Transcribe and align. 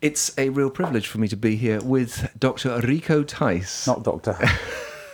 It's 0.00 0.36
a 0.38 0.50
real 0.50 0.70
privilege 0.70 1.08
for 1.08 1.18
me 1.18 1.26
to 1.26 1.36
be 1.36 1.56
here 1.56 1.80
with 1.80 2.30
Dr. 2.38 2.80
Rico 2.80 3.24
Tice. 3.24 3.84
Not 3.84 4.04
Doctor. 4.04 4.38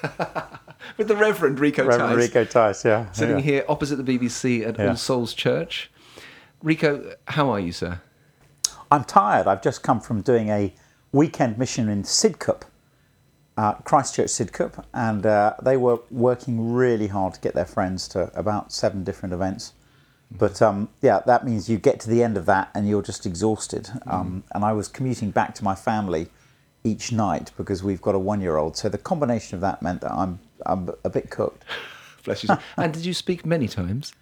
with 0.98 1.08
the 1.08 1.16
Reverend 1.16 1.58
Rico 1.58 1.86
Reverend 1.86 2.18
Tice. 2.18 2.28
Rico 2.28 2.44
Tice, 2.44 2.84
yeah. 2.84 3.10
Sitting 3.12 3.38
yeah. 3.38 3.42
here 3.42 3.64
opposite 3.66 3.96
the 3.96 4.18
BBC 4.18 4.66
at 4.66 4.78
Yeah. 4.78 4.90
All 4.90 4.96
Souls 4.96 5.32
Church. 5.32 5.90
Rico, 6.62 7.14
how 7.28 7.48
are 7.48 7.60
you, 7.60 7.72
sir? 7.72 8.02
I'm 8.90 9.04
tired. 9.04 9.46
I've 9.46 9.62
just 9.62 9.82
come 9.82 10.00
from 10.00 10.20
doing 10.20 10.50
a 10.50 10.74
weekend 11.12 11.56
mission 11.56 11.88
in 11.88 12.02
Sidcup, 12.02 12.62
uh, 13.56 13.74
Christchurch 13.74 14.28
Sidcup, 14.28 14.84
and 14.92 15.24
uh, 15.24 15.54
they 15.62 15.78
were 15.78 16.00
working 16.10 16.74
really 16.74 17.06
hard 17.06 17.34
to 17.34 17.40
get 17.40 17.54
their 17.54 17.64
friends 17.64 18.06
to 18.08 18.30
about 18.38 18.70
seven 18.70 19.02
different 19.02 19.32
events. 19.32 19.72
But 20.36 20.60
um, 20.60 20.88
yeah, 21.00 21.20
that 21.26 21.44
means 21.44 21.68
you 21.68 21.78
get 21.78 22.00
to 22.00 22.10
the 22.10 22.22
end 22.22 22.36
of 22.36 22.46
that 22.46 22.70
and 22.74 22.88
you're 22.88 23.02
just 23.02 23.24
exhausted. 23.24 23.88
Um, 24.06 24.44
and 24.52 24.64
I 24.64 24.72
was 24.72 24.88
commuting 24.88 25.30
back 25.30 25.54
to 25.56 25.64
my 25.64 25.74
family 25.74 26.28
each 26.82 27.12
night 27.12 27.52
because 27.56 27.82
we've 27.82 28.02
got 28.02 28.14
a 28.14 28.18
one-year-old. 28.18 28.76
So 28.76 28.88
the 28.88 28.98
combination 28.98 29.54
of 29.54 29.60
that 29.62 29.80
meant 29.80 30.00
that 30.02 30.12
I'm 30.12 30.40
I'm 30.66 30.90
a 31.04 31.10
bit 31.10 31.30
cooked. 31.30 31.64
Bless 32.24 32.42
you. 32.42 32.50
and 32.76 32.92
did 32.92 33.04
you 33.04 33.14
speak 33.14 33.46
many 33.46 33.68
times? 33.68 34.12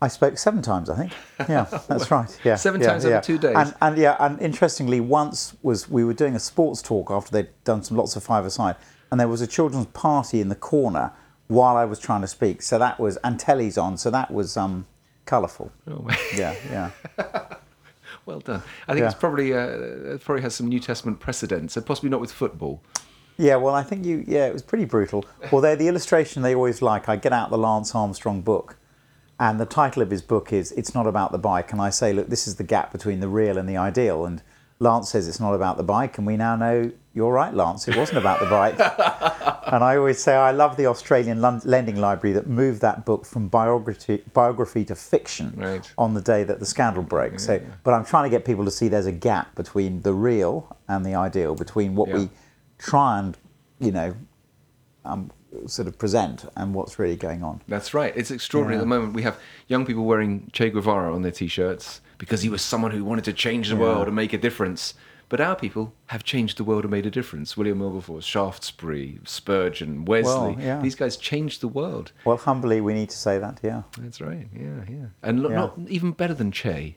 I 0.00 0.08
spoke 0.08 0.36
seven 0.36 0.60
times, 0.60 0.90
I 0.90 0.96
think. 0.96 1.12
Yeah, 1.48 1.64
that's 1.88 2.10
right. 2.10 2.40
Yeah, 2.44 2.56
Seven 2.56 2.80
yeah, 2.80 2.88
times 2.88 3.04
over 3.06 3.20
two 3.20 3.38
days? 3.38 3.56
And, 3.56 3.74
and 3.80 3.96
yeah, 3.96 4.16
and 4.20 4.40
interestingly, 4.40 5.00
once 5.00 5.54
was 5.62 5.88
we 5.88 6.04
were 6.04 6.12
doing 6.12 6.34
a 6.34 6.38
sports 6.38 6.82
talk 6.82 7.10
after 7.10 7.30
they'd 7.30 7.48
done 7.64 7.82
some 7.82 7.96
lots 7.96 8.16
of 8.16 8.22
five-a-side, 8.22 8.76
and 9.10 9.18
there 9.18 9.28
was 9.28 9.40
a 9.40 9.46
children's 9.46 9.86
party 9.86 10.40
in 10.40 10.48
the 10.48 10.54
corner 10.54 11.12
while 11.48 11.76
I 11.76 11.84
was 11.84 11.98
trying 11.98 12.20
to 12.22 12.26
speak. 12.26 12.60
So 12.62 12.78
that 12.78 12.98
was 12.98 13.16
and 13.18 13.38
telly's 13.40 13.78
on, 13.78 13.96
so 13.96 14.10
that 14.10 14.30
was 14.30 14.56
um, 14.56 14.86
colourful. 15.26 15.70
Oh, 15.90 16.06
Yeah, 16.36 16.54
yeah. 16.70 16.90
well 18.26 18.40
done. 18.40 18.62
I 18.88 18.92
think 18.92 19.00
Yeah. 19.02 19.06
it's 19.06 19.14
probably 19.14 19.52
uh, 19.54 20.14
it 20.14 20.24
probably 20.24 20.42
has 20.42 20.54
some 20.54 20.68
New 20.68 20.80
Testament 20.80 21.20
precedents, 21.20 21.76
and 21.76 21.84
possibly 21.84 22.10
not 22.10 22.20
with 22.20 22.32
football. 22.32 22.80
Yeah, 23.38 23.56
well, 23.56 23.74
I 23.74 23.82
think 23.82 24.06
you. 24.06 24.24
Yeah, 24.26 24.46
it 24.46 24.52
was 24.54 24.62
pretty 24.62 24.86
brutal. 24.86 25.24
Although 25.52 25.76
the 25.76 25.88
illustration 25.88 26.42
they 26.42 26.54
always 26.54 26.80
like, 26.80 27.08
I 27.08 27.16
get 27.16 27.32
out 27.34 27.50
the 27.50 27.58
Lance 27.58 27.94
Armstrong 27.94 28.40
book, 28.40 28.78
and 29.38 29.60
the 29.60 29.66
title 29.66 30.02
of 30.02 30.10
his 30.10 30.22
book 30.22 30.52
is 30.52 30.72
"It's 30.72 30.94
not 30.94 31.06
about 31.06 31.32
the 31.32 31.38
bike," 31.38 31.70
and 31.72 31.80
I 31.82 31.90
say, 31.90 32.12
look, 32.14 32.28
this 32.28 32.48
is 32.48 32.54
the 32.56 32.64
gap 32.64 32.92
between 32.92 33.20
the 33.20 33.28
real 33.28 33.58
and 33.58 33.68
the 33.68 33.76
ideal, 33.76 34.24
and 34.24 34.42
Lance 34.78 35.10
says 35.10 35.28
it's 35.28 35.40
not 35.40 35.52
about 35.54 35.76
the 35.76 35.82
bike, 35.82 36.16
and 36.16 36.26
we 36.26 36.36
now 36.38 36.56
know 36.56 36.92
you're 37.16 37.32
right, 37.32 37.52
Lance. 37.54 37.88
It 37.88 37.96
wasn't 37.96 38.18
about 38.18 38.40
the 38.40 38.46
bike. 38.46 38.78
and 39.72 39.82
I 39.82 39.96
always 39.96 40.22
say 40.22 40.34
I 40.36 40.50
love 40.52 40.76
the 40.76 40.86
Australian 40.86 41.40
lending 41.40 41.96
library 41.96 42.34
that 42.34 42.46
moved 42.46 42.82
that 42.82 43.06
book 43.06 43.24
from 43.24 43.48
biography 43.48 44.22
biography 44.34 44.84
to 44.84 44.94
fiction 44.94 45.54
Right. 45.56 45.90
on 45.96 46.12
the 46.14 46.20
day 46.20 46.44
that 46.44 46.60
the 46.60 46.66
scandal 46.66 47.02
broke. 47.02 47.40
So, 47.40 47.58
but 47.84 47.94
I'm 47.94 48.04
trying 48.04 48.24
to 48.24 48.30
get 48.30 48.44
people 48.44 48.64
to 48.66 48.70
see 48.70 48.88
there's 48.88 49.06
a 49.06 49.12
gap 49.12 49.54
between 49.54 50.02
the 50.02 50.12
real 50.12 50.76
and 50.88 51.04
the 51.06 51.14
ideal, 51.14 51.54
between 51.54 51.94
what 51.96 52.08
Yeah. 52.10 52.16
we 52.16 52.28
try 52.78 53.18
and 53.18 53.36
you 53.80 53.90
know 53.92 54.14
um, 55.06 55.30
sort 55.66 55.88
of 55.88 55.96
present 55.98 56.44
and 56.56 56.74
what's 56.74 56.98
really 56.98 57.16
going 57.16 57.42
on. 57.42 57.62
That's 57.66 57.94
right. 57.94 58.12
It's 58.14 58.30
extraordinary 58.30 58.76
at 58.76 58.80
the 58.80 58.86
moment. 58.86 59.14
We 59.14 59.22
have 59.22 59.38
young 59.68 59.86
people 59.86 60.04
wearing 60.04 60.50
Che 60.52 60.68
Guevara 60.68 61.14
on 61.14 61.22
their 61.22 61.32
t-shirts 61.32 62.02
because 62.18 62.42
he 62.42 62.50
was 62.50 62.60
someone 62.60 62.90
who 62.90 63.04
wanted 63.04 63.24
to 63.24 63.32
change 63.32 63.68
the 63.70 63.76
world 63.76 64.06
and 64.06 64.14
make 64.16 64.32
a 64.34 64.38
difference. 64.38 64.92
But 65.28 65.40
our 65.40 65.56
people 65.56 65.92
have 66.06 66.22
changed 66.22 66.56
the 66.56 66.62
world 66.64 66.84
and 66.84 66.90
made 66.90 67.04
a 67.04 67.10
difference. 67.10 67.56
William 67.56 67.80
Wilberforce, 67.80 68.24
Shaftesbury, 68.24 69.18
Spurgeon, 69.24 70.04
Wesley. 70.04 70.54
Well, 70.54 70.56
yeah. 70.60 70.80
These 70.80 70.94
guys 70.94 71.16
changed 71.16 71.60
the 71.60 71.68
world. 71.68 72.12
Well, 72.24 72.36
humbly, 72.36 72.80
we 72.80 72.94
need 72.94 73.10
to 73.10 73.16
say 73.16 73.38
that. 73.38 73.58
Yeah, 73.62 73.82
That's 73.98 74.20
right. 74.20 74.46
Yeah, 74.54 74.84
yeah. 74.88 75.06
And 75.24 75.42
look, 75.42 75.50
Yeah. 75.50 75.56
not 75.56 75.78
even 75.88 76.12
better 76.12 76.34
than 76.34 76.52
Che. 76.52 76.96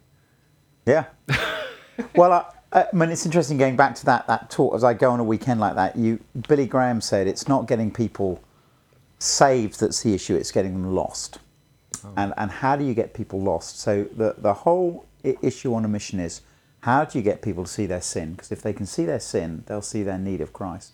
yeah. 0.85 1.05
well, 2.16 2.31
I, 2.31 2.45
I 2.72 2.85
mean, 2.94 3.09
it's 3.09 3.25
interesting 3.25 3.57
going 3.57 3.75
back 3.75 3.95
to 3.95 4.05
that 4.05 4.27
that 4.27 4.52
talk 4.52 4.75
as 4.75 4.83
I 4.83 4.94
go 4.94 5.09
on 5.09 5.19
a 5.19 5.23
weekend 5.23 5.59
like 5.59 5.73
that. 5.75 5.95
You, 5.95 6.19
Billy 6.47 6.67
Graham 6.67 7.02
said, 7.02 7.25
it's 7.27 7.47
not 7.47 7.67
getting 7.67 7.89
people 7.91 8.44
saved 9.17 9.80
that's 9.80 10.03
the 10.03 10.13
issue; 10.13 10.35
it's 10.35 10.52
getting 10.52 10.73
them 10.73 10.94
lost. 10.94 11.40
Oh. 12.06 12.13
And 12.16 12.34
and 12.38 12.51
how 12.51 12.75
do 12.75 12.85
you 12.85 12.94
get 12.94 13.16
people 13.16 13.41
lost? 13.41 13.79
So 13.79 14.03
the 14.16 14.35
the 14.38 14.53
whole 14.53 15.06
issue 15.23 15.73
on 15.73 15.84
a 15.84 15.88
mission 15.88 16.19
is 16.19 16.41
how 16.81 17.03
do 17.03 17.17
you 17.17 17.23
get 17.23 17.41
people 17.41 17.66
to 17.66 17.69
see 17.69 17.85
their 17.85 18.01
sin? 18.01 18.31
Because 18.31 18.51
if 18.51 18.62
they 18.62 18.72
can 18.72 18.85
see 18.85 19.03
their 19.03 19.19
sin, 19.19 19.63
they'll 19.66 19.81
see 19.81 20.03
their 20.03 20.17
need 20.17 20.40
of 20.40 20.53
Christ. 20.53 20.94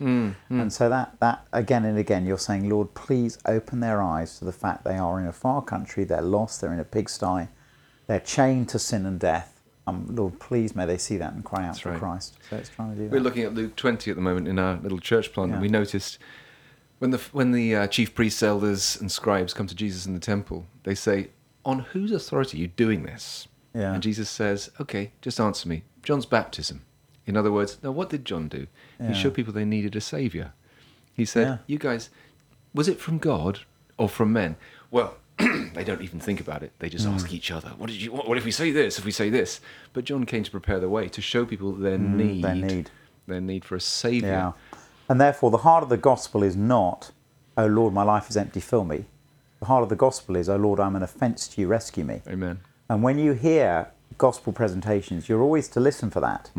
And 0.49 0.73
so 0.73 0.89
that 0.89 1.19
that 1.19 1.47
again 1.53 1.85
and 1.85 1.97
again, 1.97 2.25
you're 2.25 2.39
saying, 2.39 2.69
Lord, 2.69 2.93
please 2.93 3.37
open 3.45 3.79
their 3.81 4.01
eyes 4.01 4.39
to 4.39 4.45
the 4.45 4.51
fact 4.51 4.83
they 4.83 4.97
are 4.97 5.19
in 5.19 5.27
a 5.27 5.33
far 5.33 5.61
country, 5.61 6.03
they're 6.03 6.21
lost, 6.21 6.61
they're 6.61 6.73
in 6.73 6.79
a 6.79 6.85
pigsty, 6.85 7.47
they're 8.07 8.19
chained 8.19 8.69
to 8.69 8.79
sin 8.79 9.05
and 9.05 9.19
death. 9.19 9.61
Um, 9.87 10.07
Lord, 10.09 10.39
please 10.39 10.75
may 10.75 10.87
they 10.87 10.97
see 10.97 11.17
that 11.17 11.33
and 11.33 11.43
cry 11.45 11.67
out 11.67 11.79
for 11.79 11.91
right. 11.91 11.99
Christ. 11.99 12.39
So 12.49 12.55
it's 12.55 12.69
trying 12.69 12.91
to 12.91 12.95
do 12.95 13.03
that. 13.03 13.11
We're 13.11 13.21
looking 13.21 13.43
at 13.43 13.53
Luke 13.53 13.75
20 13.75 14.09
at 14.09 14.15
the 14.15 14.21
moment 14.21 14.47
in 14.47 14.57
our 14.57 14.77
little 14.77 14.97
church 14.97 15.31
plant, 15.31 15.51
and 15.51 15.61
we 15.61 15.67
noticed 15.67 16.17
when 16.97 17.11
the 17.11 17.19
when 17.31 17.51
the 17.51 17.75
uh, 17.75 17.87
chief 17.87 18.15
priests, 18.15 18.41
elders, 18.41 18.97
and 18.99 19.11
scribes 19.11 19.53
come 19.53 19.67
to 19.67 19.75
Jesus 19.75 20.07
in 20.07 20.15
the 20.15 20.19
temple, 20.19 20.65
they 20.83 20.95
say, 20.95 21.29
"On 21.63 21.79
whose 21.79 22.11
authority 22.11 22.57
are 22.57 22.61
you 22.61 22.67
doing 22.67 23.03
this?" 23.03 23.47
Yeah. 23.75 23.93
And 23.93 24.01
Jesus 24.01 24.29
says, 24.29 24.71
"Okay, 24.79 25.11
just 25.21 25.39
answer 25.39 25.67
me. 25.69 25.83
John's 26.01 26.25
baptism. 26.25 26.81
In 27.27 27.35
other 27.35 27.51
words, 27.51 27.77
now 27.83 27.91
what 27.91 28.09
did 28.09 28.23
John 28.25 28.47
do? 28.47 28.67
Yeah. 28.99 29.09
He 29.09 29.13
showed 29.13 29.33
people 29.33 29.51
they 29.53 29.65
needed 29.65 29.95
a 29.95 30.01
savior. 30.01 30.53
He 31.13 31.25
said, 31.25 31.47
Yeah. 31.47 31.57
"You 31.67 31.77
guys, 31.79 32.09
was 32.73 32.87
it 32.87 32.99
from 32.99 33.17
God 33.19 33.59
or 33.97 34.09
from 34.09 34.31
men?" 34.33 34.55
Well. 34.91 35.17
they 35.73 35.83
don't 35.83 36.01
even 36.01 36.17
think 36.17 36.39
about 36.39 36.63
it. 36.63 36.71
They 36.79 36.87
just 36.87 37.05
Mm. 37.05 37.15
ask 37.15 37.33
each 37.33 37.51
other, 37.51 37.71
"What 37.77 37.89
did 37.89 38.01
you? 38.01 38.13
What, 38.13 38.25
what 38.25 38.37
if 38.37 38.45
we 38.45 38.51
say 38.51 38.71
this? 38.71 38.97
If 38.97 39.03
we 39.03 39.11
say 39.11 39.29
this?" 39.29 39.59
But 39.91 40.05
John 40.05 40.25
came 40.25 40.43
to 40.45 40.49
prepare 40.51 40.79
the 40.79 40.87
way 40.87 41.09
to 41.09 41.21
show 41.21 41.43
people 41.45 41.73
their 41.73 41.97
need, 41.97 42.37
Mm, 42.39 42.41
their 42.41 42.55
need. 42.55 42.89
their 43.27 43.41
need 43.41 43.65
for 43.65 43.75
a 43.75 43.81
savior. 43.81 44.29
Yeah. 44.29 44.51
And 45.09 45.19
therefore, 45.19 45.51
the 45.51 45.57
heart 45.67 45.83
of 45.83 45.89
the 45.89 45.97
gospel 45.97 46.41
is 46.41 46.55
not, 46.55 47.11
oh 47.57 47.65
Lord, 47.65 47.93
my 47.93 48.03
life 48.03 48.29
is 48.29 48.37
empty, 48.37 48.61
fill 48.61 48.85
me. 48.85 49.03
The 49.59 49.65
heart 49.65 49.83
of 49.83 49.89
the 49.89 49.97
gospel 49.97 50.37
is, 50.37 50.47
oh 50.47 50.55
Lord, 50.55 50.79
I'm 50.79 50.95
an 50.95 51.03
offence 51.03 51.49
to 51.49 51.59
you, 51.59 51.67
rescue 51.67 52.05
me. 52.05 52.21
Amen. 52.29 52.61
And 52.89 53.01
when 53.03 53.17
you 53.17 53.33
hear 53.33 53.87
gospel 54.17 54.53
presentations, 54.53 55.27
you're 55.27 55.41
always 55.41 55.67
to 55.69 55.79
listen 55.79 56.09
for 56.09 56.19
that. 56.21 56.51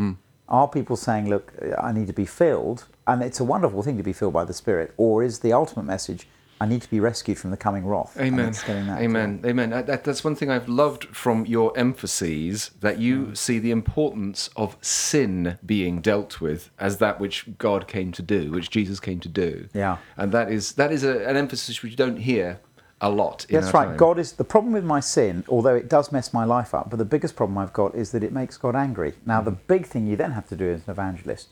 Are 0.49 0.69
people 0.69 0.97
saying, 0.97 1.29
look, 1.29 1.53
I 1.79 1.93
need 1.93 2.07
to 2.07 2.13
be 2.13 2.27
filled? 2.27 2.85
And 3.07 3.23
it's 3.23 3.41
a 3.41 3.45
wonderful 3.45 3.83
thing 3.83 3.97
to 3.97 4.03
be 4.03 4.13
filled 4.13 4.33
by 4.35 4.45
the 4.45 4.55
Spirit. 4.55 4.93
Or 4.97 5.23
is 5.25 5.41
the 5.41 5.53
ultimate 5.53 5.85
message, 5.85 6.29
I 6.61 6.67
need 6.67 6.83
to 6.83 6.91
be 6.91 7.01
rescued 7.01 7.39
from 7.39 7.51
the 7.51 7.57
coming 7.57 7.85
wrath? 7.85 8.17
Amen. 8.19 8.55
Amen. 8.69 9.41
Amen. 9.45 9.71
That, 9.71 9.87
that- 9.89 10.05
that's 10.05 10.23
one 10.25 10.35
thing 10.37 10.51
I've 10.51 10.69
loved 10.69 11.05
from 11.17 11.47
your 11.47 11.77
emphases 11.77 12.71
that 12.81 12.99
you 12.99 13.27
Mm. 13.27 13.37
see 13.37 13.59
the 13.59 13.71
importance 13.73 14.49
of 14.57 14.77
sin 14.81 15.59
being 15.67 16.01
dealt 16.01 16.41
with 16.41 16.71
as 16.79 16.99
that 16.99 17.21
which 17.21 17.47
God 17.59 17.87
came 17.89 18.11
to 18.13 18.23
do, 18.23 18.51
which 18.53 18.71
Jesus 18.71 19.01
came 19.01 19.21
to 19.21 19.29
do. 19.29 19.69
Yeah. 19.75 19.99
And 20.17 20.31
that 20.33 20.51
is 20.51 20.73
that 20.75 20.93
is 20.93 21.03
a, 21.05 21.27
an 21.29 21.37
emphasis 21.37 21.83
which 21.83 21.93
you 21.93 21.97
don't 21.97 22.19
hear 22.19 22.61
a 23.01 23.11
lot. 23.11 23.45
In 23.49 23.61
That's 23.61 23.75
right. 23.75 23.87
time. 23.87 23.97
God 23.97 24.19
is 24.19 24.33
the 24.33 24.45
problem 24.45 24.73
with 24.73 24.85
my 24.85 25.01
sin, 25.01 25.45
although 25.49 25.75
it 25.75 25.89
does 25.89 26.11
mess 26.13 26.33
my 26.33 26.45
life 26.45 26.75
up. 26.75 26.89
But 26.91 26.97
the 26.99 27.05
biggest 27.05 27.37
problem 27.37 27.59
I've 27.59 27.73
got 27.73 27.95
is 27.95 28.11
that 28.13 28.23
it 28.23 28.33
makes 28.33 28.57
God 28.57 28.75
angry. 28.75 29.15
Now, 29.27 29.41
the 29.43 29.51
Mm-hmm. 29.51 29.61
big 29.67 29.87
thing 29.87 30.07
you 30.07 30.17
then 30.17 30.33
have 30.33 30.49
to 30.49 30.57
do 30.57 30.71
as 30.71 30.85
an 30.87 30.91
evangelist 30.91 31.49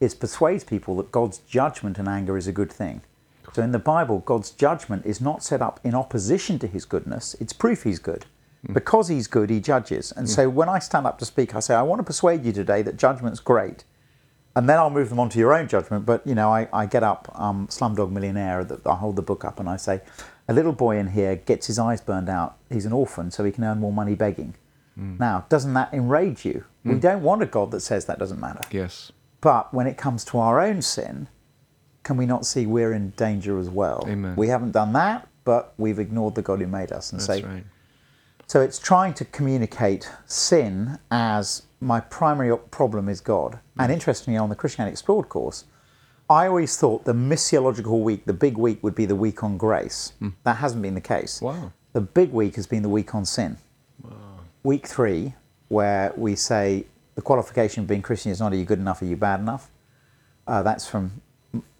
is 0.00 0.14
persuade 0.14 0.66
people 0.66 0.96
that 0.96 1.10
God's 1.10 1.38
judgment 1.38 1.98
and 1.98 2.08
anger 2.08 2.36
is 2.36 2.46
a 2.46 2.52
good 2.52 2.72
thing. 2.72 3.00
So 3.54 3.62
in 3.62 3.72
the 3.72 3.78
Bible, 3.78 4.20
God's 4.20 4.50
judgment 4.50 5.04
is 5.06 5.20
not 5.20 5.42
set 5.42 5.60
up 5.62 5.78
in 5.84 5.94
opposition 5.94 6.58
to 6.60 6.66
his 6.66 6.84
goodness, 6.84 7.34
it's 7.40 7.52
proof 7.52 7.82
he's 7.84 7.98
good. 7.98 8.26
Mm. 8.66 8.74
Because 8.74 9.08
he's 9.08 9.26
good, 9.26 9.50
he 9.50 9.60
judges. 9.60 10.12
And 10.12 10.28
so 10.28 10.48
when 10.48 10.68
I 10.68 10.78
stand 10.78 11.06
up 11.06 11.18
to 11.18 11.24
speak, 11.24 11.54
I 11.54 11.60
say, 11.60 11.74
I 11.74 11.82
want 11.82 11.98
to 12.00 12.04
persuade 12.04 12.44
you 12.44 12.52
today 12.52 12.82
that 12.82 12.96
judgment's 12.96 13.40
great. 13.40 13.84
And 14.56 14.68
then 14.68 14.78
I'll 14.78 14.90
move 14.90 15.08
them 15.08 15.18
on 15.20 15.28
to 15.30 15.38
your 15.38 15.52
own 15.52 15.66
judgment. 15.68 16.06
But, 16.06 16.24
you 16.26 16.34
know, 16.34 16.48
I, 16.52 16.68
I 16.72 16.86
get 16.86 17.02
up, 17.02 17.30
um, 17.34 17.66
Slumdog 17.68 18.10
Millionaire, 18.12 18.64
that 18.64 18.86
I 18.86 18.94
hold 18.94 19.16
the 19.16 19.22
book 19.22 19.44
up 19.44 19.58
and 19.60 19.68
I 19.68 19.76
say, 19.76 20.00
a 20.48 20.52
little 20.52 20.72
boy 20.72 20.98
in 20.98 21.08
here 21.08 21.36
gets 21.36 21.66
his 21.66 21.78
eyes 21.78 22.00
burned 22.00 22.28
out. 22.28 22.56
He's 22.70 22.86
an 22.86 22.92
orphan, 22.92 23.30
so 23.30 23.44
he 23.44 23.52
can 23.52 23.64
earn 23.64 23.78
more 23.80 23.92
money 23.92 24.14
begging. 24.14 24.54
Mm. 24.98 25.18
Now, 25.18 25.46
doesn't 25.48 25.74
that 25.74 25.92
enrage 25.92 26.44
you? 26.44 26.64
We 26.84 26.94
mm. 26.94 27.00
don't 27.00 27.22
want 27.22 27.42
a 27.42 27.46
God 27.46 27.70
that 27.70 27.80
says 27.80 28.04
that 28.06 28.18
doesn't 28.18 28.40
matter. 28.40 28.60
Yes. 28.70 29.12
But 29.40 29.72
when 29.74 29.86
it 29.86 29.96
comes 29.96 30.24
to 30.26 30.38
our 30.38 30.60
own 30.60 30.82
sin, 30.82 31.28
can 32.02 32.16
we 32.16 32.26
not 32.26 32.46
see 32.46 32.66
we're 32.66 32.92
in 32.92 33.10
danger 33.10 33.58
as 33.58 33.70
well? 33.70 34.04
Amen. 34.06 34.36
We 34.36 34.48
haven't 34.48 34.72
done 34.72 34.92
that, 34.92 35.28
but 35.44 35.74
we've 35.78 35.98
ignored 35.98 36.34
the 36.34 36.42
God 36.42 36.60
who 36.60 36.66
made 36.66 36.92
us. 36.92 37.12
And 37.12 37.20
That's 37.20 37.26
say, 37.26 37.42
right. 37.42 37.64
so 38.46 38.60
it's 38.60 38.78
trying 38.78 39.14
to 39.14 39.24
communicate 39.24 40.10
sin 40.26 40.98
as 41.10 41.62
my 41.80 42.00
primary 42.00 42.56
problem 42.56 43.08
is 43.08 43.20
God. 43.20 43.58
And 43.78 43.90
mm. 43.90 43.94
interestingly, 43.94 44.38
on 44.38 44.48
the 44.50 44.56
Christianity 44.56 44.92
Explored 44.92 45.28
course, 45.28 45.64
I 46.28 46.46
always 46.46 46.76
thought 46.76 47.04
the 47.04 47.12
missiological 47.12 48.02
week, 48.02 48.24
the 48.24 48.32
big 48.32 48.56
week, 48.56 48.82
would 48.82 48.94
be 48.94 49.04
the 49.04 49.16
week 49.16 49.42
on 49.42 49.58
grace. 49.58 50.12
That 50.44 50.56
hasn't 50.56 50.80
been 50.82 50.94
the 50.94 51.00
case. 51.00 51.40
Wow. 51.40 51.72
The 51.92 52.00
big 52.00 52.32
week 52.32 52.56
has 52.56 52.66
been 52.66 52.82
the 52.82 52.88
week 52.88 53.14
on 53.14 53.24
sin. 53.24 53.58
Wow. 54.02 54.40
Week 54.62 54.86
three, 54.86 55.34
where 55.68 56.12
we 56.16 56.34
say 56.34 56.86
the 57.14 57.22
qualification 57.22 57.82
of 57.82 57.88
being 57.88 58.02
Christian 58.02 58.32
is 58.32 58.40
not 58.40 58.52
are 58.52 58.56
you 58.56 58.64
good 58.64 58.78
enough, 58.78 59.02
are 59.02 59.06
you 59.06 59.16
bad 59.16 59.40
enough? 59.40 59.70
Uh, 60.46 60.62
that's 60.62 60.86
from 60.86 61.20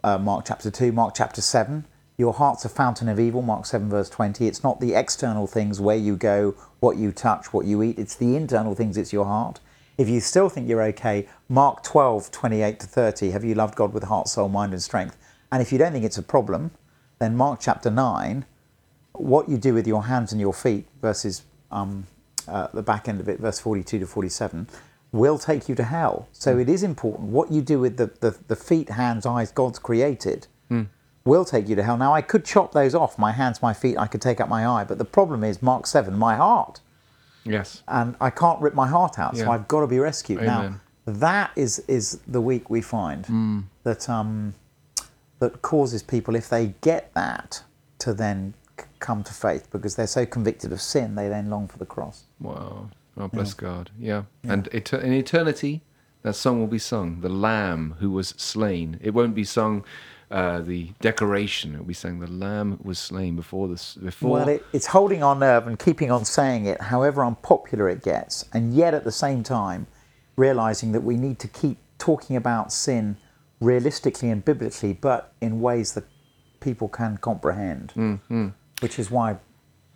uh, 0.03 0.19
Mark 0.19 0.45
chapter 0.47 0.71
2, 0.71 0.93
Mark 0.93 1.15
chapter 1.15 1.41
7. 1.41 1.87
Your 2.17 2.33
heart's 2.33 2.65
a 2.65 2.69
fountain 2.69 3.09
of 3.09 3.19
evil, 3.19 3.43
Mark 3.43 3.67
7, 3.67 3.89
verse 3.89 4.09
20. 4.09 4.47
It's 4.47 4.63
not 4.63 4.81
the 4.81 4.95
external 4.95 5.47
things 5.47 5.81
where 5.81 5.97
you 5.97 6.17
go, 6.17 6.55
what 6.81 6.97
you 6.97 7.11
touch, 7.11 7.53
what 7.53 7.67
you 7.67 7.83
eat. 7.83 7.99
It's 7.99 8.15
the 8.15 8.37
internal 8.37 8.75
things, 8.75 8.97
it's 8.97 9.13
your 9.13 9.25
heart. 9.25 9.59
If 9.97 10.09
you 10.09 10.21
still 10.21 10.49
think 10.49 10.69
you're 10.69 10.83
okay, 10.83 11.29
Mark 11.49 11.83
12, 11.83 12.31
28 12.31 12.81
to 12.81 12.87
30, 12.87 13.31
have 13.31 13.45
you 13.45 13.55
loved 13.55 13.77
God 13.77 13.93
with 13.93 14.05
heart, 14.05 14.29
soul, 14.29 14.49
mind, 14.49 14.73
and 14.73 14.83
strength? 14.83 15.17
And 15.53 15.63
if 15.63 15.73
you 15.73 15.79
don't 15.79 15.93
think 15.93 16.05
it's 16.05 16.19
a 16.19 16.23
problem, 16.23 16.73
then 17.21 17.37
Mark 17.37 17.61
chapter 17.61 17.91
9, 17.91 18.45
what 19.13 19.49
you 19.49 19.57
do 19.57 19.73
with 19.73 19.87
your 19.87 20.05
hands 20.05 20.33
and 20.33 20.41
your 20.41 20.53
feet 20.53 20.87
versus 21.01 21.43
um, 21.71 22.07
uh, 22.49 22.69
the 22.75 22.83
back 22.83 23.09
end 23.09 23.21
of 23.21 23.29
it, 23.29 23.39
verse 23.39 23.61
42 23.61 24.01
to 24.01 24.07
47, 24.07 24.69
will 25.13 25.39
take 25.39 25.69
you 25.69 25.77
to 25.77 25.85
hell. 25.85 26.29
So 26.33 26.59
it 26.59 26.69
is 26.69 26.83
important. 26.83 27.29
What 27.29 27.53
you 27.53 27.63
do 27.63 27.79
with 27.79 27.97
the, 27.97 28.07
the, 28.21 28.37
the 28.49 28.57
feet, 28.57 28.91
hands, 28.91 29.27
eyes 29.27 29.53
God's 29.53 29.79
created 29.79 30.49
will 31.25 31.45
take 31.45 31.69
you 31.69 31.77
to 31.77 31.83
hell. 31.83 31.97
Now, 31.97 32.13
I 32.13 32.21
could 32.21 32.45
chop 32.45 32.73
those 32.73 32.95
off 32.95 33.19
my 33.19 33.33
hands, 33.33 33.63
my 33.63 33.73
feet, 33.73 33.97
I 33.97 34.07
could 34.07 34.21
take 34.21 34.41
out 34.41 34.49
my 34.49 34.67
eye, 34.67 34.85
but 34.85 34.99
the 34.99 35.05
problem 35.05 35.43
is, 35.43 35.63
Mark 35.63 35.87
7, 35.87 36.15
my 36.17 36.37
heart. 36.37 36.81
Yes. 37.45 37.83
And 37.89 38.17
I 38.21 38.31
can't 38.31 38.61
rip 38.61 38.75
my 38.75 38.89
heart 38.89 39.19
out, 39.19 39.37
so 39.37 39.45
Yeah. 39.45 39.51
I've 39.51 39.69
got 39.69 39.81
to 39.81 39.87
be 39.87 39.99
rescued. 39.99 40.43
Now, 40.43 40.81
that 41.07 41.51
is, 41.57 41.81
is 41.89 42.21
the 42.27 42.41
week 42.41 42.71
we 42.71 42.81
find 42.81 43.67
that, 43.85 44.09
um, 44.09 44.55
that 45.41 45.63
causes 45.63 46.03
people, 46.03 46.35
if 46.35 46.49
they 46.49 46.75
get 46.81 47.13
that, 47.15 47.63
to 47.99 48.15
then 48.15 48.55
c- 48.79 48.87
come 49.01 49.23
to 49.25 49.33
faith 49.33 49.69
because 49.71 49.97
they're 49.97 50.07
so 50.07 50.25
convicted 50.27 50.73
of 50.73 50.81
sin, 50.81 51.15
they 51.15 51.29
then 51.29 51.51
long 51.51 51.69
for 51.69 51.79
the 51.79 51.87
cross. 51.87 52.25
Wow. 52.41 52.91
Oh, 53.17 53.29
bless 53.29 53.55
God. 53.55 53.91
Yeah. 53.99 54.23
And 54.43 54.69
eter- 54.71 55.03
in 55.03 55.13
eternity, 55.13 55.83
that 56.23 56.35
song 56.35 56.59
will 56.61 56.67
be 56.67 56.79
sung. 56.79 57.21
The 57.21 57.29
Lamb 57.29 57.97
who 58.01 58.11
was 58.11 58.29
slain. 58.39 58.99
It 59.03 59.13
won't 59.15 59.35
be 59.35 59.45
sung. 59.45 59.85
Uh, 60.31 60.61
the 60.61 60.91
decoration. 61.01 61.81
Be 61.85 61.95
saying 61.95 62.21
the 62.21 62.31
Lamb 62.31 62.81
was 62.83 62.99
slain 62.99 63.37
before 63.37 63.69
this. 63.69 63.95
Before. 63.95 64.31
Well, 64.31 64.49
it, 64.49 64.65
it's 64.73 64.87
holding 64.87 65.23
our 65.23 65.37
nerve 65.37 65.67
and 65.67 65.79
keeping 65.79 66.11
on 66.11 66.25
saying 66.25 66.67
it, 66.67 66.81
however 66.81 67.25
unpopular 67.25 67.89
it 67.89 68.03
gets, 68.03 68.45
and 68.53 68.75
yet 68.75 68.95
at 68.95 69.05
the 69.05 69.13
same 69.13 69.43
time, 69.43 69.87
realizing 70.37 70.93
that 70.93 71.03
we 71.03 71.17
need 71.17 71.39
to 71.41 71.49
keep 71.49 71.79
talking 71.99 72.37
about 72.37 72.73
sin 72.73 73.17
realistically 73.61 74.31
and 74.31 74.45
biblically, 74.45 74.93
but 74.93 75.33
in 75.41 75.61
ways 75.61 75.93
that 75.95 76.05
people 76.61 76.89
can 76.89 77.17
comprehend. 77.19 77.93
Which 78.81 78.99
is 78.99 79.11
why, 79.11 79.37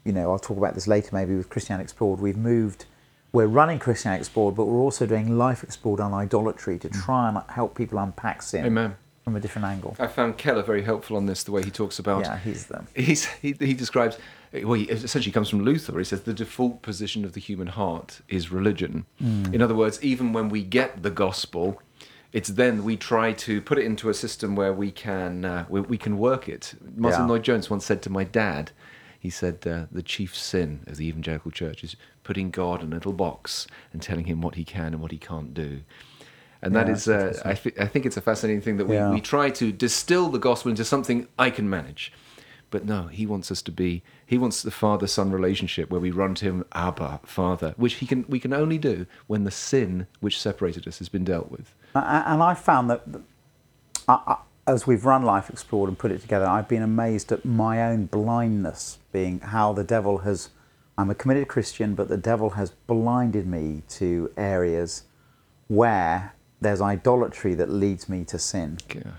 you 0.05 0.13
know, 0.13 0.31
I'll 0.31 0.39
talk 0.39 0.57
about 0.57 0.75
this 0.75 0.87
later 0.87 1.11
maybe 1.13 1.35
with 1.35 1.49
Christian 1.49 1.81
Explored. 1.81 2.21
We've 2.21 2.37
moved, 2.37 2.85
we're 3.33 3.47
running 3.47 3.79
Christian 3.79 4.13
Explored, 4.13 4.55
but 4.55 4.67
we're 4.67 4.81
also 4.81 5.07
doing 5.07 5.37
Life 5.37 5.63
Explored 5.63 6.01
on 6.01 6.15
idolatry 6.15 6.79
to 6.79 6.89
try 6.89 7.29
and 7.29 7.39
help 7.49 7.75
people 7.75 7.99
unpack 7.99 8.43
sin 8.43 8.67
Amen. 8.67 8.97
From 9.29 9.37
a 9.37 9.41
different 9.41 9.67
angle. 9.67 9.95
I 9.99 10.07
found 10.07 10.39
Keller 10.39 10.63
very 10.63 10.83
helpful 10.83 11.15
on 11.17 11.27
this. 11.27 11.43
The 11.43 11.53
way 11.53 11.63
he 11.63 11.71
talks 11.71 11.99
about. 11.99 12.25
Yeah, 12.25 12.39
he's 12.39 12.67
them. 12.67 12.87
He's, 12.95 13.27
he, 13.27 13.55
he 13.59 13.75
describes, 13.75 14.17
well, 14.53 14.73
he 14.73 14.85
essentially 14.85 15.33
comes 15.33 15.51
from 15.51 15.63
Luther. 15.63 15.99
He 15.99 16.05
says 16.05 16.23
the 16.23 16.33
default 16.33 16.81
position 16.81 17.25
of 17.27 17.35
the 17.35 17.41
human 17.41 17.67
heart 17.67 18.23
is 18.29 18.51
religion. 18.51 19.05
In 19.21 19.61
other 19.61 19.75
words, 19.75 20.03
even 20.03 20.33
when 20.33 20.49
we 20.49 20.63
get 20.63 21.03
the 21.03 21.11
gospel, 21.11 21.83
it's 22.33 22.49
then 22.49 22.85
we 22.85 22.97
try 22.97 23.33
to 23.33 23.61
put 23.61 23.79
it 23.79 23.85
into 23.85 24.09
a 24.09 24.15
system 24.15 24.57
where 24.57 24.73
we 24.73 24.91
can 24.91 25.45
uh, 25.45 25.67
we, 25.69 25.81
we 25.81 25.99
can 25.99 26.17
work 26.19 26.49
it. 26.49 26.75
Martin 26.97 27.23
Yeah. 27.23 27.27
Lloyd 27.27 27.43
Jones 27.43 27.69
once 27.69 27.85
said 27.85 28.01
to 28.03 28.11
my 28.11 28.25
dad, 28.25 28.71
he 29.19 29.31
said 29.31 29.67
uh, 29.67 29.87
the 29.93 30.03
chief 30.03 30.37
sin 30.37 30.81
of 30.87 30.97
the 30.97 31.07
evangelical 31.07 31.51
church 31.51 31.85
is 31.85 31.97
putting 32.23 32.51
God 32.51 32.83
in 32.83 32.93
a 32.93 32.97
little 32.97 33.13
box 33.15 33.67
and 33.93 34.01
telling 34.01 34.27
him 34.27 34.41
what 34.41 34.55
he 34.55 34.65
can 34.65 34.95
and 34.95 35.01
what 35.03 35.11
he 35.11 35.19
can't 35.19 35.53
do. 35.53 35.81
And 36.63 36.75
Yeah, 36.75 36.85
that's 36.85 37.07
uh, 37.09 37.41
I, 37.45 37.55
th- 37.55 37.77
I 37.79 37.87
think 37.87 38.05
it's 38.07 38.17
a 38.17 38.21
fascinating 38.21 38.61
thing 38.63 38.77
that 38.79 38.87
we, 38.87 38.97
Yeah. 38.97 39.11
we 39.11 39.21
try 39.21 39.51
to 39.51 39.71
distill 39.73 40.29
the 40.29 40.39
gospel 40.39 40.71
into 40.71 40.85
something 40.85 41.29
I 41.39 41.51
can 41.51 41.71
manage. 41.71 42.13
But 42.71 42.85
no, 42.85 43.07
he 43.07 43.25
wants 43.27 43.51
us 43.51 43.63
to 43.63 43.71
be. 43.73 44.03
He 44.27 44.37
wants 44.37 44.63
the 44.63 44.71
father-son 44.71 45.31
relationship 45.31 45.89
where 45.89 46.01
we 46.01 46.11
run 46.11 46.35
to 46.35 46.45
him, 46.45 46.65
Abba, 46.73 47.21
Father, 47.25 47.73
which 47.79 47.95
he 47.95 48.07
can. 48.07 48.27
We 48.29 48.39
can 48.41 48.53
only 48.53 48.77
do 48.77 49.07
when 49.27 49.45
the 49.45 49.51
sin 49.51 50.07
which 50.21 50.39
separated 50.39 50.87
us 50.87 50.99
has 50.99 51.09
been 51.09 51.25
dealt 51.25 51.51
with. 51.51 51.75
And 51.95 52.43
I 52.43 52.53
found 52.55 52.91
that 52.91 53.01
as 54.67 54.87
we've 54.87 55.05
run 55.07 55.23
Life 55.23 55.49
Explored 55.49 55.89
and 55.89 55.99
put 55.99 56.11
it 56.11 56.21
together, 56.21 56.45
I've 56.47 56.69
been 56.69 56.83
amazed 56.83 57.33
at 57.33 57.45
my 57.45 57.83
own 57.83 58.05
blindness, 58.07 58.99
being 59.13 59.41
how 59.41 59.73
the 59.73 59.85
devil 59.85 60.19
has. 60.19 60.51
I'm 60.99 61.09
a 61.11 61.15
committed 61.15 61.49
Christian, 61.49 61.95
but 61.95 62.09
the 62.09 62.17
devil 62.17 62.51
has 62.51 62.73
blinded 62.87 63.47
me 63.47 63.83
to 63.91 64.31
areas 64.37 65.05
where 65.69 66.35
there's 66.61 66.81
idolatry 66.81 67.55
that 67.55 67.71
leads 67.71 68.09
me 68.09 68.25
to 68.25 68.39
sin. 68.39 68.79
Yeah. 68.95 69.13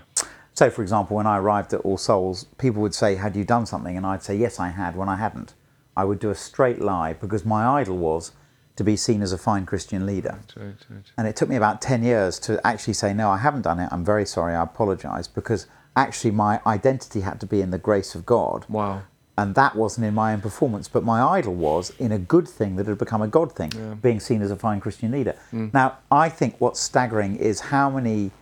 So, 0.52 0.68
for 0.68 0.82
example, 0.82 1.16
when 1.16 1.26
I 1.26 1.38
arrived 1.38 1.72
at 1.72 1.80
All 1.80 1.96
Souls, 1.96 2.44
people 2.58 2.82
would 2.82 2.94
say, 2.94 3.14
Had 3.14 3.34
you 3.36 3.44
done 3.44 3.66
something? 3.66 3.96
And 3.96 4.04
I'd 4.06 4.22
say, 4.22 4.36
Yes, 4.36 4.60
I 4.60 4.68
had, 4.68 4.96
when 4.96 5.08
I 5.08 5.16
hadn't. 5.16 5.54
I 5.96 6.04
would 6.04 6.18
do 6.18 6.30
a 6.30 6.34
straight 6.34 6.80
lie 6.80 7.14
because 7.14 7.44
my 7.44 7.66
idol 7.66 7.96
was 7.96 8.32
to 8.76 8.84
be 8.84 8.96
seen 8.96 9.22
as 9.22 9.32
a 9.32 9.38
fine 9.38 9.66
Christian 9.66 10.06
leader. 10.06 10.38
Right, 10.56 10.74
right. 10.88 11.04
And 11.18 11.26
it 11.26 11.36
took 11.36 11.48
me 11.48 11.56
about 11.56 11.82
10 11.82 12.02
years 12.02 12.38
to 12.40 12.64
actually 12.66 12.94
say, 12.94 13.12
no, 13.12 13.30
I 13.30 13.38
haven't 13.38 13.62
done 13.62 13.78
it. 13.78 13.88
I'm 13.92 14.04
very 14.04 14.24
sorry. 14.24 14.54
I 14.54 14.62
apologize. 14.62 15.28
Because 15.28 15.66
actually, 15.96 16.30
my 16.30 16.60
identity 16.66 17.20
had 17.20 17.40
to 17.40 17.46
be 17.46 17.60
in 17.60 17.70
the 17.70 17.78
grace 17.78 18.14
of 18.14 18.24
God. 18.24 18.64
Wow. 18.68 19.02
And 19.40 19.54
that 19.54 19.72
wasn't 19.82 20.04
in 20.10 20.14
my 20.22 20.28
own 20.34 20.42
performance. 20.48 20.86
But 20.94 21.02
my 21.12 21.20
idol 21.38 21.54
was 21.54 21.84
in 21.98 22.12
a 22.12 22.18
good 22.34 22.46
thing 22.58 22.76
that 22.76 22.86
had 22.86 22.98
become 22.98 23.22
a 23.22 23.30
God 23.38 23.50
thing, 23.58 23.72
being 24.02 24.20
seen 24.20 24.42
as 24.42 24.50
a 24.50 24.56
fine 24.66 24.80
Christian 24.84 25.10
leader. 25.16 25.34
Mm. 25.52 25.72
Now, 25.72 25.88
I 26.24 26.26
think 26.38 26.52
what's 26.58 26.80
staggering 26.90 27.32
is 27.36 27.56
how 27.74 27.88
many 27.98 28.32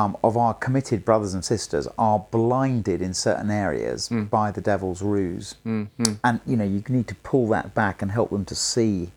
um, 0.00 0.16
of 0.22 0.36
our 0.36 0.54
committed 0.54 1.04
brothers 1.04 1.34
and 1.34 1.44
sisters 1.44 1.88
are 1.98 2.18
blinded 2.30 3.02
in 3.02 3.12
certain 3.12 3.50
areas 3.50 4.08
mm. 4.08 4.30
by 4.30 4.52
the 4.56 4.60
devil's 4.60 5.02
ruse. 5.02 5.56
Mm, 5.66 5.88
and, 6.22 6.40
you 6.46 6.56
know, 6.56 6.64
you 6.74 6.82
need 6.88 7.08
to 7.08 7.16
pull 7.30 7.48
that 7.48 7.74
back 7.74 8.02
and 8.02 8.10
help 8.18 8.30
them 8.30 8.44
to 8.52 8.54
see 8.54 9.10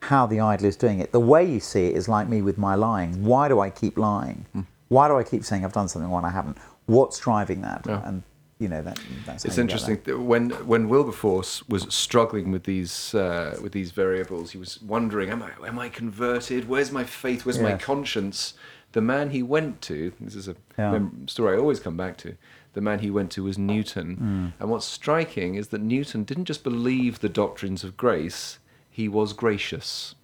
how 0.00 0.26
the 0.26 0.40
idol 0.40 0.66
is 0.66 0.76
doing 0.76 0.98
it. 1.00 1.12
The 1.12 1.20
way 1.32 1.44
you 1.44 1.60
see 1.60 1.84
it 1.88 1.94
is 2.00 2.08
like 2.08 2.26
me 2.28 2.40
with 2.48 2.58
my 2.58 2.74
lying. 2.74 3.24
Why 3.24 3.48
do 3.48 3.60
I 3.60 3.70
keep 3.70 3.98
lying? 3.98 4.46
Why 4.88 5.08
do 5.08 5.18
I 5.18 5.24
keep 5.24 5.44
saying 5.44 5.64
I've 5.64 5.72
done 5.80 5.88
something 5.88 6.10
when 6.10 6.24
I 6.24 6.30
haven't? 6.30 6.56
What's 6.86 7.18
driving 7.18 7.60
that? 7.68 7.82
Yeah. 7.86 8.08
And, 8.08 8.22
you 8.58 8.68
know, 8.68 8.82
that, 8.82 8.98
that's 9.26 9.44
It's 9.44 9.58
interesting 9.58 10.00
that 10.04 10.18
when 10.18 10.50
when 10.66 10.88
Wilberforce 10.88 11.68
was 11.68 11.86
struggling 11.94 12.50
with 12.52 12.64
these 12.64 13.14
uh, 13.14 13.58
with 13.62 13.72
these 13.72 13.90
variables, 13.90 14.52
he 14.52 14.58
was 14.58 14.80
wondering, 14.82 15.30
"Am 15.30 15.42
I 15.42 15.50
am 15.66 15.78
I 15.78 15.88
converted? 15.88 16.68
Where's 16.68 16.90
my 16.90 17.04
faith? 17.04 17.44
Where's 17.44 17.58
my 17.60 17.76
conscience?" 17.76 18.54
The 18.92 19.00
man 19.02 19.30
he 19.30 19.42
went 19.42 19.82
to. 19.82 20.12
This 20.20 20.34
is 20.34 20.48
a 20.48 20.56
Yeah. 20.78 21.00
story 21.26 21.54
I 21.56 21.60
always 21.60 21.80
come 21.80 21.96
back 21.98 22.16
to. 22.18 22.36
The 22.72 22.80
man 22.80 23.00
he 23.00 23.10
went 23.10 23.30
to 23.32 23.42
was 23.44 23.58
Newton, 23.58 24.16
Hmm. 24.16 24.46
and 24.60 24.70
what's 24.70 24.86
striking 24.86 25.54
is 25.54 25.68
that 25.68 25.80
Newton 25.82 26.24
didn't 26.24 26.46
just 26.46 26.62
believe 26.64 27.20
the 27.20 27.28
doctrines 27.28 27.84
of 27.84 27.96
grace; 27.96 28.58
he 28.90 29.06
was 29.08 29.32
gracious. 29.34 30.14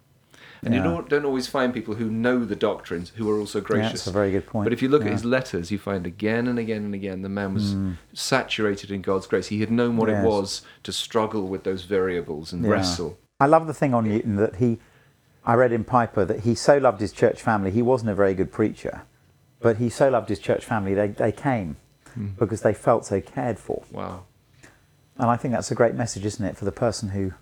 And 0.64 0.74
you 0.74 0.82
don't, 0.82 1.08
don't 1.08 1.24
always 1.24 1.48
find 1.48 1.74
people 1.74 1.94
who 1.94 2.08
know 2.08 2.44
the 2.44 2.54
doctrines 2.54 3.10
who 3.16 3.28
are 3.28 3.38
also 3.40 3.60
gracious. 3.60 3.92
that's 3.92 4.06
a 4.06 4.12
very 4.12 4.30
good 4.30 4.46
point. 4.46 4.64
But 4.64 4.72
if 4.72 4.80
you 4.80 4.88
look 4.88 5.04
at 5.04 5.10
his 5.10 5.24
letters, 5.24 5.72
you 5.72 5.78
find 5.78 6.06
again 6.06 6.46
and 6.46 6.56
again 6.56 6.84
and 6.84 6.94
again 6.94 7.22
the 7.22 7.28
man 7.28 7.54
was 7.54 7.72
hmm. 7.72 7.92
saturated 8.12 8.92
in 8.92 9.02
God's 9.02 9.26
grace. 9.26 9.48
He 9.48 9.58
had 9.58 9.72
known 9.72 9.96
what. 9.96 10.08
Yes. 10.08 10.22
it 10.22 10.28
was 10.28 10.62
to 10.84 10.92
struggle 10.92 11.48
with 11.48 11.64
those 11.64 11.82
variables 11.82 12.52
and 12.52 12.64
Yeah. 12.64 12.70
wrestle. 12.70 13.18
I 13.40 13.46
love 13.46 13.66
the 13.66 13.74
thing 13.74 13.92
on 13.92 14.08
Newton 14.08 14.36
that 14.36 14.56
he, 14.56 14.78
I 15.44 15.54
read 15.54 15.72
in 15.72 15.82
Piper 15.82 16.24
that 16.24 16.40
he 16.40 16.54
so 16.54 16.78
loved 16.78 17.00
his 17.00 17.12
church 17.12 17.42
family. 17.42 17.72
He 17.72 17.82
wasn't 17.82 18.10
a 18.10 18.14
very 18.14 18.34
good 18.34 18.52
preacher, 18.52 19.02
but 19.60 19.78
he 19.78 19.88
so 19.88 20.10
loved 20.10 20.28
his 20.28 20.38
church 20.38 20.64
family. 20.64 20.94
They, 20.94 21.08
they 21.08 21.32
came 21.32 21.76
hmm. 22.14 22.28
because 22.38 22.62
they 22.62 22.74
felt 22.74 23.04
so 23.04 23.20
cared 23.20 23.58
for. 23.58 23.82
Wow. 23.90 24.26
And 25.16 25.28
I 25.28 25.36
think 25.36 25.54
that's 25.54 25.72
a 25.72 25.74
great 25.74 25.94
message, 25.94 26.24
isn't 26.24 26.44
it, 26.44 26.56
for 26.56 26.64
the 26.64 26.72
person 26.72 27.10
who 27.10 27.32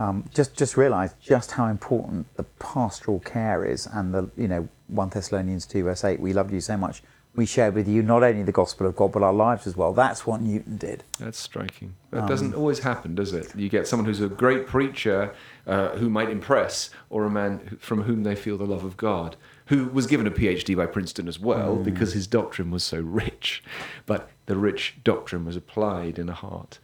um, 0.00 0.24
just 0.34 0.56
just 0.56 0.76
realised 0.76 1.14
just 1.20 1.52
how 1.52 1.66
important 1.66 2.26
the 2.36 2.42
pastoral 2.58 3.20
care 3.20 3.64
is, 3.64 3.86
and 3.86 4.12
the 4.14 4.28
you 4.36 4.48
know 4.48 4.68
one 4.88 5.10
Thessalonians 5.10 5.66
two 5.66 5.84
verse 5.84 6.02
eight. 6.04 6.18
We 6.18 6.32
loved 6.32 6.52
you 6.52 6.60
so 6.60 6.76
much. 6.76 7.02
We 7.36 7.46
shared 7.46 7.74
with 7.76 7.86
you 7.86 8.02
not 8.02 8.24
only 8.24 8.42
the 8.42 8.50
gospel 8.50 8.88
of 8.88 8.96
God 8.96 9.12
but 9.12 9.22
our 9.22 9.32
lives 9.32 9.64
as 9.68 9.76
well. 9.76 9.92
That's 9.92 10.26
what 10.26 10.40
Newton 10.40 10.78
did. 10.78 11.04
That's 11.20 11.38
striking. 11.38 11.94
Um, 12.12 12.20
That 12.20 12.28
doesn't 12.28 12.54
always 12.54 12.80
happen, 12.80 13.14
does 13.14 13.32
it? 13.32 13.54
You 13.54 13.68
get 13.68 13.86
someone 13.86 14.06
who's 14.06 14.20
a 14.20 14.28
great 14.28 14.66
preacher 14.66 15.32
uh, 15.64 15.90
who 15.90 16.10
might 16.10 16.28
impress, 16.28 16.90
or 17.08 17.24
a 17.24 17.30
man 17.30 17.78
from 17.80 18.02
whom 18.02 18.24
they 18.24 18.34
feel 18.34 18.56
the 18.58 18.66
love 18.66 18.82
of 18.82 18.96
God, 18.96 19.36
who 19.66 19.84
was 19.86 20.08
given 20.08 20.26
a 20.26 20.30
PhD 20.32 20.76
by 20.76 20.86
Princeton 20.86 21.28
as 21.28 21.38
well 21.38 21.76
Mm. 21.76 21.84
because 21.84 22.14
his 22.14 22.26
doctrine 22.26 22.72
was 22.72 22.82
so 22.82 22.98
rich. 23.00 23.62
But 24.06 24.28
the 24.46 24.56
rich 24.56 24.96
doctrine 25.04 25.44
was 25.44 25.54
applied 25.56 26.18
in 26.18 26.28
a 26.28 26.34
heart. 26.34 26.80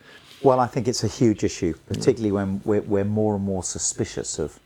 Well, 0.47 0.61
I 0.61 0.69
think 0.69 0.87
it's 0.87 1.03
a 1.03 1.09
huge 1.09 1.43
issue, 1.43 1.75
particularly 1.89 2.31
when 2.31 2.61
we're, 2.65 2.83
we're 2.83 3.05
more 3.05 3.35
and 3.35 3.45
more 3.45 3.65
suspicious 3.65 4.39
of 4.39 4.61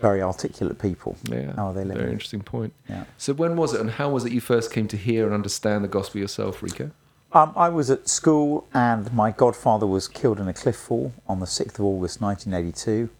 very 0.00 0.22
articulate 0.22 0.78
people. 0.78 1.18
Yeah, 1.24 1.52
How 1.56 1.66
are 1.66 1.74
they 1.74 1.82
very 1.84 1.96
living? 1.96 2.12
interesting 2.12 2.40
point. 2.40 2.72
Yeah. 2.88 3.04
So 3.18 3.34
when 3.34 3.54
was 3.54 3.74
it, 3.74 3.82
and 3.82 3.90
how 3.90 4.08
was 4.08 4.24
it 4.24 4.32
you 4.32 4.40
first 4.40 4.72
came 4.72 4.88
to 4.88 4.96
hear 4.96 5.26
and 5.26 5.34
understand 5.34 5.84
the 5.84 5.88
gospel 5.88 6.22
yourself, 6.22 6.62
Rico? 6.62 6.90
Um, 7.34 7.52
I 7.54 7.68
was 7.68 7.90
at 7.90 8.08
school, 8.08 8.66
and 8.72 9.12
my 9.12 9.30
godfather 9.30 9.86
was 9.86 10.08
killed 10.08 10.40
in 10.40 10.48
a 10.48 10.54
cliff 10.54 10.76
fall 10.76 11.12
on 11.28 11.38
the 11.40 11.46
6th 11.46 11.74
of 11.74 11.82
August 11.82 12.22
1982. 12.22 13.10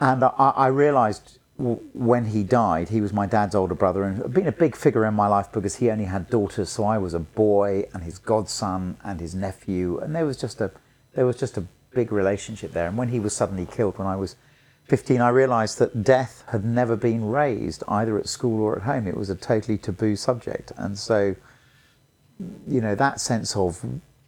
And 0.00 0.22
I, 0.22 0.52
I 0.54 0.66
realised 0.66 1.38
when 1.58 2.26
he 2.26 2.42
died, 2.42 2.88
he 2.88 3.00
was 3.00 3.12
my 3.12 3.26
dad's 3.26 3.54
older 3.54 3.74
brother 3.74 4.04
and 4.04 4.32
been 4.32 4.46
a 4.46 4.52
big 4.52 4.74
figure 4.74 5.04
in 5.04 5.14
my 5.14 5.28
life 5.28 5.52
because 5.52 5.76
he 5.76 5.90
only 5.90 6.06
had 6.06 6.30
daughters. 6.30 6.70
So 6.70 6.84
I 6.84 6.98
was 6.98 7.14
a 7.14 7.20
boy 7.20 7.86
and 7.92 8.02
his 8.02 8.18
godson 8.18 8.96
and 9.04 9.20
his 9.20 9.34
nephew, 9.34 9.98
and 9.98 10.14
there 10.16 10.26
was 10.26 10.36
just 10.36 10.60
a 10.60 10.70
there 11.14 11.26
was 11.26 11.36
just 11.36 11.58
a 11.58 11.66
big 11.94 12.10
relationship 12.10 12.72
there. 12.72 12.88
And 12.88 12.96
when 12.96 13.08
he 13.08 13.20
was 13.20 13.36
suddenly 13.36 13.66
killed 13.66 13.98
when 13.98 14.08
I 14.08 14.16
was 14.16 14.36
15, 14.88 15.20
I 15.20 15.28
realised 15.28 15.78
that 15.78 16.02
death 16.02 16.42
had 16.48 16.64
never 16.64 16.96
been 16.96 17.26
raised 17.26 17.84
either 17.86 18.18
at 18.18 18.28
school 18.28 18.62
or 18.62 18.76
at 18.76 18.82
home. 18.82 19.06
It 19.06 19.16
was 19.16 19.28
a 19.28 19.36
totally 19.36 19.76
taboo 19.76 20.16
subject, 20.16 20.72
and 20.76 20.98
so 20.98 21.36
you 22.66 22.80
know 22.80 22.94
that 22.94 23.20
sense 23.20 23.54
of 23.54 23.84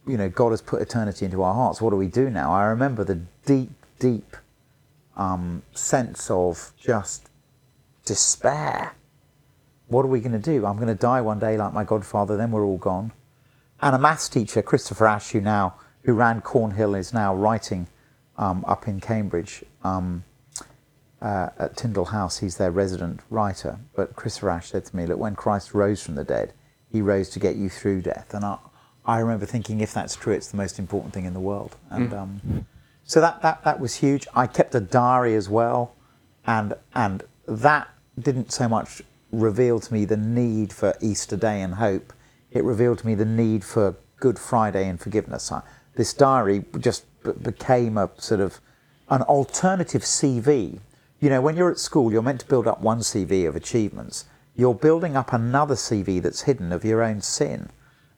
you 0.07 0.15
know 0.17 0.29
God 0.29 0.51
has 0.51 0.61
put 0.61 0.81
eternity 0.81 1.25
into 1.25 1.41
our 1.41 1.55
hearts. 1.55 1.81
What 1.81 1.89
do 1.89 1.97
we 1.97 2.07
do 2.07 2.29
now? 2.29 2.53
I 2.53 2.65
remember 2.65 3.03
the 3.03 3.21
deep, 3.45 3.71
deep 3.99 4.37
um, 5.15 5.63
sense 5.73 6.29
of 6.29 6.73
just 6.77 7.29
despair. 8.05 8.93
What 9.87 10.03
are 10.03 10.09
we 10.09 10.19
going 10.19 10.31
to 10.31 10.39
do? 10.39 10.65
I'm 10.65 10.77
going 10.77 10.87
to 10.87 10.95
die 10.95 11.21
one 11.21 11.39
day 11.39 11.57
like 11.57 11.73
my 11.73 11.83
godfather. 11.83 12.37
Then 12.37 12.51
we're 12.51 12.65
all 12.65 12.77
gone. 12.77 13.11
And 13.81 13.95
a 13.95 13.99
maths 13.99 14.29
teacher, 14.29 14.61
Christopher 14.61 15.07
Ash, 15.07 15.31
who 15.31 15.41
now 15.41 15.75
who 16.03 16.13
ran 16.13 16.41
Cornhill, 16.41 16.95
is 16.95 17.13
now 17.13 17.35
writing 17.35 17.87
um, 18.37 18.63
up 18.67 18.87
in 18.87 18.99
Cambridge 18.99 19.63
um, 19.83 20.23
uh, 21.21 21.49
at 21.57 21.77
Tyndale 21.77 22.05
House. 22.05 22.39
He's 22.39 22.57
their 22.57 22.71
resident 22.71 23.21
writer. 23.29 23.79
But 23.95 24.15
Christopher 24.15 24.51
Ash 24.51 24.69
said 24.69 24.85
to 24.85 24.95
me, 24.95 25.05
"Look, 25.05 25.19
when 25.19 25.35
Christ 25.35 25.73
rose 25.73 26.01
from 26.03 26.15
the 26.15 26.23
dead, 26.23 26.53
He 26.91 27.01
rose 27.01 27.29
to 27.31 27.39
get 27.39 27.55
you 27.55 27.69
through 27.69 28.01
death." 28.01 28.33
And 28.33 28.45
I, 28.45 28.57
I 29.05 29.19
remember 29.19 29.45
thinking, 29.45 29.81
if 29.81 29.93
that's 29.93 30.15
true, 30.15 30.33
it's 30.33 30.47
the 30.47 30.57
most 30.57 30.79
important 30.79 31.13
thing 31.13 31.25
in 31.25 31.33
the 31.33 31.39
world. 31.39 31.75
And 31.89 32.13
um, 32.13 32.67
so 33.05 33.21
that, 33.21 33.41
that 33.43 33.63
that 33.63 33.79
was 33.79 33.95
huge. 33.95 34.27
I 34.35 34.47
kept 34.47 34.73
a 34.73 34.79
diary 34.79 35.35
as 35.35 35.47
well, 35.47 35.95
and 36.45 36.73
and 36.93 37.23
that 37.47 37.87
didn't 38.19 38.51
so 38.51 38.67
much 38.67 39.01
reveal 39.31 39.79
to 39.79 39.93
me 39.93 40.05
the 40.05 40.17
need 40.17 40.73
for 40.73 40.95
Easter 41.01 41.37
Day 41.37 41.61
and 41.61 41.75
hope. 41.75 42.13
It 42.51 42.63
revealed 42.63 42.99
to 42.99 43.07
me 43.07 43.15
the 43.15 43.25
need 43.25 43.63
for 43.63 43.95
Good 44.19 44.39
Friday 44.39 44.87
and 44.87 44.99
forgiveness. 44.99 45.51
I, 45.51 45.61
this 45.95 46.13
diary 46.13 46.65
just 46.79 47.05
b- 47.23 47.31
became 47.41 47.97
a 47.97 48.09
sort 48.17 48.39
of 48.39 48.59
an 49.09 49.21
alternative 49.23 50.01
CV. 50.01 50.79
You 51.19 51.29
know, 51.29 51.41
when 51.41 51.55
you're 51.55 51.71
at 51.71 51.79
school, 51.79 52.11
you're 52.11 52.21
meant 52.21 52.41
to 52.41 52.47
build 52.47 52.67
up 52.67 52.81
one 52.81 52.99
CV 52.99 53.47
of 53.47 53.55
achievements. 53.55 54.25
You're 54.55 54.73
building 54.73 55.15
up 55.15 55.31
another 55.33 55.75
CV 55.75 56.21
that's 56.21 56.41
hidden 56.41 56.71
of 56.71 56.83
your 56.85 57.03
own 57.03 57.21
sin. 57.21 57.69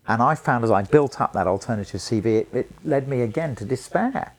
And 0.07 0.21
I 0.21 0.35
found 0.35 0.63
as 0.63 0.71
I 0.71 0.83
built 0.83 1.19
up 1.19 1.33
that 1.33 1.47
alternative 1.47 1.99
CV, 1.99 2.25
it, 2.25 2.47
it 2.53 2.71
led 2.85 3.07
me 3.07 3.21
again 3.21 3.55
to 3.57 3.65
despair. 3.65 4.33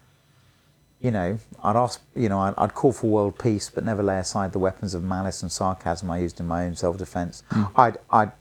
You 1.01 1.13
know, 1.13 1.39
I'd 1.63 1.77
ask, 1.77 2.03
you 2.17 2.29
know, 2.29 2.41
I'd, 2.41 2.55
I'd, 2.59 2.75
call 2.75 2.93
for 2.93 3.07
world 3.09 3.39
peace, 3.39 3.71
but 3.71 3.85
never 3.85 4.03
lay 4.03 4.19
aside 4.19 4.53
the 4.53 4.59
weapons 4.59 4.95
of 4.95 5.05
malice 5.05 5.43
and 5.43 5.53
sarcasm 5.53 6.11
I 6.11 6.19
used 6.19 6.41
in 6.41 6.49
my 6.49 6.67
own 6.67 6.75
self-defense. 6.75 7.45
Mm. 7.51 7.71
I'd, 7.77 7.99
I'd 8.11 8.33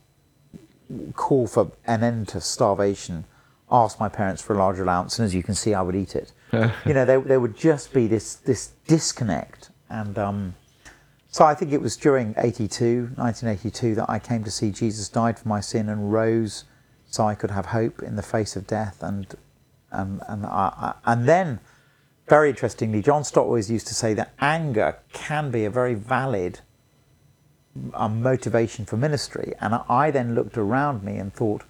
call 1.16 1.48
for 1.48 1.72
an 1.86 2.04
end 2.04 2.28
to 2.30 2.42
starvation, 2.42 3.26
ask 3.72 4.00
my 4.00 4.10
parents 4.10 4.42
for 4.42 4.56
a 4.56 4.58
larger 4.58 4.84
allowance, 4.84 5.20
and 5.20 5.26
as 5.26 5.36
you 5.36 5.44
can 5.44 5.56
see, 5.56 5.74
I 5.74 5.82
would 5.82 5.96
eat 5.96 6.16
it. 6.16 6.32
you 6.86 6.94
know, 6.94 7.06
there, 7.06 7.20
there 7.22 7.40
would 7.40 7.58
just 7.58 7.94
be 7.94 8.08
this 8.08 8.36
this 8.36 8.72
disconnect, 8.88 9.70
and 9.90 10.18
um, 10.18 10.56
so 11.30 11.46
I 11.46 11.54
think 11.54 11.74
it 11.74 11.82
was 11.82 11.98
during 11.98 12.34
82, 12.38 13.12
1982, 13.16 13.96
that 13.96 14.10
I 14.10 14.20
came 14.20 14.44
to 14.44 14.52
see 14.52 14.72
Jesus 14.72 15.10
died 15.10 15.38
for 15.38 15.48
my 15.48 15.60
sin 15.60 15.90
and 15.90 16.12
rose, 16.12 16.64
so 17.06 17.26
I 17.28 17.36
could 17.36 17.52
have 17.52 17.68
hope 17.68 18.02
in 18.02 18.16
the 18.16 18.24
face 18.24 18.56
of 18.56 18.66
death, 18.66 19.04
and 19.04 19.36
and 19.92 20.22
and 20.28 20.46
I, 20.46 20.96
and 21.06 21.28
then 21.28 21.60
very 22.28 22.50
interestingly, 22.50 23.02
John 23.02 23.24
Stott 23.24 23.46
always 23.46 23.72
used 23.72 23.88
to 23.88 23.94
say 23.94 24.14
that 24.16 24.34
anger 24.40 24.98
can 25.14 25.50
be 25.50 25.66
a 25.66 25.70
very 25.70 25.94
valid 25.94 26.60
um, 27.94 28.22
motivation 28.22 28.86
for 28.86 28.98
ministry. 28.98 29.54
And 29.62 29.76
I 29.90 30.12
then 30.12 30.36
looked 30.36 30.58
around 30.58 31.04
me 31.04 31.18
and 31.18 31.34
thought, 31.34 31.64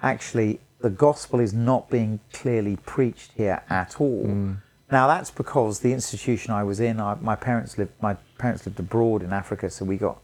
actually, 0.00 0.60
the 0.80 0.90
gospel 0.90 1.40
is 1.40 1.52
not 1.52 1.90
being 1.90 2.20
clearly 2.32 2.76
preached 2.76 3.32
here 3.36 3.62
at 3.68 4.00
all. 4.00 4.26
Mm. 4.26 4.58
Now 4.92 5.08
that's 5.08 5.30
because 5.30 5.80
the 5.80 5.92
institution 5.92 6.52
I 6.52 6.62
was 6.62 6.78
in, 6.78 7.00
I, 7.00 7.16
my 7.20 7.34
parents 7.34 7.76
lived. 7.76 7.92
My 8.00 8.14
parents 8.38 8.64
lived 8.66 8.78
abroad 8.78 9.22
in 9.22 9.32
Africa, 9.32 9.68
so 9.68 9.84
we 9.84 9.96
got 9.96 10.18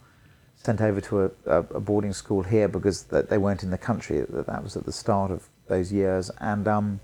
sent 0.55 0.79
over 0.79 1.01
to 1.01 1.23
a, 1.23 1.31
a, 1.45 1.57
a 1.57 1.79
boarding 1.81 2.13
school 2.13 2.43
here 2.43 2.69
because 2.69 3.03
they 3.03 3.37
weren't 3.37 3.63
in 3.63 3.71
the 3.71 3.77
country. 3.77 4.21
That, 4.21 4.45
that 4.47 4.63
was 4.63 4.77
at 4.77 4.85
the 4.85 4.93
start 4.93 5.31
of 5.31 5.49
those 5.67 5.91
years, 5.91 6.31
and 6.39 6.67
um, 6.67 7.01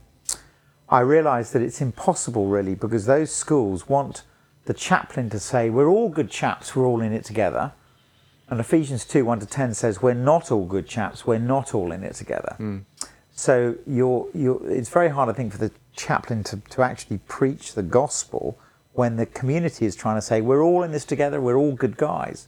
I 0.89 1.01
realised 1.01 1.53
that 1.53 1.61
it's 1.61 1.81
impossible 1.81 2.47
really 2.47 2.75
because 2.75 3.05
those 3.05 3.31
schools 3.31 3.87
want 3.87 4.23
the 4.65 4.73
chaplain 4.73 5.29
to 5.29 5.39
say, 5.39 5.69
We're 5.69 5.87
all 5.87 6.09
good 6.09 6.29
chaps, 6.29 6.75
we're 6.75 6.85
all 6.85 7.01
in 7.01 7.13
it 7.13 7.23
together. 7.23 7.73
And 8.49 8.59
Ephesians 8.59 9.05
2 9.05 9.25
1 9.25 9.39
to 9.39 9.45
10 9.45 9.73
says, 9.75 10.01
We're 10.01 10.13
not 10.13 10.51
all 10.51 10.65
good 10.65 10.87
chaps, 10.87 11.25
we're 11.27 11.37
not 11.39 11.73
all 11.75 11.91
in 11.91 12.03
it 12.03 12.15
together. 12.15 12.55
Mm. 12.59 12.83
So 13.31 13.75
you're, 13.85 14.27
you're, 14.33 14.59
it's 14.69 14.89
very 14.89 15.09
hard, 15.09 15.29
I 15.29 15.33
think, 15.33 15.53
for 15.53 15.59
the 15.59 15.71
chaplain 15.95 16.43
to, 16.45 16.57
to 16.71 16.81
actually 16.81 17.19
preach 17.27 17.73
the 17.73 17.83
gospel 17.83 18.59
when 18.93 19.15
the 19.15 19.25
community 19.25 19.85
is 19.85 19.95
trying 19.95 20.17
to 20.17 20.21
say, 20.21 20.41
We're 20.41 20.63
all 20.63 20.83
in 20.83 20.91
this 20.91 21.05
together, 21.05 21.39
we're 21.39 21.57
all 21.57 21.73
good 21.73 21.97
guys. 21.97 22.47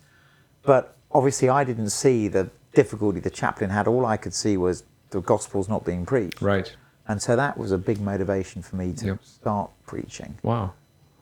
But 0.64 0.96
obviously, 1.12 1.50
I 1.50 1.64
didn't 1.64 1.92
see 1.92 2.28
the 2.28 2.50
difficulty 2.74 3.20
the 3.20 3.30
chaplain 3.30 3.70
had. 3.70 3.88
All 3.88 4.06
I 4.06 4.18
could 4.18 4.34
see 4.34 4.58
was 4.58 4.84
the 5.12 5.22
gospel's 5.22 5.70
not 5.70 5.86
being 5.86 6.06
preached. 6.06 6.42
Right. 6.42 6.76
And 7.12 7.22
so 7.22 7.36
that 7.36 7.58
was 7.58 7.74
a 7.74 7.78
big 7.78 8.00
motivation 8.00 8.62
for 8.62 8.78
me 8.78 8.94
to 8.94 9.06
yep. 9.06 9.20
start 9.26 9.70
preaching. 9.86 10.38
Wow. 10.44 10.72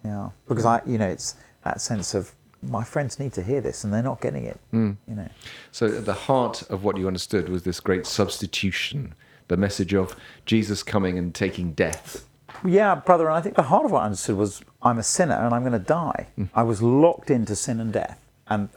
Yeah, 0.05 0.29
because 0.47 0.63
I, 0.63 0.81
you 0.85 0.99
know, 0.99 1.07
it's 1.07 1.33
that 1.63 1.81
sense 1.81 2.13
of 2.13 2.31
my 2.61 2.83
friends 2.83 3.19
need 3.19 3.33
to 3.33 3.41
hear 3.41 3.59
this 3.59 3.83
and 3.83 3.91
they're 3.91 4.03
not 4.03 4.21
getting 4.21 4.45
it. 4.45 4.59
Mm. 4.71 4.97
You 5.07 5.15
know. 5.15 5.29
So 5.71 5.87
at 5.87 6.05
the 6.05 6.13
heart 6.13 6.61
of 6.69 6.83
what 6.83 6.95
you 6.97 7.07
understood 7.07 7.49
was 7.49 7.63
this 7.63 7.79
great 7.79 8.05
substitution, 8.05 9.15
the 9.47 9.57
message 9.57 9.95
of 9.95 10.15
Jesus 10.45 10.83
coming 10.83 11.17
and 11.17 11.33
taking 11.33 11.71
death. 11.73 12.27
Yeah, 12.63 12.93
brother, 12.93 13.25
and 13.25 13.35
I 13.35 13.41
think 13.41 13.55
the 13.55 13.63
heart 13.63 13.85
of 13.85 13.91
what 13.91 14.03
I 14.03 14.05
understood 14.05 14.37
was 14.37 14.61
I'm 14.83 14.99
a 14.99 15.03
sinner 15.03 15.43
and 15.43 15.55
I'm 15.55 15.63
going 15.63 15.73
to 15.73 15.79
die. 15.79 16.27
Mm. 16.37 16.49
I 16.53 16.61
was 16.61 16.83
locked 16.83 17.31
into 17.31 17.55
sin 17.55 17.79
and 17.79 17.91
death. 17.91 18.19
And 18.47 18.69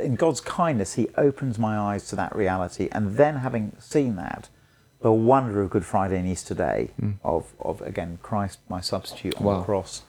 in 0.00 0.14
God's 0.14 0.40
kindness, 0.40 0.94
He 0.94 1.08
opens 1.18 1.58
my 1.58 1.78
eyes 1.78 2.08
to 2.08 2.16
that 2.16 2.34
reality. 2.34 2.88
And 2.90 3.16
then, 3.18 3.36
having 3.36 3.76
seen 3.78 4.16
that, 4.16 4.48
the 5.02 5.12
wonder 5.12 5.60
of 5.60 5.70
Good 5.70 5.84
Friday 5.84 6.18
and 6.18 6.28
Easter 6.28 6.54
Day 6.54 6.90
mm. 7.00 7.14
of, 7.24 7.52
of, 7.60 7.82
again, 7.82 8.18
Christ, 8.22 8.60
my 8.68 8.80
substitute 8.80 9.36
on 9.36 9.44
wow. 9.44 9.58
the 9.58 9.64
cross. 9.64 10.02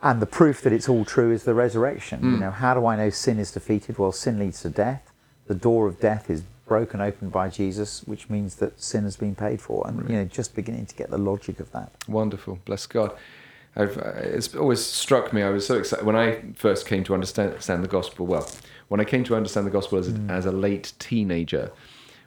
And 0.00 0.22
the 0.22 0.26
proof 0.26 0.60
that 0.62 0.72
it's 0.72 0.88
all 0.88 1.04
true 1.04 1.32
is 1.32 1.44
the 1.44 1.54
resurrection. 1.54 2.20
Mm. 2.20 2.32
You 2.32 2.38
know, 2.38 2.50
how 2.50 2.74
do 2.74 2.86
I 2.86 2.94
know 2.96 3.10
sin 3.10 3.38
is 3.38 3.50
defeated? 3.50 3.98
Well, 3.98 4.12
sin 4.12 4.38
leads 4.38 4.62
to 4.62 4.68
death. 4.68 5.10
The 5.46 5.54
door 5.54 5.88
of 5.88 5.98
death 5.98 6.30
is 6.30 6.42
broken 6.66 7.00
open 7.00 7.30
by 7.30 7.48
Jesus, 7.48 8.04
which 8.04 8.28
means 8.28 8.56
that 8.56 8.80
sin 8.80 9.04
has 9.04 9.16
been 9.16 9.34
paid 9.34 9.60
for. 9.60 9.86
And, 9.88 10.02
right. 10.02 10.10
you 10.10 10.16
know, 10.16 10.24
just 10.26 10.54
beginning 10.54 10.86
to 10.86 10.94
get 10.94 11.10
the 11.10 11.18
logic 11.18 11.58
of 11.58 11.72
that. 11.72 11.90
Wonderful. 12.06 12.60
Bless 12.66 12.86
God. 12.86 13.16
I've, 13.74 13.96
uh, 13.96 14.12
it's 14.16 14.54
always 14.54 14.84
struck 14.84 15.32
me. 15.32 15.42
I 15.42 15.48
was 15.48 15.66
so 15.66 15.78
excited 15.78 16.04
when 16.04 16.16
I 16.16 16.42
first 16.54 16.86
came 16.86 17.02
to 17.04 17.14
understand, 17.14 17.50
understand 17.50 17.82
the 17.82 17.88
gospel. 17.88 18.26
Well, 18.26 18.48
when 18.88 19.00
I 19.00 19.04
came 19.04 19.24
to 19.24 19.36
understand 19.36 19.66
the 19.66 19.70
gospel 19.70 19.98
as 19.98 20.08
a, 20.08 20.12
mm. 20.12 20.30
as 20.30 20.46
a 20.46 20.52
late 20.52 20.92
teenager, 20.98 21.72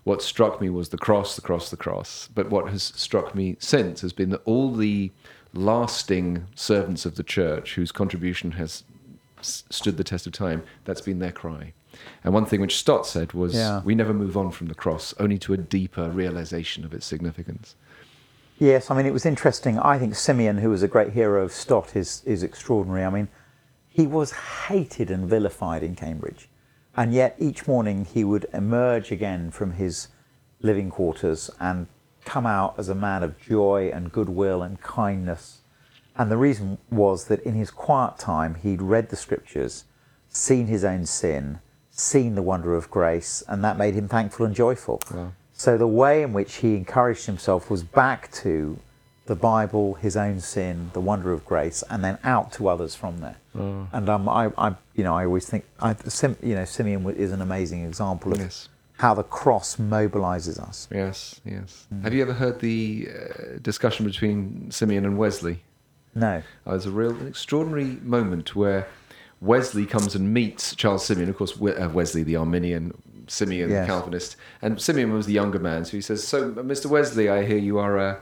what 0.04 0.22
struck 0.22 0.60
me 0.60 0.70
was 0.70 0.90
the 0.90 0.98
cross, 0.98 1.36
the 1.36 1.42
cross, 1.42 1.70
the 1.70 1.78
cross. 1.78 2.30
But 2.34 2.50
what 2.50 2.70
has 2.70 2.84
struck 2.84 3.36
me 3.36 3.56
since 3.60 4.02
has 4.02 4.14
been 4.14 4.30
that 4.32 4.42
all 4.46 4.74
the 4.74 5.12
lasting 5.54 6.48
servants 6.56 7.06
of 7.06 7.16
the 7.16 7.24
church 7.24 7.76
whose 7.76 7.92
contribution 7.92 8.52
has 8.52 8.84
stood 9.42 9.98
the 9.98 10.04
test 10.04 10.26
of 10.28 10.34
time, 10.34 10.64
that's 10.86 11.02
been 11.02 11.20
their 11.20 11.32
cry. 11.32 11.74
And 12.24 12.34
one 12.34 12.46
thing 12.46 12.62
which 12.62 12.78
Stott 12.78 13.06
said 13.06 13.34
was, 13.34 13.54
yeah. 13.54 13.82
we 13.84 13.96
never 13.96 14.14
move 14.14 14.38
on 14.38 14.52
from 14.52 14.68
the 14.68 14.76
cross, 14.76 15.14
only 15.20 15.38
to 15.40 15.54
a 15.54 15.58
deeper 15.58 16.10
realization 16.10 16.86
of 16.86 16.94
its 16.94 17.06
significance. 17.06 17.76
Yes, 18.60 18.92
I 18.92 18.96
mean, 18.96 19.06
it 19.06 19.14
was 19.14 19.26
interesting. 19.26 19.80
I 19.80 19.98
think 19.98 20.16
Simeon, 20.16 20.60
who 20.60 20.70
was 20.70 20.84
a 20.84 20.88
great 20.88 21.14
hero 21.14 21.44
of 21.44 21.52
Stott, 21.52 21.96
is, 21.96 22.22
is 22.26 22.44
extraordinary. 22.44 23.04
I 23.04 23.10
mean, 23.10 23.28
he 23.90 24.08
was 24.08 24.32
hated 24.32 25.12
and 25.12 25.28
vilified 25.28 25.84
in 25.84 25.96
Cambridge. 25.96 26.48
And 26.96 27.14
yet 27.14 27.36
each 27.40 27.68
morning 27.68 28.06
he 28.06 28.24
would 28.24 28.46
emerge 28.54 29.12
again 29.12 29.52
from 29.52 29.74
his 29.74 30.10
living 30.62 30.90
quarters 30.90 31.50
and 31.60 31.88
come 32.26 32.46
out 32.46 32.76
as 32.78 32.90
a 32.90 32.96
man 32.96 33.24
of 33.24 33.40
joy 33.40 33.90
and 33.94 34.12
goodwill 34.12 34.62
and 34.62 34.80
kindness. 34.82 35.62
And 36.16 36.30
the 36.30 36.38
reason 36.38 36.78
was 36.90 37.26
that 37.26 37.42
in 37.42 37.56
his 37.56 37.72
quiet 37.72 38.18
time 38.18 38.56
he'd 38.56 38.82
read 38.82 39.10
the 39.10 39.16
scriptures, 39.16 39.86
seen 40.30 40.68
his 40.68 40.84
own 40.84 41.06
sin, 41.06 41.60
seen 41.90 42.36
the 42.36 42.42
wonder 42.42 42.76
of 42.76 42.92
grace, 42.92 43.44
and 43.48 43.64
that 43.64 43.78
made 43.78 43.96
him 43.96 44.08
thankful 44.08 44.46
and 44.46 44.56
joyful. 44.56 45.02
Wow. 45.14 45.34
So 45.54 45.78
the 45.78 45.88
way 45.88 46.24
in 46.24 46.34
which 46.34 46.56
he 46.56 46.76
encouraged 46.76 47.26
himself 47.26 47.70
was 47.70 47.84
back 47.84 48.32
to 48.34 48.80
the 49.32 49.36
Bible, 49.38 49.94
his 49.94 50.18
own 50.18 50.42
sin, 50.42 50.92
the 50.92 51.00
wonder 51.00 51.32
of 51.32 51.46
grace, 51.46 51.86
and 51.90 52.04
then 52.04 52.18
out 52.22 52.52
to 52.52 52.68
others 52.68 52.96
from 52.96 53.22
there. 53.22 53.38
Oh. 53.58 53.88
And 53.94 54.10
um, 54.10 54.28
I, 54.28 54.52
I, 54.58 54.76
you 54.94 55.06
know, 55.06 55.16
I 55.16 55.24
always 55.24 55.48
think, 55.48 55.64
I, 55.80 55.96
Sim, 55.96 56.36
you 56.44 56.54
know, 56.54 56.66
Simeon 56.66 57.10
is 57.12 57.32
an 57.32 57.42
amazing 57.42 57.86
example 57.86 58.34
of 58.34 58.40
yes. 58.40 58.68
how 58.98 59.14
the 59.14 59.24
cross 59.24 59.78
mobilizes 59.78 60.60
us. 60.60 60.90
Yes, 60.92 61.40
yes. 61.46 61.88
Mm. 61.94 62.04
Have 62.04 62.14
you 62.14 62.22
ever 62.24 62.34
heard 62.34 62.60
the 62.60 63.08
uh, 63.08 63.60
discussion 63.62 64.06
between 64.06 64.70
Simeon 64.70 65.06
and 65.06 65.18
Wesley? 65.18 65.64
No. 66.14 66.44
Uh, 66.68 66.72
was 66.72 66.86
a 66.86 66.92
real 66.92 67.12
an 67.12 67.26
extraordinary 67.26 68.00
moment 68.04 68.54
where 68.54 68.86
Wesley 69.40 69.86
comes 69.86 70.14
and 70.14 70.34
meets 70.34 70.76
Charles 70.76 71.06
Simeon, 71.06 71.30
of 71.30 71.38
course, 71.38 71.54
uh, 71.54 71.90
Wesley, 71.94 72.24
the 72.24 72.36
Arminian, 72.36 72.94
Simeon, 73.28 73.70
yes. 73.70 73.88
the 73.88 73.94
Calvinist, 73.94 74.36
and 74.62 74.82
Simeon 74.82 75.14
was 75.14 75.26
the 75.26 75.32
younger 75.32 75.58
man. 75.58 75.86
So 75.86 75.92
he 75.92 76.02
says, 76.02 76.28
"So, 76.28 76.52
Mr. 76.52 76.88
Wesley, 76.88 77.30
I 77.30 77.46
hear 77.46 77.60
you 77.60 77.80
are." 77.80 77.98
Uh, 77.98 78.16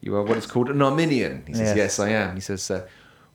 you 0.00 0.14
are 0.14 0.22
what 0.22 0.38
is 0.38 0.46
called 0.46 0.70
an 0.70 0.82
Arminian. 0.82 1.44
He 1.46 1.54
says, 1.54 1.68
yes, 1.68 1.76
yes 1.76 1.98
I 1.98 2.10
am. 2.10 2.34
He 2.34 2.40
says, 2.40 2.70
uh, 2.70 2.86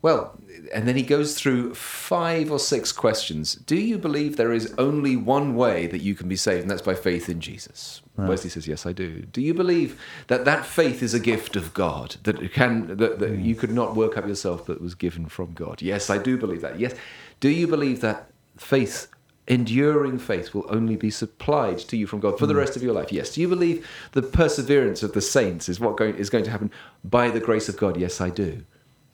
Well, 0.02 0.40
and 0.74 0.88
then 0.88 0.96
he 0.96 1.04
goes 1.04 1.38
through 1.40 1.74
five 1.76 2.52
or 2.52 2.60
six 2.60 2.92
questions. 2.92 3.56
Do 3.56 3.76
you 3.76 3.98
believe 3.98 4.38
there 4.38 4.54
is 4.54 4.74
only 4.78 5.16
one 5.16 5.56
way 5.56 5.88
that 5.88 6.02
you 6.02 6.16
can 6.16 6.28
be 6.28 6.36
saved, 6.36 6.62
and 6.62 6.72
that's 6.72 6.82
by 6.82 6.96
faith 6.96 7.30
in 7.30 7.40
Jesus? 7.42 8.02
Wesley 8.18 8.52
says, 8.52 8.68
"Yes, 8.68 8.86
I 8.86 8.94
do." 8.94 9.22
Do 9.22 9.42
you 9.42 9.54
believe 9.54 10.00
that 10.28 10.46
that 10.46 10.64
faith 10.66 11.02
is 11.02 11.14
a 11.16 11.20
gift 11.20 11.56
of 11.56 11.74
God 11.74 12.18
that 12.24 12.54
can 12.54 12.98
that, 12.98 13.18
that 13.20 13.40
you 13.40 13.56
could 13.56 13.72
not 13.72 13.96
work 13.96 14.16
up 14.16 14.28
yourself, 14.28 14.68
but 14.68 14.80
was 14.80 14.94
given 14.94 15.26
from 15.26 15.54
God? 15.54 15.82
Yes, 15.82 16.10
I 16.10 16.20
do 16.20 16.38
believe 16.38 16.62
that. 16.62 16.80
Yes. 16.80 16.94
Do 17.40 17.50
you 17.50 17.68
believe 17.68 18.02
that 18.02 18.30
faith 18.58 19.08
enduring 19.52 20.18
faith 20.18 20.54
will 20.54 20.66
only 20.70 20.96
be 20.96 21.12
supplied 21.12 21.78
to 21.78 21.98
you 21.98 22.08
from 22.08 22.22
God 22.22 22.40
for 22.40 22.46
the 22.46 22.54
hmm. 22.54 22.60
rest 22.60 22.78
of 22.78 22.82
your 22.82 22.94
life. 22.94 23.12
Yes. 23.12 23.34
Do 23.34 23.42
you 23.42 23.50
believe 23.50 23.86
the 24.14 24.22
perseverance 24.22 25.04
of 25.04 25.12
the 25.12 25.22
saints 25.22 25.68
is 25.68 25.78
what 25.78 25.98
going, 25.98 26.16
is 26.16 26.30
going 26.30 26.46
to 26.46 26.52
happen 26.52 26.72
by 27.04 27.30
the 27.30 27.42
grace 27.42 27.68
of 27.68 27.76
God? 27.76 27.98
Yes, 27.98 28.22
I 28.22 28.30
do. 28.30 28.64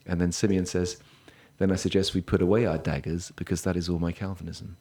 And 0.06 0.20
then 0.20 0.30
Simeon 0.30 0.64
says, 0.64 0.98
then 1.58 1.72
I 1.72 1.74
suggest 1.74 2.14
we 2.14 2.20
put 2.20 2.40
away 2.40 2.66
our 2.66 2.78
daggers 2.78 3.32
because 3.34 3.62
that 3.62 3.76
is 3.76 3.88
all 3.88 3.98
my 3.98 4.12
Calvinism. 4.12 4.76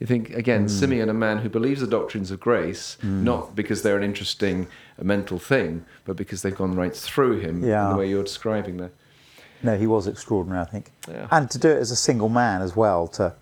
You 0.00 0.06
think, 0.06 0.30
again, 0.30 0.62
hmm. 0.62 0.68
Simeon, 0.68 1.10
a 1.10 1.14
man 1.14 1.38
who 1.38 1.50
believes 1.50 1.82
the 1.82 1.86
doctrines 1.86 2.30
of 2.30 2.40
grace, 2.40 2.96
hmm. 3.02 3.22
not 3.22 3.54
because 3.54 3.82
they're 3.82 3.98
an 3.98 4.02
interesting 4.02 4.66
mental 5.00 5.38
thing, 5.38 5.84
but 6.06 6.16
because 6.16 6.40
they've 6.40 6.56
gone 6.56 6.74
right 6.74 6.96
through 6.96 7.40
him 7.40 7.62
yeah. 7.62 7.84
in 7.84 7.92
the 7.92 7.98
way 7.98 8.08
you're 8.08 8.24
describing 8.24 8.78
there. 8.78 8.92
No, 9.62 9.76
he 9.76 9.86
was 9.86 10.06
extraordinary, 10.06 10.62
I 10.62 10.64
think. 10.64 10.90
Yeah. 11.06 11.28
And 11.30 11.50
to 11.50 11.58
do 11.58 11.68
it 11.68 11.76
as 11.76 11.90
a 11.90 11.96
single 11.96 12.30
man 12.30 12.62
as 12.62 12.74
well, 12.74 13.08
to 13.08 13.34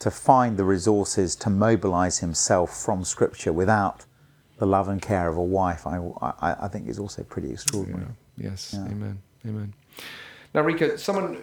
to 0.00 0.10
find 0.10 0.56
the 0.56 0.64
resources 0.64 1.36
to 1.36 1.50
mobilize 1.50 2.18
himself 2.18 2.76
from 2.76 3.04
Scripture 3.04 3.52
without 3.52 4.04
the 4.58 4.66
love 4.66 4.88
and 4.88 5.00
care 5.02 5.28
of 5.28 5.36
a 5.36 5.42
wife, 5.42 5.86
I, 5.86 5.98
I, 6.20 6.56
I 6.62 6.68
think 6.68 6.88
is 6.88 6.98
also 6.98 7.22
pretty 7.22 7.50
extraordinary. 7.52 8.06
Yes, 8.36 8.74
amen, 8.74 9.20
amen. 9.46 9.74
Now, 10.54 10.62
Rico, 10.62 10.96
someone 10.96 11.42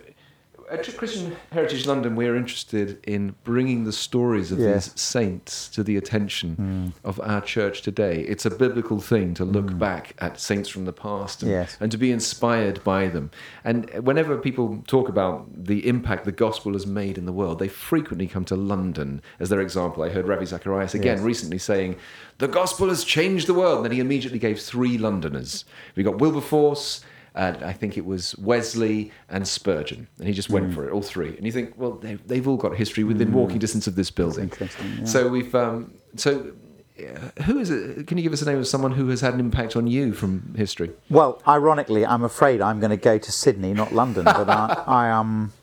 Uh, 0.72 0.76
at 0.76 0.98
Christian 0.98 1.36
Heritage 1.52 1.86
London, 1.86 2.16
we're 2.16 2.36
interested 2.36 3.00
in 3.06 3.36
bringing 3.44 3.84
the 3.84 3.92
stories 3.92 4.52
of 4.52 4.60
Yes. 4.60 4.90
these 4.90 5.02
saints 5.02 5.68
to 5.70 5.84
the 5.84 5.98
attention 5.98 6.56
hmm. 6.56 7.08
of 7.08 7.20
our 7.22 7.42
church 7.42 7.82
today. 7.82 8.22
It's 8.22 8.46
a 8.46 8.50
biblical 8.50 9.00
thing 9.00 9.34
to 9.36 9.46
look 9.46 9.70
hmm. 9.70 9.78
back 9.78 10.16
at 10.20 10.40
saints 10.40 10.70
from 10.70 10.86
the 10.86 10.94
past 10.94 11.44
and, 11.44 11.52
Yes. 11.52 11.78
and 11.80 11.92
to 11.92 11.98
be 11.98 12.12
inspired 12.12 12.84
by 12.84 13.08
them. 13.08 13.32
And 13.64 13.90
whenever 14.04 14.38
people 14.38 14.84
talk 14.88 15.10
about 15.10 15.48
the 15.66 15.88
impact 15.88 16.26
the 16.26 16.32
gospel 16.32 16.74
has 16.74 16.88
made 16.88 17.18
in 17.18 17.26
the 17.26 17.34
world, 17.34 17.60
they 17.60 17.68
frequently 17.68 18.28
come 18.28 18.46
to 18.46 18.56
London 18.56 19.22
as 19.40 19.50
their 19.50 19.62
example. 19.62 20.04
I 20.04 20.10
heard 20.10 20.28
Ravi 20.28 20.46
Zacharias 20.46 20.94
again 20.94 21.18
Yes. 21.18 21.26
recently 21.26 21.58
saying, 21.58 21.96
The 22.38 22.48
gospel 22.48 22.90
has 22.90 23.04
changed 23.04 23.48
the 23.48 23.54
world. 23.54 23.78
And 23.78 23.86
then 23.86 23.92
he 23.92 24.00
immediately 24.00 24.40
gave 24.40 24.60
three 24.60 24.98
Londoners. 24.98 25.66
We 25.96 26.04
got 26.04 26.20
Wilberforce, 26.20 27.02
and 27.34 27.64
I 27.64 27.72
think 27.72 27.98
it 27.98 28.06
was 28.06 28.38
Wesley 28.38 29.12
and 29.30 29.48
Spurgeon. 29.48 30.08
And 30.18 30.28
he 30.28 30.34
just 30.34 30.50
went 30.50 30.74
for 30.74 30.88
it, 30.88 30.92
all 30.92 31.02
three. 31.02 31.36
And 31.38 31.46
you 31.46 31.52
think, 31.52 31.74
well, 31.78 31.94
they've, 31.94 32.28
they've 32.28 32.48
all 32.48 32.58
got 32.58 32.76
history 32.76 33.04
within 33.06 33.32
walking 33.32 33.58
distance 33.58 33.88
of 33.88 33.96
this 33.96 34.12
building. 34.12 34.44
interesting, 34.44 34.98
yeah. 35.00 35.06
So 35.06 35.30
we've, 35.30 35.54
um, 35.56 35.94
so 36.18 36.52
uh, 37.00 37.42
who 37.44 37.60
is 37.60 37.70
it? 37.70 38.08
Can 38.08 38.18
you 38.18 38.24
give 38.24 38.34
us 38.34 38.42
a 38.42 38.46
name 38.46 38.58
of 38.58 38.68
someone 38.68 38.92
who 38.92 39.08
has 39.10 39.22
had 39.22 39.34
an 39.34 39.40
impact 39.40 39.76
on 39.76 39.88
you 39.88 40.14
from 40.14 40.54
history? 40.56 40.92
Well, 41.10 41.42
ironically, 41.48 42.06
I'm 42.06 42.24
afraid 42.24 42.62
I'm 42.62 42.80
going 42.80 42.92
to 42.92 42.98
go 42.98 43.18
to 43.18 43.32
Sydney, 43.32 43.74
not 43.74 43.94
London. 43.94 44.26
But 44.26 44.50
I, 44.50 44.84
I 44.88 45.12
um, 45.12 45.54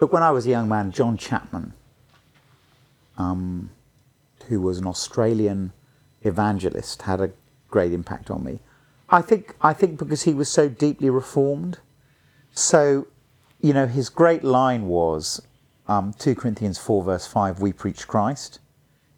look, 0.00 0.12
when 0.12 0.22
I 0.22 0.30
was 0.30 0.46
a 0.46 0.50
young 0.50 0.68
man, 0.68 0.92
John 0.92 1.16
Chapman, 1.16 1.72
um, 3.18 3.70
who 4.46 4.60
was 4.60 4.78
an 4.78 4.86
Australian 4.86 5.72
evangelist, 6.22 7.02
had 7.02 7.20
a 7.20 7.32
great 7.68 7.92
impact 7.92 8.30
on 8.30 8.44
me. 8.44 8.60
I 9.10 9.22
think, 9.22 9.56
I 9.60 9.72
think 9.72 9.98
because 9.98 10.22
he 10.22 10.34
was 10.34 10.48
so 10.48 10.68
deeply 10.68 11.10
reformed. 11.10 11.78
So, 12.52 13.08
you 13.60 13.72
know, 13.72 13.86
his 13.86 14.08
great 14.08 14.44
line 14.44 14.86
was 14.86 15.42
um, 15.88 16.12
2 16.12 16.36
Corinthians 16.36 16.78
4, 16.78 17.02
verse 17.02 17.26
5, 17.26 17.60
we 17.60 17.72
preach 17.72 18.06
Christ. 18.06 18.60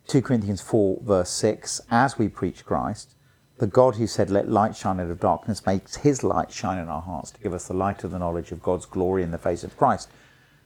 2 0.09 0.23
Corinthians 0.23 0.63
4, 0.63 1.01
verse 1.03 1.31
6, 1.31 1.83
as 1.91 2.19
we 2.19 2.29
preach 2.29 2.65
Christ, 2.65 3.15
the 3.59 3.67
God 3.67 3.97
who 3.97 4.07
said, 4.07 4.31
Let 4.31 4.49
light 4.49 4.75
shine 4.75 4.99
out 4.99 5.11
of 5.11 5.21
darkness, 5.21 5.65
makes 5.67 5.97
his 5.97 6.25
light 6.25 6.51
shine 6.51 6.79
in 6.79 6.89
our 6.89 7.03
hearts 7.03 7.31
to 7.33 7.41
give 7.41 7.53
us 7.53 7.69
the 7.69 7.75
light 7.75 8.03
of 8.03 8.11
the 8.11 8.19
knowledge 8.19 8.51
of 8.51 8.63
God's 8.63 8.87
glory 8.87 9.23
in 9.23 9.31
the 9.31 9.39
face 9.39 9.63
of 9.63 9.77
Christ. 9.77 10.09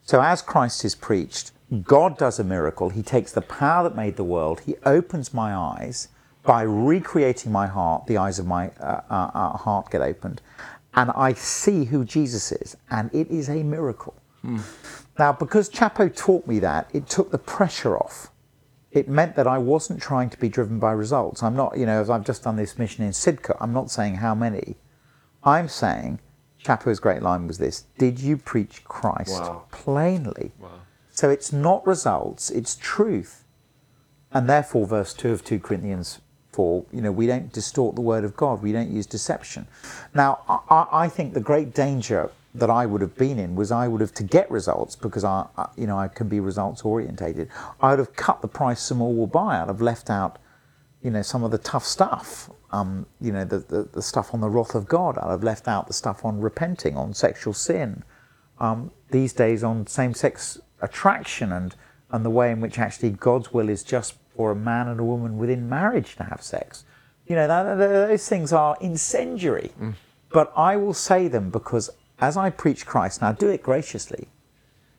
So, 0.03 0.23
as 0.23 0.41
Christ 0.41 0.85
is 0.85 0.95
preached, 0.95 1.51
God 1.83 2.17
does 2.17 2.39
a 2.39 2.45
miracle. 2.45 2.91
He 2.91 3.03
takes 3.03 3.33
the 3.33 3.43
power 3.43 3.83
that 3.89 3.97
made 3.97 4.17
the 4.17 4.25
world, 4.25 4.61
He 4.61 4.77
opens 4.85 5.35
my 5.35 5.55
eyes 5.55 6.09
by 6.47 6.63
recreating 6.63 7.53
my 7.53 7.67
heart. 7.67 8.07
The 8.07 8.17
eyes 8.19 8.39
of 8.39 8.47
my 8.47 8.69
uh, 8.81 9.03
uh, 9.11 9.31
uh, 9.35 9.57
heart 9.57 9.91
get 9.91 10.01
opened, 10.01 10.41
and 10.95 11.11
I 11.11 11.33
see 11.35 11.85
who 11.85 12.05
Jesus 12.05 12.53
is, 12.53 12.77
and 12.91 13.13
it 13.15 13.29
is 13.29 13.49
a 13.49 13.63
miracle. 13.63 14.15
Now, 15.19 15.33
because 15.33 15.69
Chappo 15.69 16.09
taught 16.15 16.47
me 16.47 16.61
that, 16.61 16.89
it 16.93 17.09
took 17.09 17.33
the 17.33 17.39
pressure 17.39 17.97
off 17.99 18.31
it 18.97 19.09
meant 19.09 19.37
that 19.37 19.47
I 19.47 19.59
wasn't 19.59 20.01
trying 20.01 20.31
to 20.31 20.39
be 20.39 20.49
driven 20.49 20.79
by 20.79 20.93
results. 20.93 21.43
I'm 21.43 21.55
not, 21.55 21.77
you 21.77 21.85
know, 21.85 22.01
as 22.01 22.09
I've 22.09 22.25
just 22.25 22.45
done 22.45 22.57
this 22.57 22.79
mission 22.79 23.05
in 23.05 23.11
Sidcup, 23.11 23.59
I'm 23.61 23.73
not 23.73 23.91
saying 23.91 24.17
how 24.17 24.35
many. 24.35 24.77
I'm 25.45 25.69
saying, 25.69 26.21
Chappo's 26.65 26.99
great 26.99 27.23
line 27.23 27.47
was 27.47 27.59
this 27.59 27.85
Did 27.99 28.19
you 28.19 28.37
preach 28.39 28.85
Christ 28.85 29.33
Wow. 29.33 29.65
plainly? 29.71 30.53
Wow. 30.59 30.81
So 31.13 31.29
it's 31.29 31.53
not 31.53 31.87
results, 31.87 32.51
it's 32.51 32.75
truth. 32.75 33.45
And 34.33 34.49
therefore, 34.49 34.87
verse 34.87 35.15
2 35.15 35.31
of 35.31 35.45
2 35.45 35.61
Corinthians 35.61 36.21
4, 36.57 36.85
you 36.93 37.03
know, 37.03 37.13
we 37.13 37.27
don't 37.27 37.53
distort 37.53 37.95
the 37.95 38.01
word 38.13 38.25
of 38.25 38.33
God, 38.37 38.63
we 38.63 38.73
don't 38.73 38.91
use 38.91 39.07
deception. 39.07 39.67
Now, 40.15 40.31
I, 40.49 40.87
I- 41.05 41.09
think 41.17 41.35
the 41.35 41.47
great 41.53 41.71
danger 41.75 42.31
that 42.55 42.71
I 42.71 42.87
would 42.87 43.03
have 43.03 43.17
been 43.17 43.39
in 43.39 43.55
was 43.61 43.71
I 43.71 43.87
would 43.89 44.01
have, 44.01 44.15
to 44.15 44.25
get 44.25 44.51
results, 44.51 44.97
because 44.97 45.25
I, 45.25 45.47
I 45.57 45.69
you 45.77 45.87
know, 45.87 45.99
I 45.99 46.09
can 46.09 46.29
be 46.29 46.41
results 46.41 46.83
orientated, 46.83 47.49
I 47.81 47.91
would 47.91 47.99
have 47.99 48.15
cut 48.17 48.41
the 48.41 48.49
price 48.49 48.81
some 48.81 48.99
more 48.99 49.15
will 49.15 49.27
buy. 49.27 49.61
I'd 49.61 49.69
have 49.69 49.83
left 49.83 50.09
out, 50.11 50.39
you 51.03 51.11
know, 51.11 51.23
some 51.23 51.45
of 51.45 51.51
the 51.51 51.59
tough 51.59 51.85
stuff. 51.85 52.51
Um, 52.73 53.07
you 53.21 53.33
know, 53.33 53.45
the, 53.45 53.59
the, 53.59 53.83
the 53.93 54.03
stuff 54.03 54.35
on 54.35 54.41
the 54.41 54.49
wrath 54.49 54.75
of 54.75 54.85
God. 54.89 55.19
I'd 55.19 55.31
have 55.31 55.45
left 55.45 55.69
out 55.69 55.87
the 55.87 55.93
stuff 56.03 56.25
on 56.25 56.41
repenting, 56.41 56.97
on 56.97 57.15
sexual 57.15 57.55
sin, 57.55 58.03
um, 58.59 58.91
these 59.11 59.33
days 59.33 59.63
on 59.63 59.87
same-sex 59.87 60.59
attraction 60.81 61.53
and 61.53 61.75
and 62.11 62.25
the 62.25 62.31
way 62.31 62.51
in 62.51 62.61
which 62.61 62.79
actually 62.79 63.11
God's 63.11 63.53
will 63.53 63.69
is 63.69 63.83
just 63.83 64.15
for 64.37 64.51
a 64.51 64.57
man 64.57 64.89
and 64.89 65.01
a 65.01 65.05
woman 65.05 65.39
within 65.39 65.69
marriage 65.69 66.17
to 66.17 66.25
have 66.25 66.43
sex. 66.43 66.85
You 67.27 67.35
know, 67.37 67.49
that, 67.49 67.63
that- 67.77 68.09
those 68.09 68.29
things 68.29 68.53
are 68.53 68.77
incendiary. 68.81 69.71
But 70.31 70.53
I 70.57 70.77
will 70.77 70.95
say 70.95 71.29
them 71.29 71.51
because 71.51 71.89
as 72.21 72.37
I 72.37 72.51
preach 72.51 72.85
Christ, 72.87 73.21
now 73.23 73.33
do 73.33 73.49
it 73.49 73.63
graciously, 73.63 74.29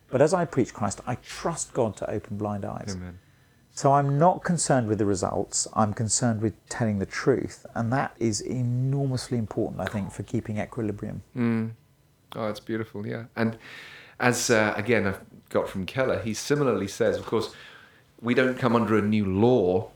but 0.10 0.21
as 0.21 0.34
I 0.34 0.45
preach 0.45 0.73
Christ, 0.73 1.02
I 1.06 1.15
trust 1.15 1.73
God 1.73 1.95
to 1.97 2.10
open 2.10 2.38
blind 2.38 2.63
eyes. 2.65 2.95
Amen. 2.95 3.19
So 3.73 3.93
I'm 3.93 4.17
not 4.17 4.43
concerned 4.43 4.88
with 4.88 4.97
the 4.97 5.06
results. 5.06 5.67
I'm 5.76 5.93
concerned 5.93 6.41
with 6.41 6.54
telling 6.69 6.97
the 7.00 7.06
truth, 7.06 7.65
and 7.76 7.91
that 7.93 8.15
is 8.17 8.41
enormously 8.41 9.38
important, 9.38 9.82
I 9.82 9.86
think, 9.86 10.12
for 10.12 10.23
keeping 10.23 10.58
equilibrium. 10.58 11.21
Oh, 12.36 12.47
it's 12.50 12.60
beautiful, 12.60 13.06
yeah. 13.06 13.26
And 13.36 13.58
as 14.19 14.50
uh, 14.50 14.73
again 14.76 15.06
I've 15.08 15.21
got 15.50 15.69
from 15.69 15.86
Keller, 15.86 16.19
he 16.21 16.34
similarly 16.34 16.88
says, 16.88 17.17
of 17.17 17.26
course, 17.26 17.54
we 18.21 18.34
don't 18.34 18.58
come 18.58 18.75
under 18.75 18.97
a 18.97 19.01
new 19.01 19.25
law 19.25 19.91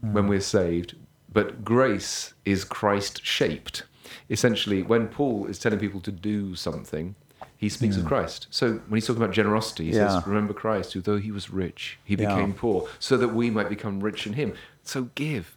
when 0.00 0.28
we're 0.28 0.40
saved, 0.40 0.94
but 1.32 1.64
grace 1.64 2.34
is 2.44 2.62
Christ 2.62 3.24
shaped. 3.24 3.84
Essentially, 4.28 4.82
when 4.82 5.08
Paul 5.08 5.46
is 5.46 5.58
telling 5.58 5.78
people 5.78 6.00
to 6.02 6.12
do 6.12 6.54
something, 6.54 7.14
he 7.56 7.70
speaks 7.70 7.96
of 7.96 8.04
Christ. 8.04 8.46
So 8.50 8.72
when 8.88 8.96
he's 8.98 9.06
talking 9.06 9.22
about 9.22 9.34
generosity, 9.34 9.86
he 9.86 9.92
Yeah. 9.96 10.08
says, 10.18 10.26
"Remember 10.26 10.52
Christ, 10.52 10.92
who 10.92 11.00
though 11.00 11.16
he 11.16 11.30
was 11.30 11.50
rich, 11.50 11.98
he 12.04 12.14
Yeah. 12.14 12.28
became 12.28 12.52
poor, 12.52 12.86
so 12.98 13.16
that 13.16 13.28
we 13.28 13.48
might 13.50 13.70
become 13.70 14.00
rich 14.00 14.26
in 14.26 14.34
him." 14.34 14.52
So 14.82 15.08
give. 15.14 15.56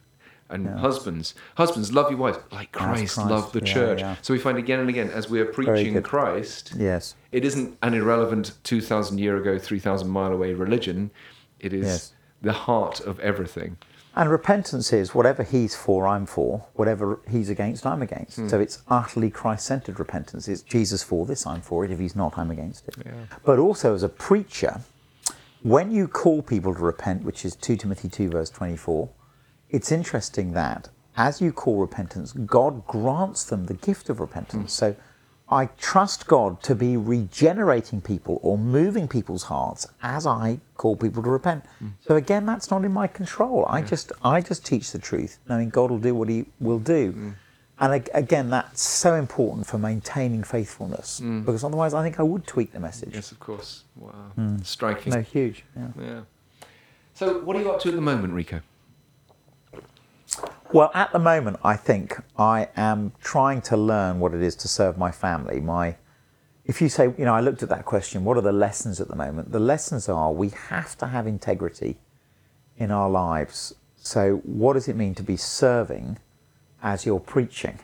And 0.50 0.66
husbands, 0.78 1.34
husbands, 1.56 1.92
love 1.92 2.10
your 2.10 2.18
wives 2.18 2.38
like 2.50 2.72
Christ, 2.72 3.16
Christ. 3.16 3.30
loved 3.30 3.52
the 3.52 3.60
Yeah, 3.60 3.72
church. 3.74 4.00
yeah. 4.00 4.16
So 4.22 4.32
we 4.32 4.40
find 4.40 4.56
again 4.56 4.80
and 4.80 4.88
again 4.88 5.10
as 5.10 5.28
we 5.28 5.40
are 5.40 5.44
preaching. 5.44 6.00
Christ, 6.02 6.72
Yes. 6.74 7.14
it 7.32 7.44
isn't 7.44 7.76
an 7.82 7.92
irrelevant 7.92 8.52
2,000 8.64 9.18
year 9.18 9.36
ago, 9.36 9.58
3,000 9.58 10.08
mile 10.08 10.32
away 10.32 10.54
religion. 10.54 11.10
It 11.60 11.72
is 11.72 11.86
Yes. 11.86 12.12
the 12.42 12.52
heart 12.52 13.00
of 13.00 13.18
everything. 13.20 13.76
And 14.16 14.30
repentance 14.30 14.92
is 14.92 15.14
whatever 15.14 15.44
he's 15.44 15.76
for, 15.76 16.08
I'm 16.08 16.26
for. 16.26 16.66
Whatever 16.74 17.20
he's 17.28 17.48
against, 17.50 17.86
I'm 17.86 18.02
against. 18.02 18.36
Hmm. 18.36 18.48
So 18.48 18.58
it's 18.58 18.82
utterly 18.88 19.30
Christ 19.30 19.64
centered 19.66 19.98
repentance. 20.00 20.48
It's 20.48 20.62
Jesus 20.62 21.02
for 21.04 21.24
this, 21.24 21.46
I'm 21.46 21.60
for 21.60 21.84
it. 21.84 21.90
If 21.90 22.00
he's 22.00 22.16
not, 22.16 22.36
I'm 22.36 22.50
against 22.50 22.88
it. 22.88 22.96
But 23.44 23.58
also, 23.60 23.94
as 23.94 24.02
a 24.02 24.08
preacher, 24.08 24.80
when 25.62 25.90
you 25.90 26.08
call 26.08 26.42
people 26.42 26.74
to 26.74 26.80
repent, 26.80 27.22
which 27.22 27.44
is 27.44 27.54
2 27.56 27.76
Timothy 27.76 28.08
2, 28.08 28.30
verse 28.30 28.50
24, 28.50 29.08
it's 29.70 29.92
interesting 29.92 30.52
that 30.52 30.88
as 31.16 31.40
you 31.40 31.52
call 31.52 31.80
repentance, 31.80 32.32
God 32.32 32.86
grants 32.86 33.44
them 33.44 33.66
the 33.66 33.74
gift 33.74 34.08
of 34.08 34.20
repentance. 34.20 34.78
Hmm. 34.78 34.94
So 34.94 34.96
I 35.50 35.66
trust 35.78 36.26
God 36.26 36.62
to 36.64 36.74
be 36.74 36.96
regenerating 36.96 38.00
people 38.02 38.38
or 38.42 38.58
moving 38.58 39.08
people's 39.08 39.44
hearts 39.44 39.86
as 40.02 40.26
I 40.26 40.60
call 40.76 40.94
people 40.94 41.22
to 41.22 41.30
repent. 41.30 41.64
Mm. 41.82 41.92
So 42.06 42.16
again, 42.16 42.44
that's 42.44 42.70
not 42.70 42.84
in 42.84 42.92
my 42.92 43.06
control. 43.06 43.64
I 43.68 43.80
just 43.82 44.12
I 44.22 44.40
just 44.40 44.66
teach 44.66 44.92
the 44.92 44.98
truth, 44.98 45.38
knowing 45.48 45.70
God 45.70 45.90
will 45.90 45.98
do 45.98 46.14
what 46.14 46.28
He 46.28 46.46
will 46.60 46.78
do. 46.78 47.12
Mm. 47.12 47.34
And 47.80 48.08
again, 48.12 48.50
that's 48.50 48.82
so 48.82 49.14
important 49.14 49.66
for 49.66 49.78
maintaining 49.78 50.42
faithfulness 50.42 51.20
mm. 51.20 51.44
because 51.44 51.62
otherwise, 51.62 51.94
I 51.94 52.02
think 52.02 52.18
I 52.18 52.24
would 52.24 52.46
tweak 52.46 52.72
the 52.72 52.80
message. 52.80 53.14
Yes, 53.14 53.30
of 53.30 53.38
course. 53.38 53.84
Wow. 53.96 54.32
Striking. 54.64 55.12
No, 55.12 55.20
huge. 55.20 55.64
Yeah. 55.76 55.88
Yeah. 56.00 56.20
So, 57.14 57.38
what 57.40 57.56
are 57.56 57.60
you 57.60 57.70
up 57.70 57.80
to 57.80 57.88
at 57.88 57.94
the 57.94 58.00
moment, 58.00 58.34
Rico? 58.34 58.60
Well, 60.70 60.90
at 60.92 61.12
the 61.12 61.18
moment, 61.18 61.58
I 61.64 61.76
think 61.76 62.20
I 62.36 62.68
am 62.76 63.12
trying 63.22 63.62
to 63.62 63.76
learn 63.76 64.20
what 64.20 64.34
it 64.34 64.42
is 64.42 64.54
to 64.56 64.68
serve 64.68 64.98
my 64.98 65.10
family. 65.10 65.60
My, 65.60 65.96
if 66.66 66.82
you 66.82 66.90
say, 66.90 67.14
you 67.16 67.24
know, 67.24 67.34
I 67.34 67.40
looked 67.40 67.62
at 67.62 67.70
that 67.70 67.86
question, 67.86 68.22
what 68.22 68.36
are 68.36 68.42
the 68.42 68.52
lessons 68.52 69.00
at 69.00 69.08
the 69.08 69.16
moment? 69.16 69.50
The 69.50 69.60
lessons 69.60 70.10
are 70.10 70.30
we 70.30 70.50
have 70.50 70.98
to 70.98 71.06
have 71.06 71.26
integrity 71.26 71.96
in 72.76 72.90
our 72.90 73.08
lives. 73.08 73.74
So, 73.96 74.42
what 74.44 74.74
does 74.74 74.88
it 74.88 74.96
mean 74.96 75.14
to 75.14 75.22
be 75.22 75.38
serving 75.38 76.18
as 76.82 77.06
you're 77.06 77.18
preaching? 77.18 77.78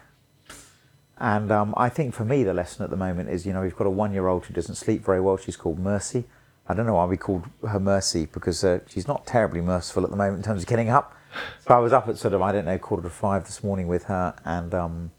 And 1.16 1.50
um, 1.50 1.72
I 1.78 1.88
think 1.88 2.12
for 2.12 2.26
me, 2.26 2.44
the 2.44 2.52
lesson 2.52 2.84
at 2.84 2.90
the 2.90 2.98
moment 2.98 3.30
is, 3.30 3.46
you 3.46 3.54
know, 3.54 3.62
we've 3.62 3.74
got 3.74 3.86
a 3.86 3.90
one-year-old 3.90 4.44
who 4.44 4.52
doesn't 4.52 4.74
sleep 4.74 5.02
very 5.02 5.22
well. 5.22 5.38
She's 5.38 5.56
called 5.56 5.78
Mercy. 5.78 6.24
I 6.68 6.74
don't 6.74 6.84
know 6.84 6.94
why 6.94 7.06
we 7.06 7.16
called 7.16 7.44
her 7.66 7.80
Mercy 7.80 8.26
because 8.30 8.62
uh, 8.62 8.80
she's 8.86 9.08
not 9.08 9.26
terribly 9.26 9.62
merciful 9.62 10.04
at 10.04 10.10
the 10.10 10.16
moment 10.16 10.36
in 10.36 10.42
terms 10.42 10.62
of 10.62 10.68
getting 10.68 10.90
up. 10.90 11.16
So 11.60 11.74
I 11.74 11.78
was 11.78 11.92
up 11.92 12.08
at 12.08 12.18
sort 12.18 12.34
of 12.34 12.42
I 12.42 12.52
don't 12.52 12.64
know 12.64 12.78
quarter 12.78 13.02
to 13.02 13.10
five 13.10 13.44
this 13.44 13.62
morning 13.62 13.88
with 13.88 14.04
her, 14.04 14.34
and 14.44 14.74
um, 14.74 15.10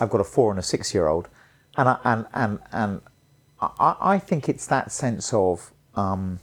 I've 0.00 0.10
got 0.10 0.20
a 0.20 0.24
four 0.24 0.50
and 0.50 0.58
a 0.58 0.62
six-year-old, 0.62 1.28
and 1.76 1.88
I, 1.88 1.98
and 2.04 2.26
and 2.32 2.58
and 2.72 3.00
I, 3.60 3.96
I 4.00 4.18
think 4.18 4.48
it's 4.48 4.66
that 4.66 4.92
sense 4.92 5.32
of 5.32 5.72
um, 5.94 6.40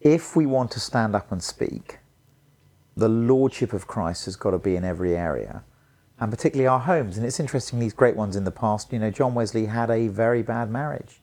if 0.00 0.34
we 0.36 0.46
want 0.46 0.70
to 0.72 0.80
stand 0.80 1.14
up 1.14 1.30
and 1.30 1.42
speak, 1.42 1.98
the 2.96 3.08
lordship 3.08 3.72
of 3.72 3.86
Christ 3.86 4.24
has 4.26 4.36
got 4.36 4.50
to 4.50 4.58
be 4.58 4.76
in 4.76 4.84
every 4.84 5.16
area, 5.16 5.64
and 6.18 6.30
particularly 6.30 6.66
our 6.66 6.80
homes. 6.80 7.16
And 7.16 7.26
it's 7.26 7.40
interesting 7.40 7.78
these 7.78 7.94
great 7.94 8.16
ones 8.16 8.36
in 8.36 8.44
the 8.44 8.50
past. 8.50 8.92
You 8.92 8.98
know, 8.98 9.10
John 9.10 9.34
Wesley 9.34 9.66
had 9.66 9.90
a 9.90 10.08
very 10.08 10.42
bad 10.42 10.70
marriage. 10.70 11.20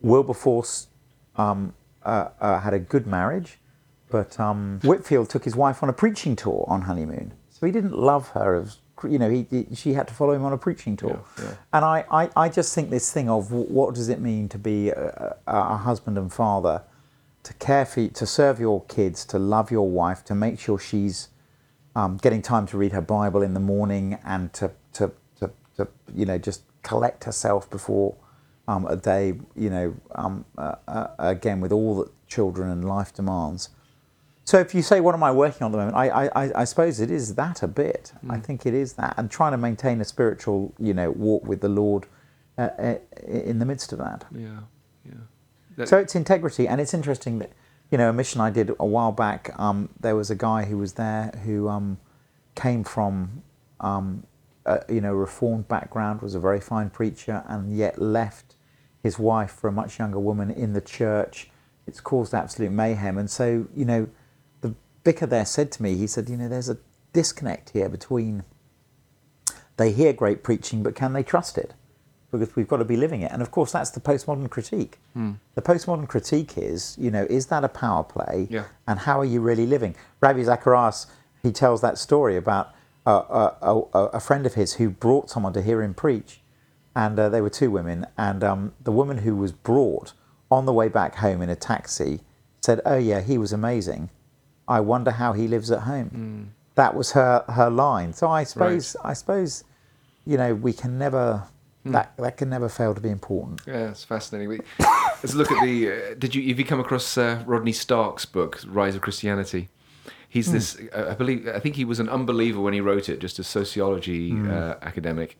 Wilberforce 0.00 0.88
um, 1.36 1.74
uh, 2.04 2.28
uh, 2.40 2.60
had 2.60 2.74
a 2.74 2.78
good 2.78 3.06
marriage, 3.06 3.58
but 4.10 4.38
um, 4.40 4.80
Whitefield 4.82 5.30
took 5.30 5.44
his 5.44 5.56
wife 5.56 5.82
on 5.82 5.88
a 5.88 5.92
preaching 5.92 6.36
tour 6.36 6.64
on 6.68 6.82
honeymoon. 6.82 7.32
So 7.50 7.66
he 7.66 7.72
didn't 7.72 7.96
love 7.96 8.28
her 8.30 8.56
as 8.56 8.78
you 9.08 9.18
know. 9.18 9.30
He, 9.30 9.46
he 9.50 9.74
she 9.74 9.92
had 9.92 10.08
to 10.08 10.14
follow 10.14 10.32
him 10.32 10.44
on 10.44 10.52
a 10.52 10.58
preaching 10.58 10.96
tour, 10.96 11.22
Yeah, 11.38 11.44
yeah. 11.44 11.54
and 11.72 11.84
I, 11.84 12.04
I, 12.10 12.30
I 12.36 12.48
just 12.48 12.74
think 12.74 12.90
this 12.90 13.12
thing 13.12 13.28
of 13.28 13.52
what 13.52 13.94
does 13.94 14.08
it 14.08 14.20
mean 14.20 14.48
to 14.50 14.58
be 14.58 14.90
a, 14.90 15.36
a, 15.46 15.76
husband 15.76 16.18
and 16.18 16.32
father, 16.32 16.82
to 17.42 17.54
care 17.54 17.84
for, 17.84 18.08
to 18.08 18.26
serve 18.26 18.60
your 18.60 18.84
kids, 18.84 19.24
to 19.26 19.38
love 19.38 19.70
your 19.70 19.88
wife, 19.88 20.24
to 20.26 20.34
make 20.34 20.58
sure 20.58 20.78
she's 20.78 21.28
um, 21.94 22.16
getting 22.16 22.42
time 22.42 22.66
to 22.66 22.78
read 22.78 22.92
her 22.92 23.00
Bible 23.00 23.42
in 23.42 23.54
the 23.54 23.60
morning, 23.60 24.18
and 24.24 24.52
to 24.54 24.70
to, 24.94 25.12
to, 25.38 25.50
to 25.76 25.88
you 26.14 26.26
know 26.26 26.38
just 26.38 26.62
collect 26.82 27.24
herself 27.24 27.68
before 27.70 28.16
um, 28.68 28.86
a 28.86 28.96
day, 28.96 29.34
you 29.56 29.70
know, 29.70 29.94
um, 30.14 30.44
uh, 30.56 30.74
uh, 30.86 31.08
again 31.18 31.60
with 31.60 31.72
all 31.72 31.96
that 31.96 32.28
children 32.28 32.70
and 32.70 32.84
life 32.84 33.12
demands. 33.14 33.70
So 34.48 34.58
if 34.58 34.74
you 34.74 34.80
say, 34.80 35.00
what 35.00 35.14
am 35.14 35.22
I 35.22 35.30
working 35.30 35.62
on 35.62 35.68
at 35.68 35.72
the 35.72 35.76
moment? 35.76 35.94
I, 35.94 36.08
I, 36.08 36.44
I- 36.46 36.60
I 36.62 36.64
suppose 36.64 37.00
it 37.00 37.10
is 37.10 37.34
that 37.34 37.62
a 37.62 37.68
bit. 37.68 38.14
I 38.30 38.38
think 38.38 38.64
it 38.64 38.72
is 38.72 38.94
that, 38.94 39.12
and 39.18 39.30
trying 39.30 39.52
to 39.52 39.58
maintain 39.58 40.00
a 40.00 40.06
spiritual, 40.06 40.72
you 40.78 40.94
know, 40.94 41.10
walk 41.10 41.44
with 41.46 41.60
the 41.60 41.68
Lord 41.68 42.06
uh, 42.56 42.62
uh, 42.78 42.94
in 43.26 43.58
the 43.58 43.66
midst 43.66 43.92
of 43.92 43.98
that. 43.98 44.24
Yeah, 44.34 44.60
yeah. 45.04 45.12
That- 45.76 45.88
So 45.88 45.98
it's 45.98 46.14
integrity, 46.14 46.66
and 46.66 46.80
it's 46.80 46.94
interesting 46.94 47.40
that, 47.40 47.52
you 47.90 47.98
know, 47.98 48.08
a 48.08 48.12
mission 48.14 48.40
I 48.40 48.48
did 48.48 48.70
a 48.80 48.86
while 48.86 49.12
back. 49.12 49.50
Um, 49.60 49.90
there 50.00 50.16
was 50.16 50.30
a 50.30 50.34
guy 50.34 50.64
who 50.64 50.78
was 50.78 50.94
there 50.94 51.30
who 51.44 51.68
um, 51.68 51.98
came 52.54 52.84
from, 52.84 53.42
um, 53.80 54.24
a, 54.64 54.80
you 54.88 55.02
know, 55.02 55.12
reformed 55.12 55.68
background, 55.68 56.22
was 56.22 56.34
a 56.34 56.40
very 56.40 56.60
fine 56.60 56.88
preacher, 56.88 57.44
and 57.48 57.76
yet 57.76 58.00
left 58.00 58.54
his 59.02 59.18
wife 59.18 59.50
for 59.50 59.68
a 59.68 59.72
much 59.72 59.98
younger 59.98 60.18
woman 60.18 60.50
in 60.50 60.72
the 60.72 60.80
church. 60.80 61.50
It's 61.86 62.00
caused 62.00 62.32
absolute 62.32 62.72
mayhem, 62.72 63.18
and 63.18 63.28
so 63.30 63.66
you 63.76 63.84
know, 63.84 64.08
vicar 65.04 65.26
there 65.26 65.44
said 65.44 65.72
to 65.72 65.82
me, 65.82 65.96
he 65.96 66.06
said, 66.06 66.28
you 66.28 66.36
know, 66.36 66.48
there's 66.48 66.68
a 66.68 66.78
disconnect 67.12 67.70
here 67.70 67.88
between 67.88 68.44
they 69.78 69.92
hear 69.92 70.12
great 70.12 70.42
preaching, 70.42 70.82
but 70.82 70.94
can 70.94 71.12
they 71.12 71.22
trust 71.22 71.56
it? 71.56 71.72
Because 72.30 72.54
we've 72.54 72.68
got 72.68 72.78
to 72.78 72.84
be 72.84 72.96
living 72.96 73.22
it. 73.22 73.32
And 73.32 73.40
of 73.40 73.50
course, 73.50 73.72
that's 73.72 73.90
the 73.90 74.00
postmodern 74.00 74.50
critique. 74.50 74.98
The 75.54 75.62
postmodern 75.62 76.08
critique 76.08 76.58
is, 76.58 76.96
you 76.98 77.10
know, 77.10 77.26
is 77.30 77.46
that 77.46 77.64
a 77.64 77.68
power 77.68 78.04
play? 78.04 78.48
Yeah. 78.50 78.64
And 78.86 79.00
how 79.00 79.18
are 79.18 79.24
you 79.24 79.40
really 79.40 79.66
living? 79.66 79.94
Ravi 80.20 80.44
Zacharias, 80.44 81.06
he 81.42 81.52
tells 81.52 81.80
that 81.80 81.96
story 81.96 82.36
about 82.36 82.74
a, 83.06 83.12
a, 83.12 83.56
a, 83.62 83.98
a 84.18 84.20
friend 84.20 84.44
of 84.44 84.54
his 84.54 84.74
who 84.74 84.90
brought 84.90 85.30
someone 85.30 85.54
to 85.54 85.62
hear 85.62 85.80
him 85.80 85.94
preach. 85.94 86.40
And 86.94 87.18
uh, 87.18 87.28
they 87.28 87.40
were 87.40 87.48
two 87.48 87.70
women. 87.70 88.04
And 88.18 88.44
um, 88.44 88.74
the 88.82 88.92
woman 88.92 89.18
who 89.18 89.34
was 89.36 89.52
brought 89.52 90.12
on 90.50 90.66
the 90.66 90.72
way 90.72 90.88
back 90.88 91.16
home 91.16 91.40
in 91.40 91.48
a 91.48 91.56
taxi 91.56 92.20
said, 92.60 92.80
Oh, 92.84 92.98
yeah, 92.98 93.20
he 93.22 93.38
was 93.38 93.52
amazing. 93.52 94.10
I 94.68 94.80
wonder 94.80 95.10
how 95.10 95.32
he 95.32 95.48
lives 95.48 95.70
at 95.70 95.80
home. 95.82 96.52
That 96.74 96.94
was 96.94 97.12
her, 97.12 97.44
her 97.48 97.70
line. 97.70 98.12
So 98.12 98.28
I 98.28 98.44
suppose, 98.44 98.94
I 99.02 99.12
suppose, 99.14 99.64
you 100.24 100.36
know, 100.36 100.54
we 100.54 100.72
can 100.72 100.96
never, 100.98 101.42
that, 101.86 102.16
that 102.18 102.36
can 102.36 102.48
never 102.50 102.68
fail 102.68 102.94
to 102.94 103.00
be 103.00 103.08
important. 103.08 103.62
Yeah, 103.66 103.88
it's 103.90 104.04
fascinating. 104.04 104.48
We- 104.48 104.60
Let's 105.20 105.34
look 105.34 105.50
at 105.50 105.60
the. 105.64 105.90
Uh, 105.90 106.14
did 106.16 106.36
you 106.36 106.46
have 106.50 106.60
you 106.60 106.64
come 106.64 106.78
across 106.78 107.18
uh, 107.18 107.42
Rodney 107.44 107.72
Stark's 107.72 108.24
book, 108.24 108.60
Rise 108.68 108.94
of 108.94 109.00
Christianity? 109.00 109.68
He's 110.28 110.52
this. 110.52 110.78
Uh, 110.94 111.08
I 111.10 111.14
believe. 111.14 111.48
I 111.48 111.58
think 111.58 111.74
he 111.74 111.84
was 111.84 111.98
an 111.98 112.08
unbeliever 112.08 112.60
when 112.60 112.72
he 112.72 112.80
wrote 112.80 113.08
it, 113.08 113.18
just 113.18 113.40
a 113.40 113.42
sociology 113.42 114.32
uh, 114.48 114.74
academic, 114.80 115.36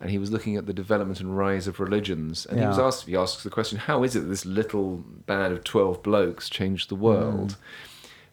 and 0.00 0.10
he 0.10 0.16
was 0.16 0.30
looking 0.32 0.56
at 0.56 0.64
the 0.64 0.72
development 0.72 1.20
and 1.20 1.36
rise 1.36 1.66
of 1.66 1.78
religions. 1.78 2.46
And 2.46 2.58
he 2.58 2.66
was 2.66 2.78
Yeah. 2.78 2.86
asked. 2.86 3.04
He 3.06 3.16
asks 3.16 3.42
the 3.42 3.50
question, 3.50 3.76
"How 3.80 4.02
is 4.02 4.16
it 4.16 4.20
that 4.20 4.28
this 4.28 4.46
little 4.46 5.04
band 5.26 5.52
of 5.52 5.62
twelve 5.62 6.02
blokes 6.02 6.48
changed 6.48 6.88
the 6.88 6.94
world?" 6.94 7.56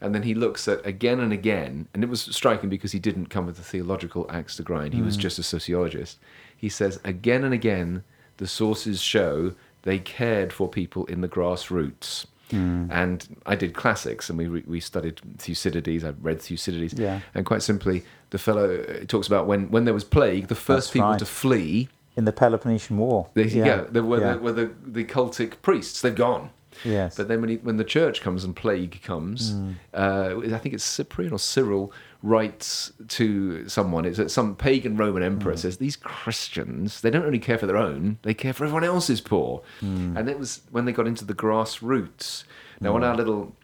And 0.01 0.13
then 0.13 0.23
he 0.23 0.33
looks 0.33 0.67
at 0.67 0.85
again 0.85 1.19
and 1.19 1.31
again, 1.33 1.87
and 1.93 2.03
it 2.03 2.09
was 2.09 2.21
striking 2.21 2.69
because 2.69 2.91
he 2.91 2.99
didn't 2.99 3.27
come 3.27 3.45
with 3.45 3.57
a 3.59 3.63
theological 3.63 4.25
axe 4.29 4.55
to 4.57 4.63
grind. 4.63 4.93
He 4.93 5.01
was 5.01 5.17
just 5.17 5.39
a 5.39 5.43
sociologist. 5.43 6.19
He 6.55 6.69
says 6.69 6.99
again 7.03 7.43
and 7.43 7.53
again, 7.53 8.03
the 8.37 8.47
sources 8.47 9.01
show 9.01 9.53
they 9.83 9.99
cared 9.99 10.51
for 10.51 10.67
people 10.67 11.05
in 11.05 11.21
the 11.21 11.27
grassroots. 11.29 12.25
And 12.51 13.37
I 13.45 13.55
did 13.55 13.73
classics, 13.73 14.29
and 14.29 14.37
we 14.37 14.47
re- 14.47 14.63
we 14.67 14.79
studied 14.79 15.19
Thucydides. 15.39 16.03
I 16.05 16.11
read 16.21 16.41
Thucydides, 16.41 16.93
Yeah. 16.93 17.19
and 17.33 17.45
quite 17.45 17.63
simply, 17.63 18.03
the 18.29 18.37
fellow 18.37 18.81
uh, 18.81 19.05
talks 19.07 19.27
about 19.27 19.45
when 19.47 19.69
when 19.71 19.85
there 19.85 19.93
was 19.93 20.03
plague, 20.05 20.47
the 20.47 20.55
first 20.55 20.87
That's 20.87 20.93
people 20.93 21.09
right. 21.09 21.19
to 21.19 21.25
flee, 21.25 21.89
In 22.15 22.23
the 22.25 22.31
Peloponnesian 22.31 22.97
War. 22.97 23.27
they, 23.33 23.45
yeah, 23.47 23.85
there 23.89 24.03
were, 24.03 24.21
yeah. 24.21 24.33
The, 24.33 24.39
were 24.39 24.51
the 24.53 24.71
the 24.85 25.03
cultic 25.03 25.61
priests. 25.63 26.01
They've 26.01 26.15
gone. 26.15 26.51
Yes. 26.83 27.15
But 27.15 27.27
then 27.27 27.41
when, 27.41 27.49
he, 27.51 27.55
when 27.57 27.77
the 27.77 27.83
church 27.83 28.21
comes 28.21 28.43
and 28.43 28.55
plague 28.55 29.01
comes, 29.03 29.53
Mm. 29.53 29.75
uh, 29.93 30.55
I 30.55 30.57
think 30.57 30.73
it's 30.75 30.83
Cyprian 30.83 31.31
or 31.33 31.39
Cyril 31.39 31.91
writes 32.21 32.91
to 33.09 33.67
someone, 33.69 34.03
it's 34.05 34.17
that 34.17 34.31
some 34.31 34.55
pagan 34.55 34.97
Roman 34.97 35.23
emperor 35.23 35.53
Mm. 35.53 35.59
says, 35.59 35.77
These 35.77 35.95
Christians, 35.95 37.01
they 37.01 37.09
don't 37.09 37.25
only 37.25 37.39
care 37.39 37.57
for 37.57 37.65
their 37.67 37.77
own, 37.77 38.17
they 38.23 38.33
care 38.33 38.53
for 38.53 38.65
everyone 38.65 38.83
else's 38.83 39.21
poor. 39.21 39.61
Mm. 39.81 40.17
And 40.17 40.29
it 40.29 40.37
was 40.39 40.61
when 40.71 40.85
they 40.85 40.91
got 40.91 41.07
into 41.07 41.23
the 41.25 41.33
grassroots. 41.35 42.43
Now, 42.81 42.95
on 42.95 43.03
our 43.03 43.15
little 43.15 43.55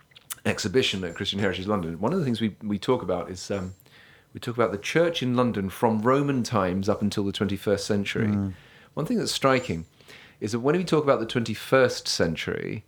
exhibition 0.46 1.04
at 1.04 1.16
Christian 1.16 1.40
Heritage 1.40 1.68
London, 1.68 2.00
one 2.00 2.14
of 2.14 2.20
the 2.20 2.26
things 2.26 2.42
we, 2.42 2.56
we 2.64 2.80
talk 2.80 3.02
about 3.04 3.30
is 3.30 3.52
um, 3.52 3.74
we 4.34 4.40
talk 4.40 4.56
about 4.56 4.72
the 4.72 4.78
church 4.78 5.22
in 5.22 5.36
London 5.36 5.70
from 5.70 6.02
Roman 6.02 6.44
times 6.44 6.88
up 6.88 7.02
until 7.02 7.24
the 7.26 7.32
21st 7.34 7.80
century. 7.82 8.28
Mm. 8.28 8.54
One 8.94 9.06
thing 9.06 9.18
that's 9.18 9.32
striking 9.32 9.86
is 10.40 10.54
that 10.54 10.60
when 10.60 10.76
we 10.76 10.84
talk 10.84 11.04
about 11.04 11.20
the 11.20 11.26
21st 11.26 12.08
century, 12.08 12.84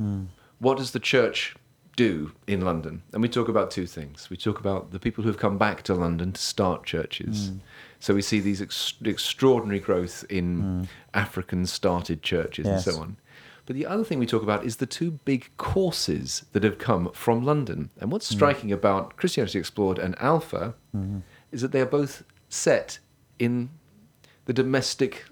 Mm. 0.00 0.26
what 0.58 0.78
does 0.78 0.90
the 0.90 1.00
church 1.00 1.54
do 1.96 2.32
in 2.46 2.60
London? 2.60 3.02
And 3.12 3.22
we 3.22 3.28
talk 3.28 3.48
about 3.48 3.70
two 3.70 3.86
things. 3.86 4.28
We 4.30 4.36
talk 4.36 4.60
about 4.60 4.90
the 4.90 4.98
people 4.98 5.22
who 5.22 5.28
have 5.28 5.38
come 5.38 5.58
back 5.58 5.82
to 5.84 5.94
London 5.94 6.32
to 6.32 6.40
start 6.40 6.84
churches. 6.84 7.50
Mm. 7.50 7.60
So 8.00 8.14
we 8.14 8.22
see 8.22 8.40
these 8.40 8.60
ex- 8.60 8.94
extraordinary 9.02 9.80
growth 9.80 10.24
in 10.28 10.62
mm. 10.62 10.88
African 11.14 11.66
started 11.66 12.22
churches 12.22 12.66
Yes. 12.66 12.86
and 12.86 12.94
so 12.94 13.00
on. 13.00 13.16
But 13.64 13.74
the 13.74 13.86
other 13.86 14.04
thing 14.04 14.20
we 14.20 14.26
talk 14.26 14.44
about 14.44 14.64
is 14.64 14.76
the 14.76 14.86
two 14.86 15.10
big 15.24 15.50
courses 15.56 16.44
that 16.52 16.62
have 16.62 16.78
come 16.78 17.10
from 17.12 17.44
London. 17.44 17.90
And 18.00 18.12
what's 18.12 18.28
striking 18.28 18.70
about 18.70 19.16
Christianity 19.16 19.58
Explored 19.58 19.98
and 19.98 20.14
Alpha 20.20 20.74
mm-hmm. 20.96 21.18
is 21.50 21.62
that 21.62 21.72
they 21.72 21.80
are 21.80 21.86
both 21.86 22.22
set 22.48 23.00
in 23.40 23.70
the 24.44 24.52
domestic 24.52 25.24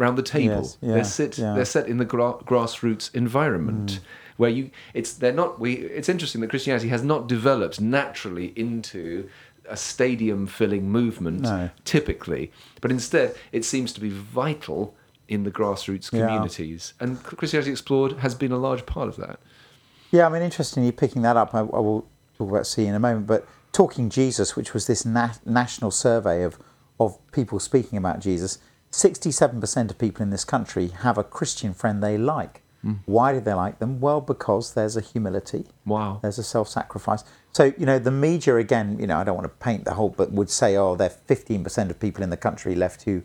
round 0.00 0.16
the 0.18 0.22
table. 0.22 0.62
Yes, 0.62 0.78
yeah, 0.80 0.94
they're 0.94 1.04
sit 1.04 1.38
yeah. 1.38 1.54
they're 1.54 1.64
set 1.64 1.86
in 1.88 1.98
the 1.98 2.04
gra- 2.04 2.38
grassroots 2.44 3.14
environment 3.14 3.90
mm. 3.92 4.00
where 4.36 4.50
you 4.50 4.70
it's 4.94 5.12
they're 5.12 5.32
not 5.32 5.60
we 5.60 5.74
it's 5.74 6.08
interesting 6.08 6.40
that 6.40 6.50
Christianity 6.50 6.88
has 6.88 7.02
not 7.02 7.28
developed 7.28 7.80
naturally 7.80 8.52
into 8.56 9.28
a 9.68 9.76
stadium 9.76 10.46
filling 10.46 10.90
movement 10.90 11.40
No. 11.42 11.70
typically 11.84 12.50
but 12.80 12.90
instead 12.90 13.34
it 13.52 13.64
seems 13.64 13.92
to 13.92 14.00
be 14.00 14.08
vital 14.08 14.94
in 15.28 15.44
the 15.44 15.50
grassroots 15.50 16.10
Yeah. 16.10 16.26
communities 16.26 16.94
and 17.00 17.22
Christianity 17.22 17.70
Explored 17.70 18.12
has 18.18 18.34
been 18.34 18.52
a 18.52 18.56
large 18.56 18.86
part 18.86 19.08
of 19.08 19.16
that 19.16 19.38
Yeah, 20.10 20.26
I 20.26 20.30
mean, 20.30 20.40
interestingly, 20.42 20.90
picking 20.90 21.20
that 21.22 21.36
up, 21.36 21.54
I, 21.54 21.58
I 21.58 21.80
will 21.86 22.06
talk 22.38 22.48
about 22.48 22.66
C 22.66 22.86
in 22.86 22.94
a 22.94 22.98
moment, 22.98 23.26
but 23.26 23.46
Talking 23.72 24.08
Jesus, 24.08 24.56
which 24.56 24.72
was 24.72 24.86
this 24.86 25.04
na- 25.04 25.34
national 25.44 25.90
survey 25.90 26.42
of 26.42 26.58
of 26.98 27.16
people 27.32 27.60
speaking 27.60 27.96
about 27.98 28.18
Jesus, 28.18 28.58
67% 28.90 29.90
of 29.90 29.98
people 29.98 30.22
in 30.22 30.30
this 30.30 30.44
country 30.44 30.88
have 30.88 31.18
a 31.18 31.24
Christian 31.24 31.74
friend 31.74 32.02
they 32.02 32.16
like. 32.18 32.62
Why 33.06 33.32
do 33.32 33.40
they 33.40 33.52
like 33.52 33.80
them? 33.80 34.00
Well, 34.00 34.20
because 34.20 34.74
there's 34.74 34.96
a 34.96 35.00
humility. 35.00 35.66
Wow. 35.84 36.20
There's 36.22 36.38
a 36.38 36.42
self-sacrifice. 36.44 37.24
So 37.52 37.72
you 37.76 37.84
know, 37.84 37.98
the 37.98 38.10
media 38.10 38.56
again. 38.56 38.98
You 38.98 39.06
know, 39.06 39.18
I 39.18 39.24
don't 39.24 39.34
want 39.34 39.44
to 39.46 39.64
paint 39.64 39.84
the 39.84 39.94
whole, 39.94 40.10
but 40.10 40.32
would 40.32 40.48
say, 40.48 40.76
oh, 40.76 40.94
there 40.94 41.10
are 41.10 41.34
15% 41.34 41.90
of 41.90 42.00
people 42.00 42.22
in 42.22 42.30
the 42.30 42.36
country 42.36 42.74
left 42.74 43.02
who 43.02 43.22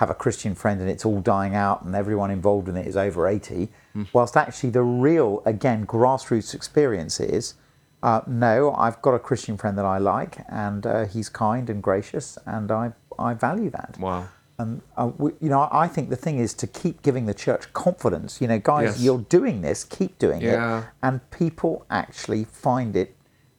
have 0.00 0.10
a 0.10 0.14
Christian 0.14 0.54
friend, 0.54 0.80
and 0.80 0.90
it's 0.90 1.04
all 1.04 1.20
dying 1.20 1.54
out, 1.54 1.84
and 1.84 1.94
everyone 1.94 2.30
involved 2.30 2.68
in 2.68 2.76
it 2.76 2.86
is 2.86 2.96
over 2.96 3.28
80. 3.28 3.68
Whilst 4.12 4.36
actually, 4.36 4.70
the 4.70 4.82
real, 4.82 5.42
again, 5.46 5.86
grassroots 5.86 6.52
experience 6.52 7.20
is, 7.20 7.54
uh, 8.02 8.22
no, 8.26 8.74
I've 8.74 9.00
got 9.02 9.14
a 9.14 9.20
Christian 9.20 9.56
friend 9.56 9.78
that 9.78 9.84
I 9.84 9.98
like, 9.98 10.38
and 10.48 10.84
uh, 10.84 11.04
he's 11.04 11.28
kind 11.28 11.70
and 11.70 11.82
gracious, 11.82 12.38
and 12.46 12.72
I 12.72 12.92
I 13.18 13.34
value 13.34 13.70
that. 13.70 13.96
Wow. 14.00 14.28
And 14.58 14.82
uh, 14.96 15.10
we, 15.18 15.32
you 15.40 15.48
know, 15.48 15.68
I 15.72 15.88
think 15.88 16.10
the 16.10 16.16
thing 16.16 16.38
is 16.38 16.54
to 16.54 16.66
keep 16.66 17.02
giving 17.02 17.26
the 17.26 17.34
church 17.34 17.72
confidence. 17.72 18.40
You 18.40 18.46
know, 18.48 18.58
guys, 18.58 18.96
Yes. 18.96 19.00
you're 19.00 19.18
doing 19.28 19.62
this, 19.62 19.82
keep 19.84 20.18
doing 20.18 20.42
Yeah. 20.42 20.78
it, 20.80 20.84
and 21.02 21.28
people 21.30 21.84
actually 21.90 22.44
find 22.44 22.94
it 22.94 23.16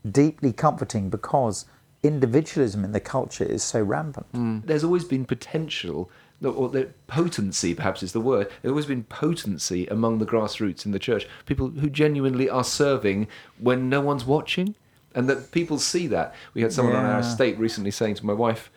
deeply 0.10 0.54
comforting 0.54 1.10
because 1.10 1.66
individualism 2.04 2.86
in 2.86 2.92
the 2.94 3.00
culture 3.00 3.44
is 3.44 3.64
so 3.64 3.82
rampant. 3.82 4.28
There's 4.68 4.84
always 4.84 5.04
been 5.04 5.26
potential, 5.26 6.10
or 6.44 6.70
the 6.70 6.90
potency 7.08 7.74
perhaps 7.74 8.04
is 8.04 8.12
the 8.14 8.22
word. 8.22 8.48
There's 8.62 8.70
always 8.72 8.86
been 8.86 9.04
potency 9.04 9.88
among 9.88 10.20
the 10.20 10.26
grassroots 10.26 10.86
in 10.86 10.92
the 10.92 11.00
church. 11.00 11.28
People 11.46 11.70
who 11.70 11.90
genuinely 11.90 12.50
are 12.50 12.64
serving 12.64 13.28
when 13.60 13.90
no 13.90 14.00
one's 14.02 14.24
watching, 14.26 14.76
and 15.16 15.28
that 15.30 15.52
people 15.52 15.78
see 15.80 16.08
that. 16.08 16.34
We 16.54 16.62
had 16.62 16.72
someone 16.72 16.96
on 16.96 17.06
our 17.06 17.20
estate 17.20 17.58
recently 17.58 17.92
saying 17.92 18.16
to 18.16 18.26
my 18.26 18.34
wife 18.34 18.70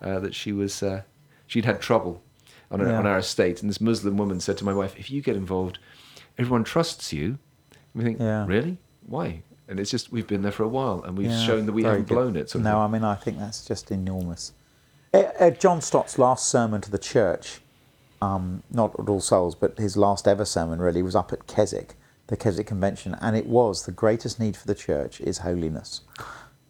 uh, 0.00 0.20
that 0.20 0.34
she 0.34 0.52
was 0.52 0.82
uh, 0.82 1.02
she'd 1.50 1.64
had 1.64 1.80
trouble 1.80 2.22
on, 2.70 2.80
our 2.80 2.86
Yeah. 2.88 2.98
on 3.00 3.06
our 3.06 3.18
estate, 3.18 3.60
and 3.60 3.68
this 3.68 3.80
Muslim 3.80 4.16
woman 4.16 4.38
said 4.40 4.56
to 4.58 4.64
my 4.64 4.72
wife, 4.72 4.94
"If 4.98 5.10
you 5.10 5.20
get 5.20 5.34
involved, 5.36 5.78
everyone 6.38 6.62
trusts 6.64 7.12
you." 7.12 7.38
And 7.72 7.94
we 7.94 8.04
think, 8.04 8.20
Yeah. 8.20 8.46
really? 8.46 8.78
Why? 9.06 9.42
And 9.68 9.80
it's 9.80 9.90
just 9.90 10.12
we've 10.12 10.26
been 10.28 10.42
there 10.42 10.52
for 10.52 10.62
a 10.62 10.68
while, 10.68 11.02
and 11.04 11.18
we've 11.18 11.30
Yeah, 11.30 11.44
shown 11.44 11.66
that 11.66 11.72
we 11.72 11.82
haven't 11.82 12.06
good. 12.08 12.14
blown 12.14 12.36
it. 12.36 12.50
Sort 12.50 12.62
no. 12.64 12.78
I 12.78 12.86
mean, 12.86 13.02
I 13.04 13.16
think 13.16 13.38
that's 13.38 13.64
just 13.66 13.90
enormous. 13.90 14.52
Uh, 15.12 15.50
John 15.50 15.80
Stott's 15.80 16.18
last 16.18 16.48
sermon 16.48 16.80
to 16.82 16.90
the 16.90 16.98
church, 16.98 17.60
um, 18.22 18.62
not 18.70 18.94
at 19.00 19.08
All 19.08 19.20
Souls, 19.20 19.56
but 19.56 19.76
his 19.78 19.96
last 19.96 20.28
ever 20.28 20.44
sermon 20.44 20.78
really 20.80 21.02
was 21.02 21.16
up 21.16 21.32
at 21.32 21.48
Keswick, 21.48 21.96
the 22.28 22.36
Keswick 22.36 22.68
Convention, 22.68 23.16
and 23.20 23.36
it 23.36 23.46
was 23.46 23.86
the 23.86 23.92
greatest 23.92 24.38
need 24.38 24.56
for 24.56 24.68
the 24.68 24.74
church 24.76 25.20
is 25.20 25.38
holiness. 25.38 26.02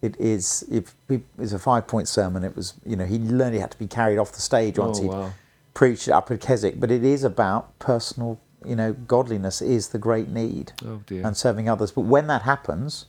It 0.01 0.19
is. 0.19 0.63
If 0.71 0.95
it 1.09 1.21
was 1.37 1.53
a 1.53 1.59
five-point 1.59 2.07
sermon, 2.07 2.43
it 2.43 2.55
was. 2.55 2.73
You 2.85 2.95
know, 2.95 3.05
he 3.05 3.19
learned 3.19 3.53
he 3.55 3.59
had 3.61 3.71
to 3.71 3.77
be 3.77 3.87
carried 3.87 4.17
off 4.17 4.31
the 4.31 4.41
stage 4.41 4.79
once 4.79 4.99
Oh, 4.99 5.03
he 5.03 5.07
wow. 5.09 5.33
preached 5.73 6.09
up 6.09 6.31
at 6.31 6.41
Keswick. 6.41 6.79
But 6.79 6.89
it 6.91 7.03
is 7.03 7.23
about 7.23 7.77
personal. 7.79 8.39
You 8.65 8.75
know, 8.75 8.93
godliness 8.93 9.61
is 9.61 9.89
the 9.89 9.97
great 9.97 10.29
need, 10.29 10.73
Oh, 10.85 11.01
and 11.09 11.35
serving 11.35 11.67
others. 11.67 11.91
But 11.91 12.01
when 12.01 12.27
that 12.27 12.43
happens, 12.43 13.07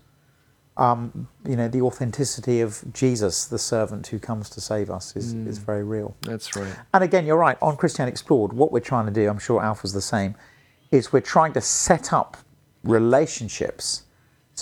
um, 0.79 1.29
you 1.47 1.57
know, 1.57 1.69
the 1.69 1.83
authenticity 1.83 2.63
of 2.63 2.83
Jesus, 2.95 3.45
the 3.45 3.59
servant 3.59 4.07
who 4.07 4.19
comes 4.19 4.49
to 4.51 4.63
save 4.63 4.91
us, 4.91 5.15
is, 5.15 5.35
is 5.35 5.59
Mm. 5.59 5.63
very 5.65 5.85
real. 5.85 6.15
That's 6.23 6.57
right. 6.57 6.75
And 6.95 7.05
again, 7.05 7.27
you're 7.27 7.37
right. 7.37 7.59
On 7.61 7.77
Christian 7.77 8.09
Explored, 8.09 8.55
what 8.55 8.73
we're 8.73 8.81
trying 8.81 9.05
to 9.05 9.13
do, 9.13 9.29
I'm 9.29 9.39
sure 9.39 9.63
Alpha's 9.63 9.93
the 9.93 10.01
same, 10.01 10.35
is 10.91 11.13
we're 11.13 11.21
trying 11.21 11.53
to 11.53 11.61
set 11.61 12.13
up 12.15 12.39
relationships. 12.83 14.05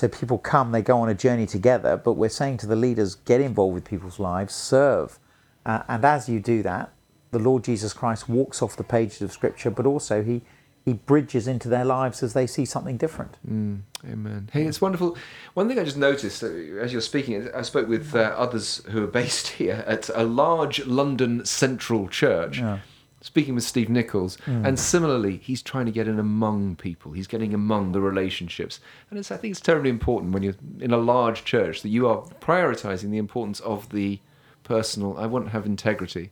So 0.00 0.08
people 0.08 0.38
come, 0.38 0.72
they 0.72 0.80
go 0.80 0.98
on 1.02 1.10
a 1.10 1.14
journey 1.14 1.44
together, 1.44 1.94
but 1.94 2.14
we're 2.14 2.30
saying 2.30 2.56
to 2.58 2.66
the 2.66 2.74
leaders, 2.74 3.16
get 3.16 3.42
involved 3.42 3.74
with 3.74 3.84
people's 3.84 4.18
lives, 4.18 4.54
serve. 4.54 5.18
Uh, 5.66 5.82
and 5.88 6.02
as 6.06 6.26
you 6.26 6.40
do 6.40 6.62
that, 6.62 6.94
the 7.32 7.38
Lord 7.38 7.64
Jesus 7.64 7.92
Christ 7.92 8.26
walks 8.26 8.62
off 8.62 8.76
the 8.76 8.82
pages 8.82 9.20
of 9.20 9.30
Scripture, 9.30 9.68
but 9.68 9.84
also 9.84 10.22
he, 10.22 10.40
he 10.86 10.94
bridges 10.94 11.46
into 11.46 11.68
their 11.68 11.84
lives 11.84 12.22
as 12.22 12.32
they 12.32 12.46
see 12.46 12.64
something 12.64 12.96
different. 12.96 13.36
Mm, 13.46 13.80
amen. 14.10 14.48
Hey, 14.54 14.64
it's 14.64 14.80
wonderful. 14.80 15.18
One 15.52 15.68
thing 15.68 15.78
I 15.78 15.84
just 15.84 15.98
noticed 15.98 16.42
uh, 16.42 16.46
as 16.46 16.94
you're 16.94 17.02
speaking, 17.02 17.50
I 17.54 17.60
spoke 17.60 17.86
with 17.86 18.14
uh, 18.14 18.20
others 18.20 18.82
who 18.88 19.04
are 19.04 19.06
based 19.20 19.48
here 19.48 19.84
at 19.86 20.08
a 20.14 20.24
large 20.24 20.86
London 20.86 21.44
central 21.44 22.08
church. 22.08 22.60
Yeah. 22.60 22.78
Speaking 23.22 23.54
with 23.54 23.64
Steve 23.64 23.90
Nichols, 23.90 24.38
and 24.46 24.78
similarly, 24.78 25.36
he's 25.36 25.62
trying 25.62 25.84
to 25.84 25.92
get 25.92 26.08
in 26.08 26.18
among 26.18 26.76
people. 26.76 27.12
He's 27.12 27.26
getting 27.26 27.52
among 27.52 27.92
the 27.92 28.00
relationships, 28.00 28.80
and 29.10 29.18
it's, 29.18 29.30
I 29.30 29.36
think 29.36 29.52
it's 29.52 29.60
terribly 29.60 29.90
important 29.90 30.32
when 30.32 30.42
you're 30.42 30.54
in 30.80 30.92
a 30.92 30.96
large 30.96 31.44
church 31.44 31.82
that 31.82 31.90
you 31.90 32.08
are 32.08 32.22
prioritizing 32.40 33.10
the 33.10 33.18
importance 33.18 33.60
of 33.60 33.90
the 33.90 34.20
personal. 34.64 35.18
I 35.18 35.26
want 35.26 35.44
to 35.44 35.50
have 35.50 35.66
integrity. 35.66 36.30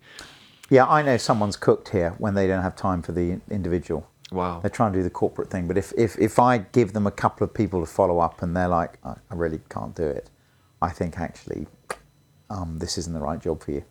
Yeah, 0.70 0.87
I 0.87 1.03
know 1.03 1.18
someone's 1.18 1.57
cooked 1.57 1.90
here 1.90 2.14
when 2.18 2.35
they 2.35 2.46
don't 2.46 2.62
have 2.62 2.77
time 2.77 3.03
for 3.03 3.12
the 3.12 3.38
individual. 3.51 4.09
Wow. 4.33 4.61
They're 4.61 4.70
trying 4.70 4.92
to 4.92 4.98
do 4.98 5.03
the 5.03 5.11
corporate 5.11 5.51
thing, 5.51 5.66
but 5.68 5.77
if, 5.77 5.92
if, 5.96 6.18
if 6.18 6.38
I 6.38 6.59
give 6.59 6.92
them 6.92 7.07
a 7.07 7.11
couple 7.11 7.44
of 7.44 7.53
people 7.53 7.81
to 7.81 7.87
follow 7.87 8.18
up 8.18 8.42
and 8.42 8.57
they're 8.57 8.68
like, 8.68 8.98
I, 9.05 9.14
I 9.31 9.35
really 9.35 9.61
can't 9.68 9.94
do 9.94 10.05
it, 10.05 10.31
I 10.81 10.90
think 10.90 11.18
actually 11.18 11.66
um, 12.51 12.79
this 12.79 12.98
isn't 12.98 13.12
the 13.12 13.20
right 13.20 13.40
job 13.40 13.62
for 13.62 13.72
you. 13.72 13.85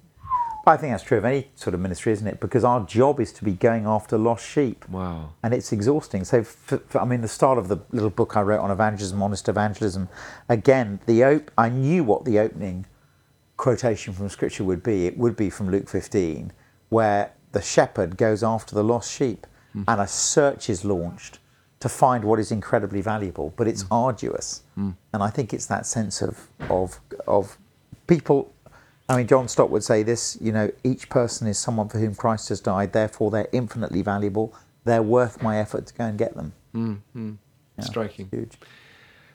I 0.67 0.75
think 0.75 0.91
that's 0.91 1.03
true 1.03 1.17
of 1.17 1.23
any 1.23 1.47
sort 1.55 1.73
of 1.73 1.79
ministry, 1.79 2.11
isn't 2.11 2.27
it? 2.27 2.41
Because 2.41 2.65
our 2.65 2.85
job 2.85 3.21
is 3.21 3.31
to 3.33 3.45
be 3.45 3.53
going 3.53 3.85
after 3.85 4.17
lost 4.17 4.45
sheep. 4.45 4.87
Wow. 4.89 5.33
And 5.41 5.53
it's 5.53 5.71
exhausting. 5.71 6.25
So, 6.25 6.43
for, 6.43 6.79
for, 6.79 6.99
I 6.99 7.05
mean, 7.05 7.21
the 7.21 7.29
start 7.29 7.57
of 7.57 7.69
the 7.69 7.77
little 7.91 8.09
book 8.09 8.35
I 8.35 8.41
wrote 8.41 8.59
on 8.59 8.69
evangelism, 8.69 9.23
honest 9.23 9.47
evangelism, 9.47 10.09
again, 10.49 10.99
the 11.05 11.23
op- 11.23 11.51
I 11.57 11.69
knew 11.69 12.03
what 12.03 12.25
the 12.25 12.37
opening 12.39 12.85
quotation 13.55 14.13
from 14.13 14.27
Scripture 14.27 14.65
would 14.65 14.83
be. 14.83 15.07
It 15.07 15.17
would 15.17 15.37
be 15.37 15.49
from 15.49 15.69
Luke 15.71 15.87
15, 15.87 16.51
where 16.89 17.31
the 17.53 17.61
shepherd 17.61 18.17
goes 18.17 18.43
after 18.43 18.75
the 18.75 18.83
lost 18.83 19.09
sheep 19.09 19.47
hmm. 19.71 19.83
and 19.87 20.01
a 20.01 20.07
search 20.07 20.69
is 20.69 20.83
launched 20.83 21.39
to 21.79 21.87
find 21.87 22.25
what 22.25 22.39
is 22.39 22.51
incredibly 22.51 22.99
valuable, 22.99 23.53
but 23.55 23.69
it's 23.69 23.83
hmm. 23.83 23.93
arduous. 23.93 24.63
Hmm. 24.75 24.91
And 25.13 25.23
I 25.23 25.29
think 25.29 25.53
it's 25.53 25.67
that 25.67 25.85
sense 25.85 26.21
of, 26.21 26.49
of, 26.69 26.99
of 27.25 27.57
people. 28.05 28.53
I 29.09 29.17
mean, 29.17 29.27
John 29.27 29.47
Stott 29.47 29.69
would 29.69 29.83
say 29.83 30.03
this 30.03 30.37
you 30.41 30.51
know, 30.51 30.71
each 30.83 31.09
person 31.09 31.47
is 31.47 31.57
someone 31.57 31.89
for 31.89 31.99
whom 31.99 32.15
Christ 32.15 32.49
has 32.49 32.59
died, 32.59 32.93
therefore 32.93 33.31
they're 33.31 33.49
infinitely 33.51 34.01
valuable. 34.01 34.53
They're 34.83 35.03
worth 35.03 35.41
my 35.41 35.59
effort 35.59 35.87
to 35.87 35.93
go 35.93 36.05
and 36.05 36.17
get 36.17 36.35
them. 36.35 36.53
Mm, 36.73 36.99
mm. 37.15 37.37
Yeah, 37.77 37.83
Striking. 37.83 38.29
Huge. 38.31 38.57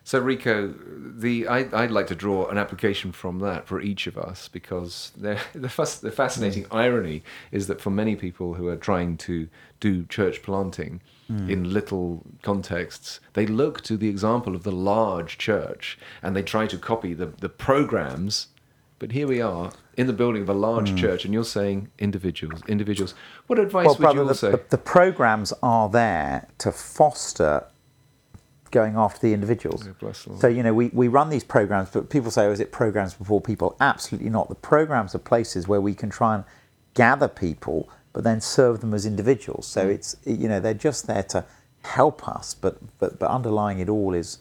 So 0.04 0.18
Rico, 0.18 0.74
the 0.98 1.46
I, 1.46 1.68
I'd 1.72 1.92
like 1.92 2.08
to 2.08 2.16
draw 2.16 2.48
an 2.48 2.58
application 2.58 3.12
from 3.12 3.38
that 3.38 3.68
for 3.68 3.80
each 3.80 4.06
of 4.06 4.18
us 4.18 4.48
because 4.48 5.12
the 5.16 5.40
the, 5.54 5.68
fas- 5.68 6.00
the 6.00 6.10
fascinating 6.10 6.64
mm. 6.64 6.76
irony 6.76 7.22
is 7.52 7.66
that 7.68 7.80
for 7.80 7.90
many 7.90 8.16
people 8.16 8.54
who 8.54 8.66
are 8.68 8.76
trying 8.76 9.16
to 9.18 9.48
do 9.80 10.04
church 10.06 10.42
planting 10.42 11.00
in 11.48 11.72
little 11.72 12.22
contexts, 12.42 13.20
they 13.32 13.46
look 13.46 13.80
to 13.80 13.96
the 13.96 14.08
example 14.08 14.54
of 14.54 14.64
the 14.64 14.72
large 14.72 15.38
church 15.38 15.98
and 16.22 16.36
they 16.36 16.42
try 16.42 16.66
to 16.66 16.76
copy 16.76 17.14
the 17.14 17.26
the 17.26 17.48
programs. 17.48 18.48
But 19.02 19.10
here 19.10 19.26
we 19.26 19.40
are 19.40 19.72
in 19.96 20.06
the 20.06 20.12
building 20.12 20.42
of 20.42 20.48
a 20.48 20.54
large 20.54 20.90
hmm. 20.90 20.96
church, 20.96 21.24
and 21.24 21.34
you're 21.34 21.42
saying 21.42 21.90
individuals, 21.98 22.62
individuals. 22.68 23.16
What 23.48 23.58
advice 23.58 23.86
Well, 23.86 23.94
would 23.96 24.00
brother, 24.00 24.22
you 24.22 24.28
the, 24.28 24.34
say? 24.36 24.50
the, 24.52 24.60
the 24.70 24.78
programs 24.78 25.52
are 25.60 25.88
there 25.88 26.46
to 26.58 26.70
foster 26.70 27.66
going 28.70 28.94
after 28.94 29.18
the 29.18 29.34
individuals. 29.34 29.84
Yeah, 29.84 29.94
bless 29.98 30.22
the 30.22 30.30
Lord. 30.30 30.40
So, 30.40 30.46
you 30.46 30.62
know, 30.62 30.72
we, 30.72 30.90
we 30.90 31.08
run 31.08 31.30
these 31.30 31.42
programs, 31.42 31.90
but 31.90 32.10
people 32.10 32.30
say, 32.30 32.46
oh, 32.46 32.52
is 32.52 32.60
it 32.60 32.70
programs 32.70 33.14
before 33.14 33.40
people? 33.40 33.76
Absolutely 33.80 34.30
not. 34.30 34.48
The 34.48 34.54
programs 34.54 35.16
are 35.16 35.18
places 35.18 35.66
where 35.66 35.80
we 35.80 35.94
can 35.94 36.08
try 36.08 36.36
and 36.36 36.44
gather 36.94 37.26
people, 37.26 37.90
but 38.12 38.22
then 38.22 38.40
serve 38.40 38.82
them 38.82 38.94
as 38.94 39.04
individuals. 39.04 39.66
So 39.66 39.86
hmm. 39.86 39.90
it's, 39.90 40.14
you 40.24 40.46
know, 40.46 40.60
they're 40.60 40.74
just 40.74 41.08
there 41.08 41.24
to 41.24 41.44
help 41.82 42.28
us, 42.28 42.54
but, 42.54 42.78
but, 43.00 43.18
but 43.18 43.28
underlying 43.28 43.80
it 43.80 43.88
all 43.88 44.14
is 44.14 44.38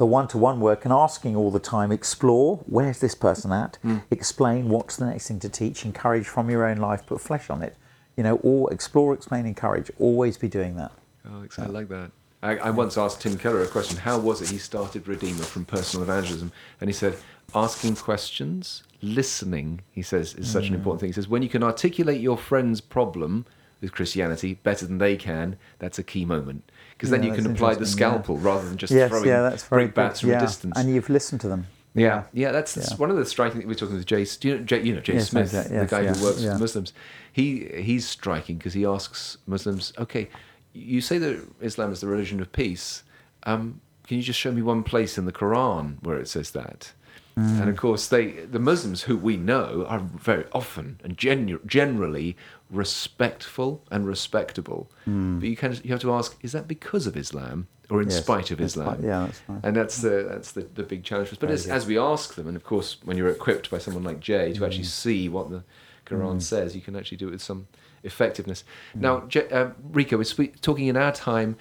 the 0.00 0.06
one-to-one 0.06 0.60
work 0.60 0.86
and 0.86 0.94
asking 0.94 1.36
all 1.36 1.50
the 1.50 1.60
time, 1.60 1.92
explore, 1.92 2.56
where's 2.64 3.00
this 3.00 3.14
person 3.14 3.52
at? 3.52 3.76
Explain 4.10 4.70
what's 4.70 4.96
the 4.96 5.04
next 5.04 5.28
thing 5.28 5.38
to 5.40 5.48
teach, 5.50 5.84
encourage 5.84 6.26
from 6.26 6.48
your 6.48 6.64
own 6.64 6.78
life, 6.78 7.04
put 7.04 7.20
flesh 7.20 7.50
on 7.50 7.60
it. 7.62 7.76
You 8.16 8.22
know, 8.22 8.36
or 8.36 8.72
explore, 8.72 9.12
explain, 9.12 9.44
encourage. 9.44 9.90
Always 9.98 10.38
be 10.38 10.48
doing 10.48 10.76
that. 10.76 10.92
Oh, 11.30 11.44
I 11.58 11.66
like 11.66 11.88
that. 11.90 12.12
I, 12.42 12.56
I 12.56 12.70
once 12.70 12.96
asked 12.96 13.20
Tim 13.20 13.36
Keller 13.36 13.62
a 13.62 13.68
question. 13.68 13.98
How 13.98 14.18
was 14.18 14.40
it 14.40 14.48
he 14.48 14.56
started 14.56 15.06
Redeemer 15.06 15.44
from 15.44 15.66
personal 15.66 16.02
evangelism? 16.04 16.50
And 16.80 16.88
he 16.88 16.94
said, 16.94 17.14
asking 17.54 17.96
questions, 17.96 18.84
listening, 19.02 19.82
he 19.92 20.00
says, 20.00 20.32
is 20.34 20.48
Mm. 20.48 20.52
such 20.52 20.68
an 20.68 20.74
important 20.74 21.00
thing. 21.00 21.10
He 21.10 21.12
says, 21.12 21.28
when 21.28 21.42
you 21.42 21.50
can 21.50 21.62
articulate 21.62 22.22
your 22.22 22.38
friend's 22.38 22.80
problem 22.80 23.44
with 23.80 23.92
Christianity 23.92 24.54
better 24.62 24.86
than 24.86 24.98
they 24.98 25.16
can, 25.16 25.56
that's 25.78 25.98
a 25.98 26.02
key 26.02 26.24
moment. 26.24 26.70
Because 26.92 27.10
then 27.10 27.22
Yeah, 27.22 27.30
you 27.30 27.34
can 27.36 27.46
apply 27.50 27.70
the 27.74 27.80
interesting, 27.80 28.00
yeah. 28.00 28.08
scalpel 28.10 28.36
rather 28.38 28.68
than 28.68 28.76
just 28.76 28.92
yes, 28.92 29.08
throwing 29.10 29.26
yeah, 29.26 29.42
that's 29.42 29.64
very 29.64 29.86
good. 29.86 29.94
from 30.18 30.30
a 30.30 30.40
distance. 30.40 30.74
And 30.76 30.94
you've 30.94 31.08
listened 31.08 31.40
to 31.42 31.48
them. 31.48 31.66
Yeah, 31.94 32.24
yeah, 32.32 32.52
that's, 32.52 32.74
that's 32.74 32.90
Yeah. 32.92 32.96
one 32.98 33.10
of 33.10 33.16
the 33.16 33.24
striking. 33.26 33.60
things 33.60 33.68
We 33.68 33.72
are 33.72 33.78
talking 33.78 33.96
with 33.96 34.06
Jay. 34.06 34.24
Do 34.24 34.48
you 34.48 34.58
know 34.58 34.64
Jay? 34.64 34.82
You 34.82 34.94
know 34.94 35.00
Jay 35.00 35.14
Yes, 35.14 35.30
Smith, 35.30 35.52
yes, 35.52 35.68
the 35.68 35.86
guy 35.86 36.06
who 36.06 36.24
works 36.24 36.40
with 36.42 36.60
Muslims. 36.60 36.92
He 37.32 37.68
he's 37.74 38.06
striking 38.06 38.58
because 38.58 38.74
he 38.74 38.84
asks 38.86 39.38
Muslims, 39.46 39.92
"Okay, 39.98 40.28
you 40.72 41.00
say 41.00 41.18
that 41.18 41.42
Islam 41.60 41.90
is 41.92 42.00
the 42.00 42.06
religion 42.06 42.40
of 42.40 42.52
peace. 42.52 43.02
Um, 43.42 43.80
can 44.06 44.18
you 44.18 44.22
just 44.22 44.38
show 44.38 44.52
me 44.52 44.62
one 44.62 44.82
place 44.84 45.18
in 45.18 45.24
the 45.24 45.32
Quran 45.32 45.96
where 46.02 46.18
it 46.18 46.28
says 46.28 46.50
that? 46.52 46.92
Mm. 47.38 47.60
And 47.60 47.68
of 47.70 47.76
course, 47.76 48.08
they 48.08 48.32
the 48.56 48.58
Muslims 48.58 49.02
who 49.02 49.16
we 49.16 49.36
know 49.36 49.86
are 49.88 50.00
very 50.00 50.44
often 50.52 50.98
and 51.04 51.16
genu- 51.16 51.60
generally 51.64 52.36
respectful 52.70 53.82
and 53.90 54.06
respectable. 54.06 54.90
But 55.06 55.48
you 55.48 55.56
can 55.56 55.78
you 55.84 55.90
have 55.90 56.00
to 56.00 56.12
ask: 56.12 56.36
Is 56.42 56.52
that 56.52 56.66
because 56.68 57.06
of 57.06 57.16
Islam 57.16 57.68
or 57.88 58.00
in 58.02 58.08
Mm. 58.08 58.12
Yes, 58.12 58.22
spite 58.24 58.50
of 58.50 58.60
Islam? 58.60 58.88
right. 58.88 59.00
Yeah, 59.02 59.20
that's 59.26 59.40
right. 59.48 59.60
And 59.64 59.76
that's 59.76 59.98
the 60.02 60.26
that's 60.30 60.52
the, 60.52 60.62
the 60.74 60.82
big 60.82 61.02
challenge 61.04 61.28
for 61.28 61.34
us. 61.34 61.38
But 61.38 61.50
as, 61.50 61.66
as 61.66 61.86
we 61.86 61.96
ask 61.98 62.34
them, 62.34 62.46
and 62.48 62.56
of 62.56 62.64
course, 62.64 62.96
when 63.04 63.16
you're 63.16 63.28
equipped 63.30 63.70
by 63.70 63.78
someone 63.78 64.02
like 64.04 64.20
Jay 64.20 64.52
to 64.52 64.60
Mm. 64.60 64.66
actually 64.66 64.84
see 64.84 65.28
what 65.28 65.50
the 65.50 65.62
Quran 66.06 66.42
says, 66.42 66.74
you 66.74 66.82
can 66.82 66.96
actually 66.96 67.18
do 67.18 67.28
it 67.28 67.32
with 67.32 67.42
some 67.42 67.68
effectiveness. 68.02 68.64
Now, 68.94 69.20
Jay, 69.28 69.48
uh, 69.50 69.70
Rico, 69.92 70.16
we're 70.16 70.24
spe- 70.24 70.60
talking 70.60 70.86
in 70.88 70.96
our 70.96 71.12
time. 71.12 71.56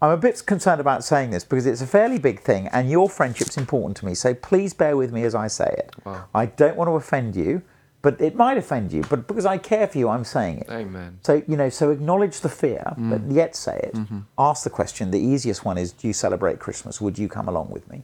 I'm 0.00 0.12
a 0.12 0.16
bit 0.16 0.46
concerned 0.46 0.80
about 0.80 1.04
saying 1.04 1.28
this 1.28 1.44
because 1.44 1.66
it's 1.66 1.82
a 1.82 1.86
fairly 1.86 2.18
big 2.18 2.40
thing 2.40 2.68
and 2.68 2.90
your 2.90 3.06
friendship's 3.10 3.58
important 3.58 3.98
to 3.98 4.06
me. 4.06 4.14
So 4.14 4.32
please 4.32 4.72
bear 4.72 4.96
with 4.96 5.12
me 5.12 5.24
as 5.24 5.34
I 5.34 5.48
say 5.48 5.74
it. 5.76 5.94
Wow. 6.06 6.24
I 6.34 6.46
don't 6.46 6.78
want 6.78 6.88
to 6.88 6.94
offend 6.94 7.36
you, 7.36 7.60
but 8.02 8.20
it 8.20 8.34
might 8.34 8.58
offend 8.58 8.92
you. 8.92 9.02
But 9.08 9.28
because 9.28 9.46
I 9.46 9.58
care 9.58 9.86
for 9.86 9.96
you, 9.96 10.08
I'm 10.08 10.24
saying 10.24 10.58
it. 10.58 10.66
Amen. 10.70 11.20
So 11.22 11.42
you 11.46 11.56
know, 11.56 11.68
so 11.68 11.90
acknowledge 11.90 12.40
the 12.40 12.48
fear, 12.48 12.82
but 12.96 13.28
mm. 13.28 13.34
yet 13.34 13.54
say 13.56 13.78
it. 13.84 13.94
Mm-hmm. 13.94 14.20
Ask 14.36 14.64
the 14.64 14.70
question. 14.70 15.12
The 15.12 15.20
easiest 15.20 15.64
one 15.64 15.78
is, 15.78 15.92
do 15.92 16.08
you 16.08 16.12
celebrate 16.12 16.58
Christmas? 16.58 17.00
Would 17.00 17.18
you 17.18 17.28
come 17.28 17.48
along 17.48 17.70
with 17.70 17.88
me? 17.88 18.02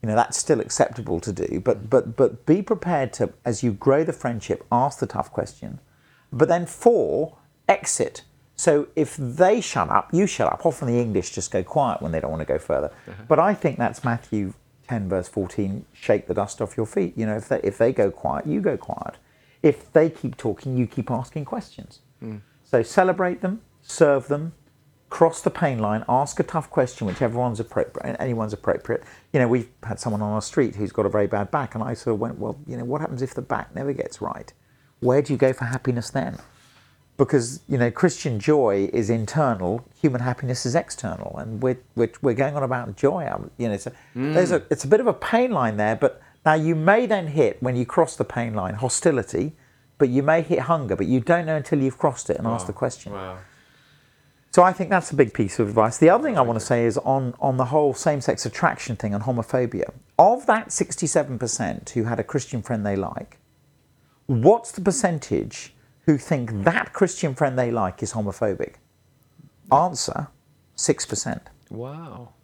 You 0.00 0.08
know, 0.08 0.14
that's 0.14 0.38
still 0.38 0.60
acceptable 0.60 1.20
to 1.20 1.32
do, 1.32 1.60
but 1.60 1.90
but 1.90 2.16
but 2.16 2.46
be 2.46 2.62
prepared 2.62 3.12
to, 3.14 3.32
as 3.44 3.62
you 3.62 3.72
grow 3.72 4.04
the 4.04 4.12
friendship, 4.12 4.64
ask 4.70 5.00
the 5.00 5.06
tough 5.06 5.32
question. 5.32 5.80
But 6.32 6.48
then 6.48 6.64
four, 6.66 7.36
exit. 7.68 8.22
So 8.54 8.88
if 8.94 9.16
they 9.16 9.60
shut 9.60 9.88
up, 9.90 10.14
you 10.14 10.26
shut 10.26 10.52
up. 10.52 10.64
Often 10.64 10.88
the 10.88 11.00
English 11.00 11.30
just 11.30 11.50
go 11.50 11.62
quiet 11.64 12.00
when 12.00 12.12
they 12.12 12.20
don't 12.20 12.30
want 12.30 12.42
to 12.42 12.46
go 12.46 12.58
further. 12.58 12.92
Uh-huh. 13.08 13.24
But 13.26 13.38
I 13.38 13.54
think 13.54 13.78
that's 13.78 14.04
Matthew 14.04 14.54
10 14.88 15.08
verse 15.08 15.28
14. 15.28 15.84
Shake 15.92 16.26
the 16.26 16.34
dust 16.34 16.60
off 16.60 16.76
your 16.76 16.86
feet. 16.86 17.14
You 17.16 17.26
know, 17.26 17.36
if 17.36 17.48
they 17.48 17.60
if 17.62 17.78
they 17.78 17.92
go 17.92 18.10
quiet, 18.10 18.46
you 18.46 18.60
go 18.60 18.76
quiet. 18.76 19.16
If 19.62 19.92
they 19.92 20.10
keep 20.10 20.36
talking, 20.36 20.76
you 20.76 20.86
keep 20.86 21.10
asking 21.10 21.44
questions. 21.44 22.00
So 22.64 22.82
celebrate 22.82 23.40
them, 23.42 23.60
serve 23.82 24.28
them, 24.28 24.52
cross 25.10 25.42
the 25.42 25.50
pain 25.50 25.78
line, 25.78 26.04
ask 26.08 26.40
a 26.40 26.42
tough 26.42 26.70
question, 26.70 27.06
which 27.06 27.20
everyone's 27.20 27.60
appropriate, 27.60 28.16
anyone's 28.18 28.52
appropriate. 28.54 29.02
You 29.32 29.40
know, 29.40 29.48
we've 29.48 29.68
had 29.82 30.00
someone 30.00 30.22
on 30.22 30.32
our 30.32 30.40
street 30.42 30.76
who's 30.76 30.90
got 30.92 31.04
a 31.04 31.10
very 31.10 31.26
bad 31.26 31.50
back, 31.50 31.74
and 31.74 31.84
I 31.84 31.94
sort 31.94 32.14
of 32.14 32.20
went, 32.20 32.38
well, 32.38 32.58
you 32.66 32.76
know, 32.76 32.84
what 32.84 33.00
happens 33.00 33.20
if 33.22 33.34
the 33.34 33.42
back 33.42 33.74
never 33.74 33.92
gets 33.92 34.20
right? 34.22 34.52
Where 35.00 35.20
do 35.20 35.32
you 35.32 35.36
go 35.36 35.52
for 35.52 35.64
happiness 35.66 36.10
then? 36.10 36.38
Because 37.18 37.60
you 37.68 37.76
know, 37.76 37.90
Christian 37.90 38.40
joy 38.40 38.88
is 38.92 39.10
internal, 39.10 39.84
human 40.00 40.22
happiness 40.22 40.64
is 40.64 40.74
external, 40.74 41.36
and 41.38 41.62
we're 41.62 41.78
we're, 41.94 42.10
we're 42.22 42.34
going 42.34 42.56
on 42.56 42.62
about 42.62 42.96
joy. 42.96 43.28
um, 43.30 43.50
You 43.58 43.68
know, 43.68 43.76
so 43.76 43.92
there's 44.14 44.50
a 44.50 44.62
it's 44.70 44.84
a 44.84 44.88
bit 44.88 45.00
of 45.00 45.06
a 45.06 45.12
pain 45.12 45.50
line 45.50 45.76
there, 45.76 45.94
but 45.94 46.22
now 46.44 46.54
you 46.54 46.74
may 46.74 47.06
then 47.06 47.28
hit 47.28 47.62
when 47.62 47.76
you 47.76 47.86
cross 47.86 48.16
the 48.16 48.24
pain 48.24 48.54
line 48.54 48.74
hostility, 48.74 49.52
but 49.98 50.08
you 50.08 50.22
may 50.22 50.42
hit 50.42 50.60
hunger, 50.60 50.96
but 50.96 51.06
you 51.06 51.20
don't 51.20 51.46
know 51.46 51.56
until 51.56 51.80
you've 51.80 51.98
crossed 51.98 52.28
it 52.30 52.36
and 52.36 52.46
asked 52.46 52.66
the 52.66 52.72
question. 52.72 53.12
Wow. 53.12 53.38
So 54.50 54.62
I 54.62 54.72
think 54.72 54.90
that's 54.90 55.10
a 55.10 55.14
big 55.14 55.32
piece 55.32 55.58
of 55.58 55.68
advice. 55.68 55.96
The 55.96 56.10
other 56.10 56.24
thing 56.24 56.36
I 56.36 56.42
want 56.42 56.58
to 56.58 56.64
say 56.64 56.84
is 56.84 56.98
on, 56.98 57.34
on 57.40 57.56
the 57.56 57.66
whole 57.66 57.94
same-sex 57.94 58.44
attraction 58.44 58.96
thing 58.96 59.14
and 59.14 59.24
homophobia. 59.24 59.94
Of 60.18 60.44
that 60.46 60.68
67% 60.68 61.90
who 61.90 62.04
had 62.04 62.20
a 62.20 62.24
Christian 62.24 62.60
friend 62.60 62.84
they 62.84 62.96
like, 62.96 63.38
what's 64.26 64.70
the 64.72 64.82
percentage 64.82 65.74
who 66.04 66.18
think 66.18 66.50
hmm. 66.50 66.64
that 66.64 66.92
Christian 66.92 67.34
friend 67.34 67.58
they 67.58 67.70
like 67.70 68.02
is 68.02 68.12
homophobic? 68.12 68.74
Answer, 69.70 70.28
6%. 70.76 71.40
Wow. 71.70 72.34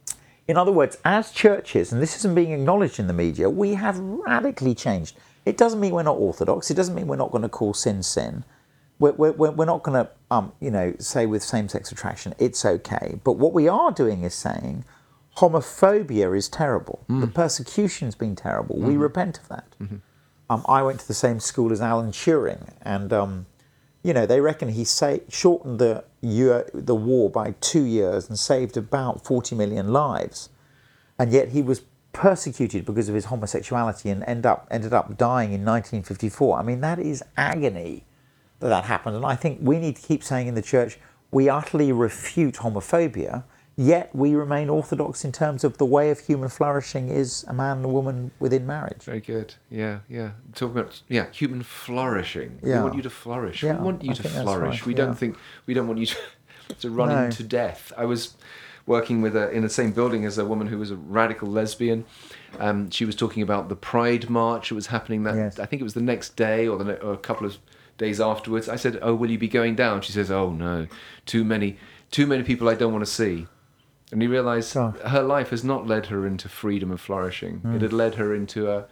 In 0.48 0.56
other 0.56 0.72
words, 0.72 0.96
as 1.04 1.30
churches, 1.30 1.92
and 1.92 2.00
this 2.00 2.16
isn't 2.16 2.34
being 2.34 2.52
acknowledged 2.52 2.98
in 2.98 3.06
the 3.06 3.12
media, 3.12 3.50
we 3.50 3.74
have 3.74 3.98
radically 3.98 4.74
changed. 4.74 5.16
It 5.44 5.58
doesn't 5.58 5.78
mean 5.78 5.92
we're 5.92 6.02
not 6.02 6.16
orthodox. 6.16 6.70
It 6.70 6.74
doesn't 6.74 6.94
mean 6.94 7.06
we're 7.06 7.16
not 7.16 7.30
going 7.30 7.42
to 7.42 7.48
call 7.50 7.74
sin 7.74 8.02
sin. 8.02 8.44
We're, 8.98 9.12
we're, 9.12 9.32
we're 9.32 9.64
not 9.66 9.82
going 9.82 10.04
to, 10.04 10.10
um, 10.30 10.52
you 10.58 10.70
know, 10.70 10.94
say 10.98 11.26
with 11.26 11.42
same-sex 11.42 11.92
attraction 11.92 12.34
it's 12.38 12.64
okay. 12.64 13.20
But 13.22 13.32
what 13.34 13.52
we 13.52 13.68
are 13.68 13.92
doing 13.92 14.24
is 14.24 14.34
saying 14.34 14.84
homophobia 15.36 16.36
is 16.36 16.48
terrible. 16.48 17.04
The 17.20 17.26
persecution's 17.28 18.14
been 18.16 18.34
terrible. 18.34 18.76
We 18.78 18.96
repent 18.96 19.38
of 19.38 19.48
that. 19.48 19.66
Um, 20.50 20.64
I 20.66 20.82
went 20.82 20.98
to 21.00 21.06
the 21.06 21.14
same 21.14 21.40
school 21.40 21.72
as 21.72 21.80
Alan 21.82 22.10
Turing, 22.10 22.72
and 22.82 23.12
um, 23.12 23.46
you 24.02 24.12
know 24.12 24.26
they 24.26 24.40
reckon 24.40 24.70
he 24.70 24.84
sa- 24.84 25.18
shortened 25.28 25.78
the 25.78 26.04
year, 26.20 26.68
the 26.72 26.94
war 26.94 27.30
by 27.30 27.54
two 27.60 27.84
years 27.84 28.28
and 28.28 28.38
saved 28.38 28.76
about 28.76 29.24
forty 29.24 29.54
million 29.54 29.92
lives, 29.92 30.50
and 31.18 31.32
yet 31.32 31.50
he 31.50 31.62
was 31.62 31.82
persecuted 32.12 32.84
because 32.84 33.08
of 33.08 33.14
his 33.14 33.26
homosexuality 33.26 34.10
and 34.10 34.24
end 34.24 34.46
up 34.46 34.66
ended 34.70 34.92
up 34.92 35.16
dying 35.16 35.52
in 35.52 35.64
1954. 35.64 36.58
I 36.58 36.62
mean 36.62 36.80
that 36.80 36.98
is 36.98 37.22
agony 37.36 38.04
that 38.60 38.68
that 38.68 38.84
happened, 38.84 39.16
and 39.16 39.26
I 39.26 39.36
think 39.36 39.60
we 39.62 39.78
need 39.78 39.96
to 39.96 40.02
keep 40.02 40.24
saying 40.24 40.48
in 40.48 40.54
the 40.54 40.62
church 40.62 40.98
we 41.30 41.48
utterly 41.48 41.92
refute 41.92 42.54
homophobia. 42.54 43.44
Yet 43.80 44.12
we 44.12 44.34
remain 44.34 44.68
orthodox 44.68 45.24
in 45.24 45.30
terms 45.30 45.62
of 45.62 45.78
the 45.78 45.86
way 45.86 46.10
of 46.10 46.18
human 46.18 46.48
flourishing 46.48 47.10
is 47.10 47.44
a 47.46 47.52
man 47.52 47.76
and 47.76 47.86
a 47.86 47.88
woman 47.88 48.32
within 48.40 48.66
marriage. 48.66 49.04
Very 49.04 49.20
good. 49.20 49.54
Yeah, 49.70 50.00
yeah. 50.08 50.30
Talking 50.52 50.78
about 50.78 51.00
yeah, 51.08 51.26
human 51.30 51.62
flourishing. 51.62 52.58
We 52.60 52.72
want 52.72 52.96
you 52.96 53.02
to 53.02 53.10
flourish. 53.10 53.62
Yeah, 53.62 53.78
we 53.78 53.84
want 53.84 54.02
you 54.02 54.10
I 54.10 54.14
to 54.14 54.22
flourish. 54.28 54.80
right, 54.80 54.86
We 54.86 54.94
yeah. 54.94 54.96
don't 54.96 55.14
think 55.14 55.36
we 55.66 55.74
don't 55.74 55.86
want 55.86 56.00
you 56.00 56.06
to, 56.06 56.16
to 56.80 56.90
run 56.90 57.10
No. 57.10 57.22
into 57.26 57.44
death. 57.44 57.92
I 57.96 58.04
was 58.04 58.34
working 58.84 59.22
with 59.22 59.36
a, 59.36 59.48
in 59.52 59.62
the 59.62 59.68
same 59.68 59.92
building 59.92 60.24
as 60.24 60.38
a 60.38 60.44
woman 60.44 60.66
who 60.66 60.78
was 60.78 60.90
a 60.90 60.96
radical 60.96 61.46
lesbian. 61.48 62.04
Um, 62.58 62.90
she 62.90 63.04
was 63.04 63.14
talking 63.14 63.44
about 63.44 63.68
the 63.68 63.76
Pride 63.76 64.28
March 64.28 64.70
that 64.70 64.74
was 64.74 64.88
happening 64.88 65.22
that 65.22 65.36
Yes. 65.36 65.58
I 65.60 65.66
think 65.66 65.78
it 65.80 65.84
was 65.84 65.94
the 65.94 66.00
next 66.00 66.34
day 66.34 66.66
or 66.66 66.78
the 66.82 67.00
or 67.00 67.12
a 67.12 67.16
couple 67.18 67.46
of 67.46 67.58
days 67.96 68.20
afterwards. 68.20 68.68
I 68.68 68.74
said, 68.74 68.98
"Oh, 69.02 69.14
will 69.14 69.30
you 69.30 69.38
be 69.38 69.46
going 69.46 69.76
down?" 69.76 70.00
She 70.00 70.10
says, 70.10 70.32
"Oh 70.32 70.50
no, 70.50 70.88
too 71.26 71.44
many, 71.44 71.76
too 72.10 72.26
many 72.26 72.42
people 72.42 72.68
I 72.68 72.74
don't 72.74 72.92
want 72.92 73.04
to 73.04 73.10
see." 73.12 73.46
And 74.10 74.22
he 74.22 74.28
realized 74.28 74.74
Oh. 74.76 74.94
her 75.06 75.22
life 75.22 75.50
has 75.50 75.62
not 75.62 75.86
led 75.86 76.06
her 76.06 76.26
into 76.26 76.48
freedom 76.48 76.90
and 76.90 77.00
flourishing. 77.00 77.58
Hmm. 77.58 77.76
It 77.76 77.82
had 77.82 77.92
led 77.92 78.14
her 78.14 78.34
into 78.34 78.70
a 78.70 78.86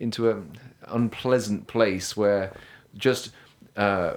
into 0.00 0.30
an 0.30 0.56
unpleasant 0.88 1.66
place 1.66 2.16
where 2.16 2.52
just 2.96 3.30
uh, 3.76 4.14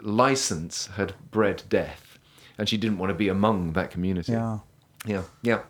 license 0.00 0.86
had 0.96 1.14
bred 1.30 1.62
death, 1.68 2.18
and 2.58 2.68
she 2.68 2.76
didn't 2.78 2.98
want 2.98 3.10
to 3.10 3.14
be 3.14 3.28
among 3.28 3.74
that 3.74 3.90
community. 3.90 4.32
Yeah. 4.32 4.58
yeah, 5.04 5.22
yeah. 5.42 5.60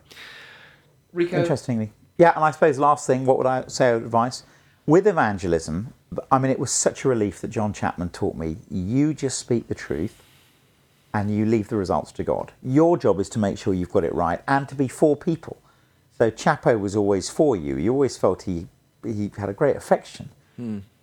Rico, 1.12 1.36
Interestingly. 1.38 1.92
Yeah, 2.16 2.32
and 2.36 2.44
I 2.44 2.52
suppose 2.52 2.78
last 2.78 3.06
thing, 3.06 3.26
what 3.26 3.38
would 3.38 3.46
I 3.46 3.64
say 3.66 3.90
of 3.92 4.04
advice? 4.04 4.44
with 4.86 5.06
evangelism, 5.08 5.92
I 6.30 6.38
mean, 6.38 6.52
it 6.52 6.60
was 6.60 6.70
such 6.70 7.04
a 7.04 7.08
relief 7.08 7.40
that 7.40 7.48
John 7.48 7.72
Chapman 7.72 8.10
taught 8.10 8.36
me 8.36 8.56
you 8.70 9.12
just 9.14 9.36
speak 9.36 9.66
the 9.66 9.74
truth 9.74 10.22
and 11.16 11.34
you 11.34 11.46
leave 11.46 11.68
the 11.68 11.76
results 11.76 12.12
to 12.12 12.22
God. 12.22 12.52
Your 12.62 12.98
job 12.98 13.18
is 13.20 13.30
to 13.30 13.38
make 13.38 13.56
sure 13.56 13.72
you've 13.72 13.90
got 13.92 14.04
it 14.04 14.14
right 14.14 14.40
and 14.46 14.68
to 14.68 14.74
be 14.74 14.86
for 14.86 15.16
people. 15.16 15.56
So 16.18 16.30
Chappo 16.30 16.78
was 16.78 16.94
always 16.94 17.30
for 17.30 17.56
you. 17.56 17.76
You 17.78 17.92
always 17.92 18.18
felt 18.18 18.42
he, 18.42 18.66
he 19.02 19.30
had 19.38 19.48
a 19.48 19.54
great 19.54 19.76
affection. 19.76 20.28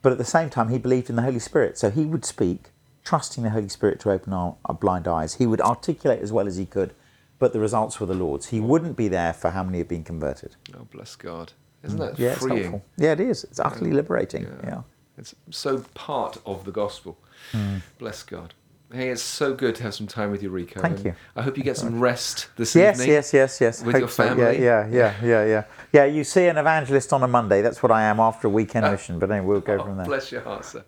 But 0.04 0.12
at 0.12 0.18
the 0.20 0.26
same 0.26 0.50
time, 0.52 0.70
he 0.70 0.78
believed 0.78 1.10
in 1.10 1.16
the 1.16 1.22
Holy 1.24 1.40
Spirit. 1.40 1.78
So 1.80 1.90
he 1.90 2.06
would 2.06 2.26
speak, 2.26 2.70
trusting 3.04 3.44
the 3.44 3.50
Holy 3.52 3.70
Spirit 3.70 4.00
to 4.02 4.12
open 4.12 4.34
our, 4.34 4.56
our 4.66 4.76
blind 4.76 5.08
eyes. 5.08 5.36
He 5.36 5.48
would 5.48 5.62
articulate 5.62 6.22
as 6.22 6.32
well 6.32 6.46
as 6.48 6.58
he 6.58 6.66
could, 6.68 6.94
but 7.40 7.52
the 7.54 7.60
results 7.60 8.00
were 8.00 8.06
the 8.06 8.14
Lord's. 8.14 8.48
He 8.50 8.60
wouldn't 8.60 8.96
be 8.96 9.08
there 9.08 9.34
for 9.34 9.50
how 9.52 9.64
many 9.64 9.80
had 9.80 9.88
been 9.88 10.04
converted. 10.04 10.56
Oh, 10.76 10.86
bless 10.92 11.16
God. 11.16 11.54
Isn't 11.84 12.00
that 12.00 12.20
Yeah, 12.20 12.32
it's 12.34 12.42
freeing? 12.42 12.62
helpful. 12.72 12.86
Yeah, 12.98 13.14
it 13.14 13.20
is. 13.20 13.44
It's 13.46 13.60
utterly 13.60 13.92
liberating. 13.92 14.44
Yeah. 14.64 14.82
It's 15.18 15.34
so 15.50 15.80
part 15.94 16.38
of 16.46 16.66
the 16.66 16.72
gospel. 16.72 17.18
Hmm. 17.52 17.78
Bless 18.00 18.22
God. 18.24 18.54
Hey, 18.94 19.10
it's 19.10 19.24
so 19.24 19.56
good 19.56 19.74
to 19.76 19.84
have 19.84 19.96
some 19.96 20.06
time 20.06 20.30
with 20.30 20.44
you, 20.44 20.52
Rico. 20.52 20.80
Thank 20.80 20.98
and 20.98 21.06
you. 21.06 21.16
I 21.36 21.42
hope 21.42 21.58
you 21.58 21.64
get 21.64 21.78
some 21.78 22.00
rest 22.00 22.50
this 22.58 22.76
Yes, 22.76 22.98
evening. 23.00 23.16
yes, 23.16 23.34
yes, 23.34 23.60
yes. 23.60 23.80
Yes. 23.80 23.84
With 23.84 23.96
your 23.96 24.02
Hope 24.02 24.12
so. 24.12 24.24
family. 24.24 24.64
Yeah, 24.64 24.86
yeah, 24.88 24.88
yeah, 24.92 25.26
yeah, 25.26 25.46
yeah. 25.46 25.64
Yeah, 25.92 26.06
you 26.06 26.24
see 26.24 26.46
an 26.46 26.58
evangelist 26.58 27.12
on 27.12 27.24
a 27.24 27.28
Monday. 27.28 27.64
That's 27.64 27.82
what 27.82 27.92
I 27.92 28.04
am 28.04 28.20
after 28.20 28.48
a 28.48 28.52
weekend 28.52 28.86
uh, 28.86 28.92
mission. 28.92 29.18
But 29.18 29.32
anyway, 29.32 29.48
we'll 29.48 29.62
go 29.62 29.80
Oh, 29.80 29.86
from 29.86 29.98
there. 29.98 30.06
bless 30.06 30.32
your 30.32 30.42
heart, 30.42 30.64
sir. 30.66 30.84